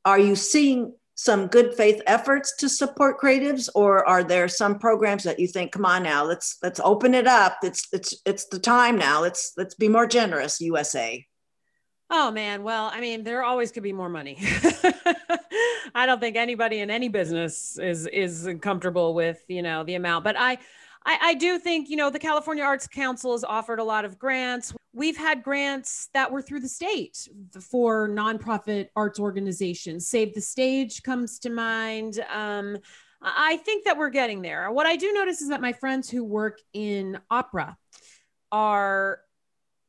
are 0.04 0.18
you 0.18 0.36
seeing 0.36 0.94
some 1.16 1.46
good 1.46 1.74
faith 1.74 2.02
efforts 2.06 2.56
to 2.56 2.68
support 2.68 3.20
creatives, 3.20 3.68
or 3.74 4.06
are 4.08 4.24
there 4.24 4.48
some 4.48 4.78
programs 4.78 5.22
that 5.24 5.38
you 5.38 5.46
think, 5.46 5.72
come 5.72 5.84
on 5.84 6.02
now, 6.02 6.24
let's 6.24 6.58
let's 6.62 6.80
open 6.80 7.14
it 7.14 7.26
up. 7.26 7.58
It's 7.62 7.86
it's 7.92 8.14
it's 8.26 8.46
the 8.46 8.58
time 8.58 8.98
now. 8.98 9.20
Let's 9.22 9.52
let's 9.56 9.74
be 9.74 9.88
more 9.88 10.06
generous, 10.06 10.60
USA. 10.60 11.24
Oh 12.10 12.30
man, 12.30 12.62
well, 12.62 12.90
I 12.92 13.00
mean, 13.00 13.22
there 13.24 13.42
always 13.42 13.72
could 13.72 13.82
be 13.82 13.92
more 13.92 14.08
money. 14.08 14.38
I 15.94 16.06
don't 16.06 16.20
think 16.20 16.36
anybody 16.36 16.80
in 16.80 16.90
any 16.90 17.08
business 17.08 17.78
is 17.78 18.06
is 18.08 18.48
comfortable 18.60 19.14
with, 19.14 19.42
you 19.48 19.62
know, 19.62 19.84
the 19.84 19.94
amount. 19.94 20.24
But 20.24 20.36
I 20.36 20.58
I, 21.06 21.18
I 21.20 21.34
do 21.34 21.58
think, 21.58 21.90
you 21.90 21.96
know, 21.96 22.10
the 22.10 22.18
California 22.18 22.64
Arts 22.64 22.86
Council 22.86 23.32
has 23.32 23.44
offered 23.44 23.78
a 23.78 23.84
lot 23.84 24.04
of 24.04 24.18
grants. 24.18 24.74
We've 24.94 25.16
had 25.16 25.42
grants 25.42 26.08
that 26.14 26.30
were 26.30 26.40
through 26.40 26.60
the 26.60 26.68
state 26.68 27.28
for 27.60 28.08
nonprofit 28.08 28.88
arts 28.94 29.18
organizations. 29.18 30.06
Save 30.06 30.34
the 30.34 30.40
Stage 30.40 31.02
comes 31.02 31.40
to 31.40 31.50
mind. 31.50 32.24
Um, 32.32 32.78
I 33.20 33.56
think 33.58 33.84
that 33.86 33.98
we're 33.98 34.10
getting 34.10 34.40
there. 34.40 34.70
What 34.70 34.86
I 34.86 34.94
do 34.94 35.12
notice 35.12 35.42
is 35.42 35.48
that 35.48 35.60
my 35.60 35.72
friends 35.72 36.08
who 36.08 36.22
work 36.22 36.60
in 36.72 37.18
opera 37.28 37.76
are 38.52 39.20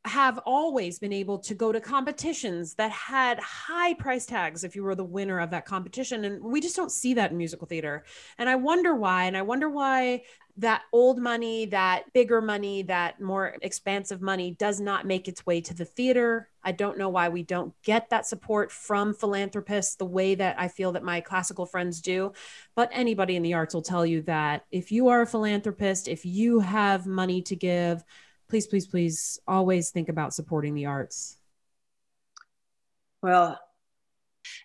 have 0.05 0.37
always 0.45 0.99
been 0.99 1.13
able 1.13 1.39
to 1.39 1.55
go 1.55 1.71
to 1.71 1.81
competitions 1.81 2.75
that 2.75 2.91
had 2.91 3.39
high 3.39 3.93
price 3.95 4.25
tags 4.25 4.63
if 4.63 4.75
you 4.75 4.83
were 4.83 4.93
the 4.93 5.03
winner 5.03 5.39
of 5.39 5.49
that 5.49 5.65
competition 5.65 6.25
and 6.25 6.43
we 6.43 6.61
just 6.61 6.75
don't 6.75 6.91
see 6.91 7.15
that 7.15 7.31
in 7.31 7.37
musical 7.37 7.65
theater 7.65 8.05
and 8.37 8.47
i 8.47 8.55
wonder 8.55 8.95
why 8.95 9.23
and 9.23 9.35
i 9.35 9.41
wonder 9.41 9.67
why 9.67 10.21
that 10.57 10.83
old 10.93 11.19
money 11.19 11.65
that 11.65 12.03
bigger 12.13 12.41
money 12.41 12.81
that 12.81 13.19
more 13.19 13.57
expansive 13.61 14.21
money 14.21 14.51
does 14.51 14.79
not 14.79 15.05
make 15.05 15.27
its 15.27 15.45
way 15.45 15.59
to 15.59 15.73
the 15.73 15.83
theater 15.83 16.49
i 16.63 16.71
don't 16.71 16.97
know 16.97 17.09
why 17.09 17.27
we 17.27 17.43
don't 17.43 17.73
get 17.83 18.09
that 18.09 18.25
support 18.25 18.71
from 18.71 19.13
philanthropists 19.13 19.95
the 19.95 20.05
way 20.05 20.33
that 20.33 20.55
i 20.57 20.67
feel 20.67 20.93
that 20.93 21.03
my 21.03 21.19
classical 21.19 21.65
friends 21.65 21.99
do 21.99 22.31
but 22.73 22.89
anybody 22.93 23.35
in 23.35 23.43
the 23.43 23.53
arts 23.53 23.73
will 23.73 23.81
tell 23.81 24.05
you 24.05 24.21
that 24.21 24.63
if 24.71 24.91
you 24.93 25.09
are 25.09 25.23
a 25.23 25.27
philanthropist 25.27 26.07
if 26.07 26.25
you 26.25 26.61
have 26.61 27.05
money 27.05 27.41
to 27.41 27.55
give 27.55 28.03
please, 28.49 28.67
please, 28.67 28.87
please 28.87 29.39
always 29.47 29.89
think 29.89 30.09
about 30.09 30.33
supporting 30.33 30.73
the 30.73 30.85
arts. 30.85 31.37
Well, 33.21 33.59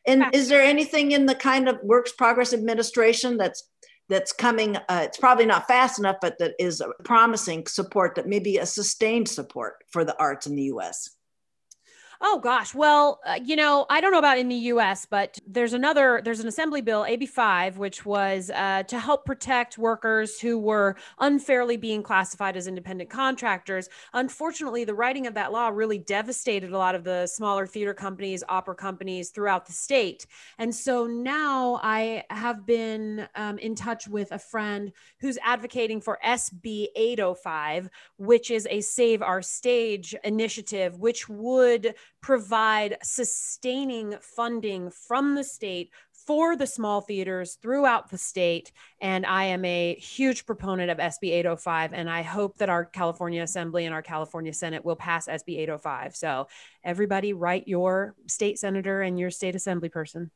and 0.07 0.27
is 0.35 0.49
there 0.49 0.63
anything 0.63 1.13
in 1.13 1.27
the 1.27 1.35
kind 1.35 1.69
of 1.69 1.79
works 1.83 2.13
progress 2.13 2.53
administration 2.53 3.39
that's 3.39 3.69
that's 4.11 4.33
coming? 4.33 4.77
Uh, 4.77 5.03
it's 5.05 5.17
probably 5.17 5.47
not 5.47 5.67
fast 5.67 5.99
enough, 5.99 6.17
but 6.21 6.39
that 6.39 6.55
is 6.59 6.83
promising 7.05 7.67
support 7.67 8.15
that 8.17 8.29
maybe 8.29 8.59
a 8.59 8.67
sustained 8.67 9.29
support 9.29 9.77
for 9.89 10.05
the 10.05 10.19
arts 10.19 10.47
in 10.47 10.57
the 10.57 10.65
U.S. 10.65 11.17
Oh 12.23 12.39
gosh. 12.39 12.75
Well, 12.75 13.19
uh, 13.25 13.39
you 13.43 13.57
know, 13.57 13.87
I 13.89 14.03
don't 14.03 14.13
know 14.13 14.19
about 14.19 14.37
in 14.37 14.49
the 14.49 14.55
US, 14.55 15.07
but 15.07 15.39
there's 15.47 15.73
another 15.73 16.21
there's 16.23 16.41
an 16.41 16.49
assembly 16.49 16.83
bill 16.83 17.07
AB5 17.09 17.79
which 17.79 18.05
was 18.05 18.51
uh, 18.51 18.83
to 18.85 18.99
help 18.99 19.25
protect 19.25 19.79
workers 19.79 20.39
who 20.39 20.59
were 20.59 20.97
unfairly 21.19 21.79
being 21.79 22.03
classified 22.03 22.59
as 22.59 22.67
independent 22.67 23.09
contractors. 23.09 23.89
Unfortunately, 24.13 24.85
the 24.85 24.93
writing 24.95 25.27
of 25.27 25.33
that 25.33 25.51
law 25.51 25.69
really 25.69 25.97
devastated 25.97 26.73
a 26.73 26.77
lot 26.77 26.95
of 26.95 27.05
the 27.05 27.27
smaller 27.27 27.67
theater 27.67 27.95
companies, 27.95 28.45
opera 28.51 28.75
companies 28.75 29.31
throughout 29.31 29.65
the 29.65 29.73
state. 29.73 30.27
And 30.59 30.75
so 30.75 31.07
now 31.07 31.81
I 31.83 32.25
have 32.29 32.67
been 32.67 33.29
um, 33.35 33.57
in 33.57 33.75
touch 33.75 34.07
with 34.07 34.33
a 34.33 34.39
friend 34.39 34.93
who's 35.21 35.39
advocating 35.43 36.03
for 36.03 36.19
SB 36.23 36.89
805, 36.95 37.89
which 38.19 38.51
is 38.51 38.69
a 38.71 38.83
Save 38.83 39.23
Our 39.23 39.41
Stage 39.41 40.15
initiative 40.23 40.99
which 40.99 41.27
would 41.27 41.95
provide 42.21 42.99
sustaining 43.03 44.15
funding 44.21 44.91
from 44.91 45.35
the 45.35 45.45
state 45.45 45.91
for 46.27 46.55
the 46.55 46.67
small 46.67 47.01
theaters 47.01 47.59
throughout 47.63 48.11
the 48.11 48.19
state. 48.19 48.73
And 49.01 49.25
I 49.25 49.45
am 49.47 49.65
a 49.65 49.95
huge 49.95 50.47
proponent 50.47 50.91
of 50.91 50.99
SB 50.99 51.31
805. 51.31 51.93
And 51.93 52.11
I 52.11 52.23
hope 52.23 52.59
that 52.59 52.69
our 52.69 52.85
California 52.85 53.43
Assembly 53.43 53.87
and 53.87 53.95
our 53.95 54.03
California 54.03 54.53
Senate 54.53 54.85
will 54.85 54.97
pass 54.97 55.27
SB 55.27 55.59
805. 55.59 56.15
So, 56.15 56.49
everybody, 56.85 57.33
write 57.33 57.67
your 57.67 58.15
state 58.27 58.59
senator 58.59 59.03
and 59.03 59.19
your 59.19 59.31
state 59.31 59.55
assembly 59.55 59.89
person. 59.89 60.31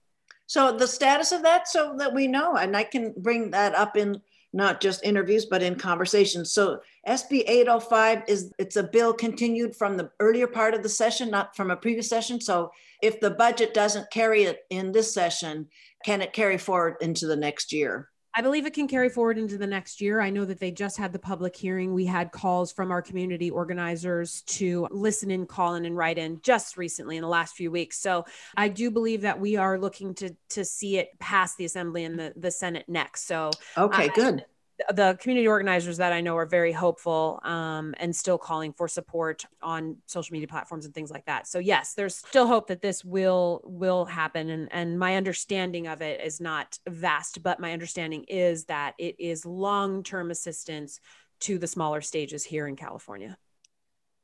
So, 0.46 0.76
the 0.76 0.88
status 0.88 1.32
of 1.32 1.42
that, 1.42 1.68
so 1.68 1.94
that 1.98 2.14
we 2.14 2.26
know, 2.26 2.56
and 2.56 2.76
I 2.76 2.84
can 2.84 3.14
bring 3.16 3.50
that 3.52 3.74
up 3.74 3.96
in 3.96 4.20
not 4.54 4.80
just 4.80 5.04
interviews, 5.04 5.46
but 5.46 5.62
in 5.62 5.74
conversations. 5.74 6.52
So 6.52 6.80
SB 7.06 7.42
805 7.48 8.22
is 8.28 8.52
it's 8.58 8.76
a 8.76 8.84
bill 8.84 9.12
continued 9.12 9.74
from 9.74 9.96
the 9.96 10.10
earlier 10.20 10.46
part 10.46 10.74
of 10.74 10.82
the 10.82 10.88
session, 10.88 11.30
not 11.30 11.56
from 11.56 11.72
a 11.72 11.76
previous 11.76 12.08
session. 12.08 12.40
So 12.40 12.70
if 13.02 13.20
the 13.20 13.32
budget 13.32 13.74
doesn't 13.74 14.12
carry 14.12 14.44
it 14.44 14.60
in 14.70 14.92
this 14.92 15.12
session, 15.12 15.66
can 16.04 16.22
it 16.22 16.32
carry 16.32 16.56
forward 16.56 16.96
into 17.00 17.26
the 17.26 17.36
next 17.36 17.72
year? 17.72 18.08
I 18.36 18.42
believe 18.42 18.66
it 18.66 18.74
can 18.74 18.88
carry 18.88 19.08
forward 19.08 19.38
into 19.38 19.56
the 19.56 19.66
next 19.66 20.00
year. 20.00 20.20
I 20.20 20.30
know 20.30 20.44
that 20.44 20.58
they 20.58 20.70
just 20.70 20.96
had 20.96 21.12
the 21.12 21.18
public 21.18 21.54
hearing. 21.54 21.94
We 21.94 22.04
had 22.04 22.32
calls 22.32 22.72
from 22.72 22.90
our 22.90 23.00
community 23.00 23.50
organizers 23.50 24.42
to 24.42 24.88
listen 24.90 25.30
in, 25.30 25.46
call 25.46 25.76
in, 25.76 25.84
and 25.84 25.96
write 25.96 26.18
in 26.18 26.40
just 26.42 26.76
recently 26.76 27.16
in 27.16 27.22
the 27.22 27.28
last 27.28 27.54
few 27.54 27.70
weeks. 27.70 27.98
So 27.98 28.24
I 28.56 28.68
do 28.68 28.90
believe 28.90 29.20
that 29.20 29.38
we 29.38 29.56
are 29.56 29.78
looking 29.78 30.14
to 30.16 30.34
to 30.50 30.64
see 30.64 30.98
it 30.98 31.10
pass 31.20 31.54
the 31.54 31.64
assembly 31.64 32.04
and 32.04 32.18
the, 32.18 32.32
the 32.36 32.50
Senate 32.50 32.88
next. 32.88 33.26
So 33.26 33.50
okay, 33.76 34.08
good 34.08 34.44
the 34.92 35.16
community 35.20 35.46
organizers 35.46 35.98
that 35.98 36.12
I 36.12 36.20
know 36.20 36.36
are 36.36 36.46
very 36.46 36.72
hopeful 36.72 37.40
um, 37.44 37.94
and 37.98 38.14
still 38.14 38.38
calling 38.38 38.72
for 38.72 38.88
support 38.88 39.44
on 39.62 39.96
social 40.06 40.32
media 40.32 40.48
platforms 40.48 40.84
and 40.84 40.92
things 40.92 41.10
like 41.10 41.26
that. 41.26 41.46
So 41.46 41.58
yes, 41.58 41.94
there's 41.94 42.16
still 42.16 42.46
hope 42.46 42.66
that 42.68 42.82
this 42.82 43.04
will 43.04 43.60
will 43.64 44.04
happen. 44.04 44.50
And 44.50 44.68
and 44.72 44.98
my 44.98 45.16
understanding 45.16 45.86
of 45.86 46.02
it 46.02 46.20
is 46.20 46.40
not 46.40 46.78
vast, 46.88 47.42
but 47.42 47.60
my 47.60 47.72
understanding 47.72 48.24
is 48.24 48.64
that 48.64 48.94
it 48.98 49.16
is 49.18 49.46
long 49.46 50.02
term 50.02 50.30
assistance 50.30 51.00
to 51.40 51.58
the 51.58 51.66
smaller 51.66 52.00
stages 52.00 52.44
here 52.44 52.66
in 52.66 52.74
California. 52.74 53.36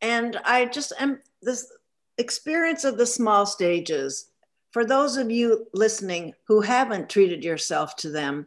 And 0.00 0.36
I 0.44 0.64
just 0.66 0.92
am 0.98 1.20
this 1.42 1.70
experience 2.18 2.84
of 2.84 2.96
the 2.96 3.06
small 3.06 3.46
stages. 3.46 4.26
For 4.72 4.84
those 4.84 5.16
of 5.16 5.30
you 5.30 5.66
listening 5.74 6.34
who 6.46 6.60
haven't 6.60 7.10
treated 7.10 7.44
yourself 7.44 7.96
to 7.96 8.10
them, 8.10 8.46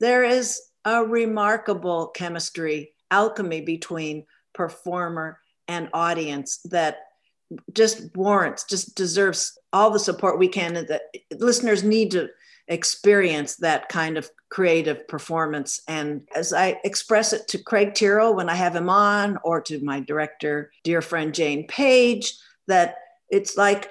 there 0.00 0.22
is 0.24 0.60
a 0.84 1.04
remarkable 1.04 2.08
chemistry, 2.08 2.94
alchemy 3.10 3.60
between 3.60 4.26
performer 4.52 5.38
and 5.68 5.88
audience 5.92 6.58
that 6.64 6.98
just 7.72 8.14
warrants, 8.16 8.64
just 8.64 8.94
deserves 8.94 9.58
all 9.72 9.90
the 9.90 9.98
support 9.98 10.38
we 10.38 10.48
can. 10.48 10.74
That 10.74 11.02
listeners 11.38 11.82
need 11.82 12.10
to 12.12 12.28
experience 12.68 13.56
that 13.56 13.88
kind 13.88 14.16
of 14.16 14.30
creative 14.48 15.06
performance. 15.08 15.80
And 15.88 16.22
as 16.34 16.52
I 16.52 16.80
express 16.84 17.32
it 17.32 17.48
to 17.48 17.62
Craig 17.62 17.94
Tyrrell 17.94 18.34
when 18.34 18.48
I 18.48 18.54
have 18.54 18.74
him 18.74 18.88
on, 18.88 19.38
or 19.44 19.60
to 19.62 19.82
my 19.84 20.00
director, 20.00 20.72
dear 20.84 21.02
friend 21.02 21.34
Jane 21.34 21.66
Page, 21.66 22.34
that 22.68 22.96
it's 23.30 23.56
like 23.56 23.90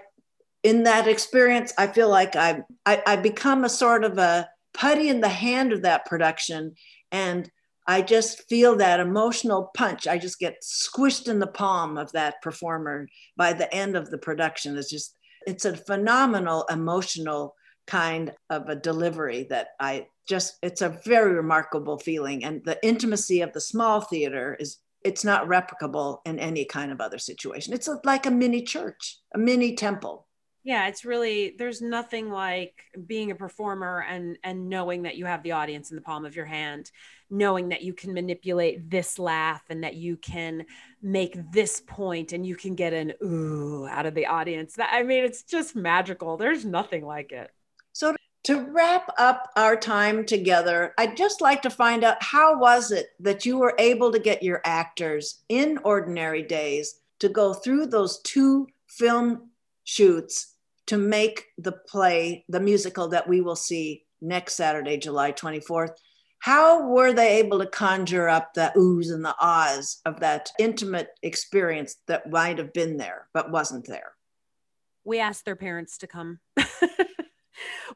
in 0.63 0.83
that 0.83 1.07
experience, 1.07 1.73
I 1.77 1.87
feel 1.87 2.09
like 2.09 2.35
I, 2.35 2.63
I, 2.85 3.01
I 3.05 3.15
become 3.15 3.63
a 3.63 3.69
sort 3.69 4.03
of 4.03 4.17
a 4.17 4.49
putty 4.73 5.09
in 5.09 5.21
the 5.21 5.29
hand 5.29 5.73
of 5.73 5.83
that 5.83 6.05
production. 6.05 6.75
And 7.11 7.49
I 7.87 8.01
just 8.01 8.47
feel 8.47 8.75
that 8.77 8.99
emotional 8.99 9.71
punch. 9.75 10.07
I 10.07 10.17
just 10.17 10.39
get 10.39 10.63
squished 10.63 11.27
in 11.27 11.39
the 11.39 11.47
palm 11.47 11.97
of 11.97 12.11
that 12.11 12.41
performer 12.41 13.07
by 13.35 13.53
the 13.53 13.73
end 13.73 13.95
of 13.95 14.09
the 14.09 14.17
production. 14.17 14.77
It's 14.77 14.89
just, 14.89 15.17
it's 15.47 15.65
a 15.65 15.75
phenomenal 15.75 16.65
emotional 16.69 17.55
kind 17.87 18.33
of 18.49 18.69
a 18.69 18.75
delivery 18.75 19.47
that 19.49 19.69
I 19.79 20.07
just, 20.27 20.57
it's 20.61 20.81
a 20.81 20.99
very 21.03 21.33
remarkable 21.33 21.97
feeling. 21.97 22.45
And 22.45 22.63
the 22.63 22.79
intimacy 22.85 23.41
of 23.41 23.51
the 23.53 23.61
small 23.61 24.01
theater 24.01 24.55
is, 24.59 24.77
it's 25.03 25.25
not 25.25 25.47
replicable 25.47 26.19
in 26.25 26.37
any 26.37 26.63
kind 26.63 26.91
of 26.91 27.01
other 27.01 27.17
situation. 27.17 27.73
It's 27.73 27.89
like 28.03 28.27
a 28.27 28.31
mini 28.31 28.61
church, 28.61 29.17
a 29.33 29.39
mini 29.39 29.75
temple 29.75 30.27
yeah 30.63 30.87
it's 30.87 31.05
really 31.05 31.55
there's 31.57 31.81
nothing 31.81 32.29
like 32.29 32.75
being 33.05 33.31
a 33.31 33.35
performer 33.35 34.05
and 34.07 34.37
and 34.43 34.69
knowing 34.69 35.03
that 35.03 35.17
you 35.17 35.25
have 35.25 35.43
the 35.43 35.51
audience 35.51 35.89
in 35.89 35.95
the 35.95 36.01
palm 36.01 36.25
of 36.25 36.35
your 36.35 36.45
hand 36.45 36.91
knowing 37.31 37.69
that 37.69 37.81
you 37.81 37.93
can 37.93 38.13
manipulate 38.13 38.89
this 38.89 39.17
laugh 39.17 39.63
and 39.69 39.83
that 39.83 39.95
you 39.95 40.17
can 40.17 40.65
make 41.01 41.37
this 41.51 41.81
point 41.87 42.33
and 42.33 42.45
you 42.45 42.55
can 42.55 42.75
get 42.75 42.91
an 42.91 43.13
ooh 43.23 43.87
out 43.89 44.05
of 44.05 44.13
the 44.13 44.25
audience. 44.25 44.75
I 44.77 45.01
mean 45.03 45.23
it's 45.23 45.43
just 45.43 45.75
magical. 45.75 46.35
There's 46.35 46.65
nothing 46.65 47.05
like 47.05 47.31
it. 47.31 47.49
So 47.93 48.15
to 48.43 48.65
wrap 48.71 49.07
up 49.19 49.51
our 49.55 49.75
time 49.75 50.25
together 50.25 50.95
i'd 50.97 51.15
just 51.15 51.41
like 51.41 51.61
to 51.61 51.69
find 51.69 52.03
out 52.03 52.17
how 52.23 52.57
was 52.57 52.89
it 52.91 53.09
that 53.19 53.45
you 53.45 53.59
were 53.59 53.75
able 53.77 54.11
to 54.11 54.17
get 54.17 54.41
your 54.41 54.59
actors 54.65 55.43
in 55.47 55.77
ordinary 55.83 56.41
days 56.41 57.01
to 57.19 57.29
go 57.29 57.53
through 57.53 57.85
those 57.85 58.19
two 58.21 58.65
film 58.87 59.50
shoots 59.91 60.55
to 60.87 60.97
make 60.97 61.47
the 61.57 61.73
play, 61.73 62.45
the 62.47 62.61
musical 62.61 63.09
that 63.09 63.27
we 63.27 63.41
will 63.41 63.57
see 63.57 64.05
next 64.21 64.55
Saturday, 64.55 64.97
July 64.97 65.33
24th. 65.33 65.91
How 66.39 66.87
were 66.87 67.11
they 67.11 67.39
able 67.39 67.59
to 67.59 67.67
conjure 67.67 68.29
up 68.29 68.53
the 68.53 68.71
oohs 68.77 69.13
and 69.13 69.23
the 69.23 69.35
ahs 69.39 69.99
of 70.05 70.21
that 70.21 70.49
intimate 70.57 71.09
experience 71.21 71.97
that 72.07 72.31
might 72.31 72.57
have 72.57 72.73
been 72.73 72.97
there 72.97 73.27
but 73.33 73.51
wasn't 73.51 73.85
there? 73.85 74.13
We 75.03 75.19
asked 75.19 75.43
their 75.45 75.57
parents 75.57 75.97
to 75.99 76.07
come. 76.07 76.39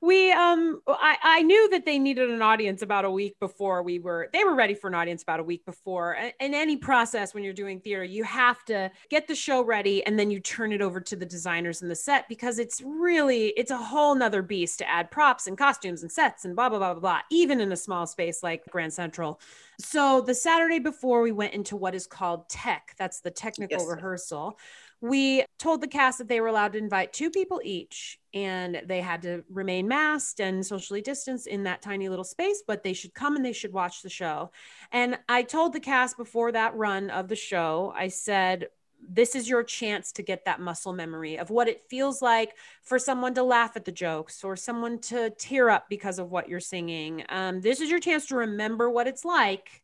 we 0.01 0.31
um 0.31 0.81
I, 0.87 1.17
I 1.21 1.41
knew 1.41 1.69
that 1.69 1.85
they 1.85 1.99
needed 1.99 2.29
an 2.29 2.41
audience 2.41 2.81
about 2.81 3.05
a 3.05 3.11
week 3.11 3.39
before 3.39 3.83
we 3.83 3.99
were 3.99 4.29
they 4.33 4.43
were 4.43 4.55
ready 4.55 4.73
for 4.73 4.87
an 4.87 4.95
audience 4.95 5.23
about 5.23 5.39
a 5.39 5.43
week 5.43 5.65
before. 5.65 6.17
In 6.39 6.53
any 6.53 6.77
process 6.77 7.33
when 7.33 7.43
you're 7.43 7.53
doing 7.53 7.79
theater 7.79 8.03
you 8.03 8.23
have 8.23 8.63
to 8.65 8.91
get 9.09 9.27
the 9.27 9.35
show 9.35 9.63
ready 9.63 10.05
and 10.05 10.17
then 10.19 10.29
you 10.31 10.39
turn 10.39 10.71
it 10.71 10.81
over 10.81 10.99
to 11.01 11.15
the 11.15 11.25
designers 11.25 11.81
in 11.81 11.89
the 11.89 11.95
set 11.95 12.27
because 12.29 12.59
it's 12.59 12.81
really 12.81 13.47
it's 13.57 13.71
a 13.71 13.77
whole 13.77 14.15
nother 14.15 14.41
beast 14.41 14.79
to 14.79 14.89
add 14.89 15.11
props 15.11 15.47
and 15.47 15.57
costumes 15.57 16.01
and 16.01 16.11
sets 16.11 16.45
and 16.45 16.55
blah 16.55 16.69
blah 16.69 16.79
blah 16.79 16.93
blah 16.93 17.01
blah 17.01 17.19
even 17.31 17.59
in 17.59 17.71
a 17.71 17.77
small 17.77 18.05
space 18.05 18.43
like 18.43 18.63
grand 18.69 18.93
central. 18.93 19.39
So 19.79 20.21
the 20.21 20.35
saturday 20.35 20.79
before 20.79 21.21
we 21.21 21.31
went 21.31 21.53
into 21.53 21.75
what 21.75 21.95
is 21.95 22.07
called 22.07 22.47
tech. 22.49 22.95
That's 22.97 23.21
the 23.21 23.31
technical 23.31 23.79
yes. 23.79 23.87
rehearsal 23.87 24.57
we 25.05 25.45
told 25.59 25.81
the 25.81 25.87
cast 25.87 26.17
that 26.17 26.27
they 26.27 26.41
were 26.41 26.47
allowed 26.47 26.73
to 26.73 26.79
invite 26.79 27.13
two 27.13 27.29
people 27.29 27.61
each 27.63 28.19
and 28.33 28.81
they 28.85 29.01
had 29.01 29.21
to 29.21 29.43
remain 29.51 29.87
masked 29.87 30.39
and 30.39 30.65
socially 30.65 31.01
distanced 31.01 31.47
in 31.47 31.63
that 31.63 31.81
tiny 31.81 32.09
little 32.09 32.23
space 32.23 32.63
but 32.65 32.83
they 32.83 32.93
should 32.93 33.13
come 33.13 33.35
and 33.35 33.45
they 33.45 33.53
should 33.53 33.71
watch 33.73 34.01
the 34.01 34.09
show. 34.09 34.51
And 34.91 35.17
i 35.29 35.43
told 35.43 35.73
the 35.73 35.79
cast 35.79 36.17
before 36.17 36.51
that 36.51 36.75
run 36.75 37.09
of 37.09 37.27
the 37.27 37.35
show 37.35 37.93
i 37.95 38.07
said 38.07 38.67
this 39.07 39.35
is 39.35 39.47
your 39.47 39.63
chance 39.63 40.11
to 40.13 40.23
get 40.23 40.45
that 40.45 40.59
muscle 40.59 40.93
memory 40.93 41.37
of 41.37 41.49
what 41.49 41.67
it 41.67 41.83
feels 41.89 42.21
like 42.21 42.55
for 42.81 42.97
someone 42.97 43.33
to 43.35 43.43
laugh 43.43 43.75
at 43.75 43.85
the 43.85 43.91
jokes 43.91 44.43
or 44.43 44.55
someone 44.55 44.99
to 44.99 45.29
tear 45.31 45.69
up 45.69 45.85
because 45.89 46.17
of 46.17 46.31
what 46.31 46.49
you're 46.49 46.59
singing. 46.59 47.23
Um, 47.29 47.61
this 47.61 47.81
is 47.81 47.91
your 47.91 47.99
chance 47.99 48.25
to 48.27 48.35
remember 48.35 48.89
what 48.89 49.07
it's 49.07 49.23
like 49.23 49.83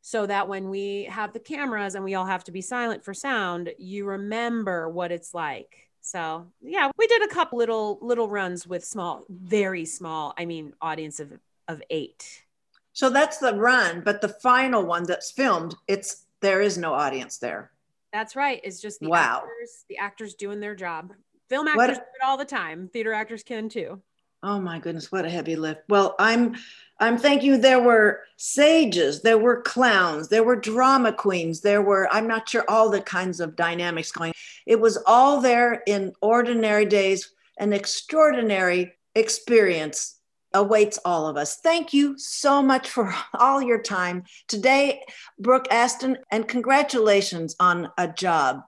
so 0.00 0.26
that 0.26 0.48
when 0.48 0.68
we 0.70 1.04
have 1.04 1.32
the 1.32 1.40
cameras 1.40 1.94
and 1.94 2.04
we 2.04 2.14
all 2.14 2.26
have 2.26 2.44
to 2.44 2.52
be 2.52 2.60
silent 2.60 3.04
for 3.04 3.14
sound, 3.14 3.70
you 3.78 4.06
remember 4.06 4.88
what 4.88 5.12
it's 5.12 5.34
like. 5.34 5.88
So 6.00 6.46
yeah, 6.62 6.90
we 6.96 7.06
did 7.06 7.22
a 7.22 7.28
couple 7.28 7.58
little 7.58 7.98
little 8.00 8.28
runs 8.28 8.66
with 8.66 8.84
small, 8.84 9.24
very 9.28 9.84
small, 9.84 10.34
I 10.38 10.46
mean, 10.46 10.72
audience 10.80 11.20
of 11.20 11.32
of 11.66 11.82
eight. 11.90 12.44
So 12.92 13.10
that's 13.10 13.38
the 13.38 13.54
run, 13.54 14.00
but 14.00 14.20
the 14.20 14.28
final 14.28 14.84
one 14.84 15.04
that's 15.04 15.30
filmed, 15.30 15.74
it's 15.86 16.24
there 16.40 16.60
is 16.62 16.78
no 16.78 16.94
audience 16.94 17.38
there. 17.38 17.70
That's 18.12 18.34
right. 18.34 18.60
It's 18.64 18.80
just 18.80 19.00
the 19.00 19.08
wow. 19.08 19.42
actors, 19.44 19.84
the 19.88 19.98
actors 19.98 20.34
doing 20.34 20.60
their 20.60 20.74
job. 20.74 21.12
Film 21.48 21.68
actors 21.68 21.76
what? 21.76 21.94
do 21.94 22.00
it 22.00 22.26
all 22.26 22.36
the 22.36 22.44
time. 22.44 22.88
Theater 22.92 23.12
actors 23.12 23.42
can 23.42 23.68
too. 23.68 24.00
Oh 24.42 24.60
my 24.60 24.78
goodness, 24.78 25.10
what 25.10 25.24
a 25.24 25.30
heavy 25.30 25.56
lift. 25.56 25.82
Well, 25.88 26.14
I'm 26.18 26.56
I'm 27.00 27.18
thanking 27.18 27.50
you. 27.50 27.56
There 27.58 27.82
were 27.82 28.22
sages, 28.36 29.22
there 29.22 29.38
were 29.38 29.62
clowns, 29.62 30.28
there 30.28 30.42
were 30.42 30.56
drama 30.56 31.12
queens, 31.12 31.60
there 31.60 31.82
were, 31.82 32.08
I'm 32.12 32.26
not 32.26 32.48
sure 32.48 32.64
all 32.68 32.90
the 32.90 33.00
kinds 33.00 33.38
of 33.40 33.54
dynamics 33.54 34.10
going. 34.10 34.32
It 34.66 34.80
was 34.80 34.98
all 35.06 35.40
there 35.40 35.82
in 35.86 36.12
ordinary 36.20 36.86
days. 36.86 37.32
An 37.58 37.72
extraordinary 37.72 38.94
experience 39.14 40.16
awaits 40.54 40.98
all 41.04 41.28
of 41.28 41.36
us. 41.36 41.56
Thank 41.56 41.92
you 41.92 42.18
so 42.18 42.62
much 42.62 42.88
for 42.88 43.14
all 43.34 43.62
your 43.62 43.80
time 43.80 44.24
today, 44.48 45.02
Brooke 45.38 45.68
Aston, 45.70 46.18
and 46.30 46.48
congratulations 46.48 47.54
on 47.60 47.90
a 47.96 48.08
job 48.08 48.62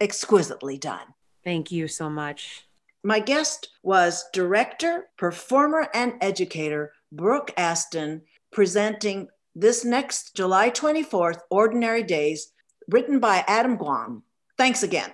exquisitely 0.00 0.78
done. 0.78 1.06
Thank 1.44 1.72
you 1.72 1.88
so 1.88 2.10
much. 2.10 2.64
My 3.04 3.18
guest 3.18 3.68
was 3.82 4.24
director, 4.32 5.08
performer, 5.18 5.88
and 5.92 6.14
educator 6.20 6.92
Brooke 7.10 7.52
Aston 7.56 8.22
presenting 8.52 9.28
this 9.54 9.84
next 9.84 10.36
July 10.36 10.70
24th, 10.70 11.40
Ordinary 11.50 12.04
Days, 12.04 12.52
written 12.88 13.18
by 13.18 13.44
Adam 13.48 13.76
Gwon. 13.76 14.22
Thanks 14.56 14.82
again. 14.82 15.12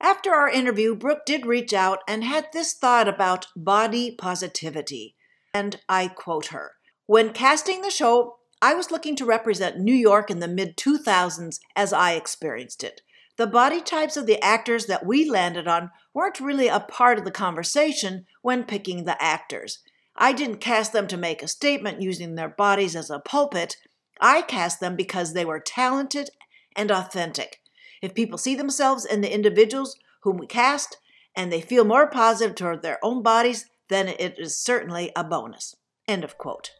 After 0.00 0.34
our 0.34 0.48
interview, 0.48 0.94
Brooke 0.94 1.24
did 1.24 1.46
reach 1.46 1.72
out 1.72 2.00
and 2.06 2.24
had 2.24 2.48
this 2.52 2.74
thought 2.74 3.08
about 3.08 3.46
body 3.56 4.14
positivity. 4.16 5.14
And 5.54 5.80
I 5.88 6.08
quote 6.08 6.46
her 6.46 6.72
When 7.06 7.32
casting 7.32 7.80
the 7.80 7.90
show, 7.90 8.36
I 8.60 8.74
was 8.74 8.90
looking 8.90 9.16
to 9.16 9.24
represent 9.24 9.78
New 9.78 9.94
York 9.94 10.30
in 10.30 10.40
the 10.40 10.48
mid 10.48 10.76
2000s 10.76 11.58
as 11.74 11.92
I 11.92 12.12
experienced 12.12 12.82
it. 12.82 13.00
The 13.36 13.46
body 13.46 13.82
types 13.82 14.16
of 14.16 14.26
the 14.26 14.42
actors 14.42 14.86
that 14.86 15.04
we 15.04 15.28
landed 15.28 15.68
on 15.68 15.90
weren't 16.14 16.40
really 16.40 16.68
a 16.68 16.80
part 16.80 17.18
of 17.18 17.24
the 17.24 17.30
conversation 17.30 18.24
when 18.40 18.64
picking 18.64 19.04
the 19.04 19.22
actors. 19.22 19.80
I 20.16 20.32
didn't 20.32 20.56
cast 20.56 20.94
them 20.94 21.06
to 21.08 21.18
make 21.18 21.42
a 21.42 21.48
statement 21.48 22.00
using 22.00 22.34
their 22.34 22.48
bodies 22.48 22.96
as 22.96 23.10
a 23.10 23.18
pulpit. 23.18 23.76
I 24.20 24.40
cast 24.40 24.80
them 24.80 24.96
because 24.96 25.34
they 25.34 25.44
were 25.44 25.60
talented 25.60 26.30
and 26.74 26.90
authentic. 26.90 27.60
If 28.00 28.14
people 28.14 28.38
see 28.38 28.54
themselves 28.54 29.04
in 29.04 29.20
the 29.20 29.32
individuals 29.32 29.96
whom 30.22 30.38
we 30.38 30.46
cast 30.46 30.96
and 31.34 31.52
they 31.52 31.60
feel 31.60 31.84
more 31.84 32.06
positive 32.06 32.54
toward 32.54 32.80
their 32.80 32.98
own 33.04 33.22
bodies, 33.22 33.66
then 33.88 34.08
it 34.08 34.38
is 34.38 34.58
certainly 34.58 35.12
a 35.14 35.22
bonus. 35.22 35.76
End 36.08 36.24
of 36.24 36.38
quote. 36.38 36.70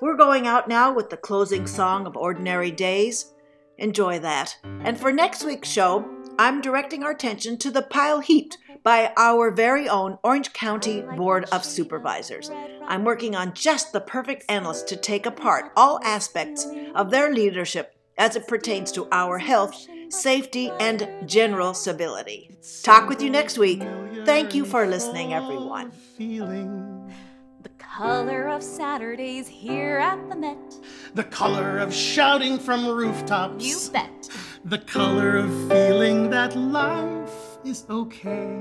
We're 0.00 0.16
going 0.16 0.46
out 0.46 0.66
now 0.66 0.94
with 0.94 1.10
the 1.10 1.18
closing 1.18 1.66
song 1.66 2.06
of 2.06 2.16
Ordinary 2.16 2.70
Days. 2.70 3.34
Enjoy 3.80 4.18
that. 4.20 4.56
And 4.62 4.98
for 4.98 5.12
next 5.12 5.44
week's 5.44 5.68
show, 5.68 6.08
I'm 6.38 6.60
directing 6.60 7.02
our 7.02 7.10
attention 7.10 7.58
to 7.58 7.70
the 7.70 7.82
pile 7.82 8.20
heaped 8.20 8.56
by 8.82 9.12
our 9.16 9.50
very 9.50 9.88
own 9.88 10.18
Orange 10.22 10.52
County 10.52 11.02
Board 11.02 11.46
of 11.52 11.64
Supervisors. 11.64 12.50
I'm 12.86 13.04
working 13.04 13.34
on 13.34 13.52
just 13.52 13.92
the 13.92 14.00
perfect 14.00 14.44
analyst 14.48 14.88
to 14.88 14.96
take 14.96 15.26
apart 15.26 15.72
all 15.76 16.00
aspects 16.02 16.66
of 16.94 17.10
their 17.10 17.32
leadership 17.32 17.94
as 18.16 18.36
it 18.36 18.48
pertains 18.48 18.92
to 18.92 19.08
our 19.12 19.38
health, 19.38 19.86
safety, 20.08 20.70
and 20.80 21.08
general 21.26 21.74
civility. 21.74 22.50
Talk 22.82 23.08
with 23.08 23.22
you 23.22 23.30
next 23.30 23.58
week. 23.58 23.82
Thank 24.24 24.54
you 24.54 24.64
for 24.64 24.86
listening, 24.86 25.32
everyone 25.32 25.92
color 27.96 28.48
of 28.48 28.62
Saturdays 28.62 29.48
here 29.48 29.98
at 29.98 30.28
the 30.30 30.36
Met. 30.36 30.74
The 31.14 31.24
color 31.24 31.78
of 31.78 31.92
shouting 31.92 32.58
from 32.58 32.86
rooftops. 32.86 33.64
You 33.64 33.78
bet. 33.92 34.28
The 34.64 34.78
color 34.78 35.36
of 35.36 35.50
feeling 35.68 36.30
that 36.30 36.54
life 36.56 37.58
is 37.64 37.84
okay. 37.90 38.56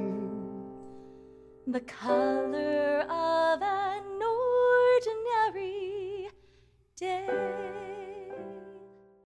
The 1.67 1.81
color 1.81 3.01
of 3.07 3.61
an 3.61 4.19
ordinary 5.45 6.29
day. 6.97 7.78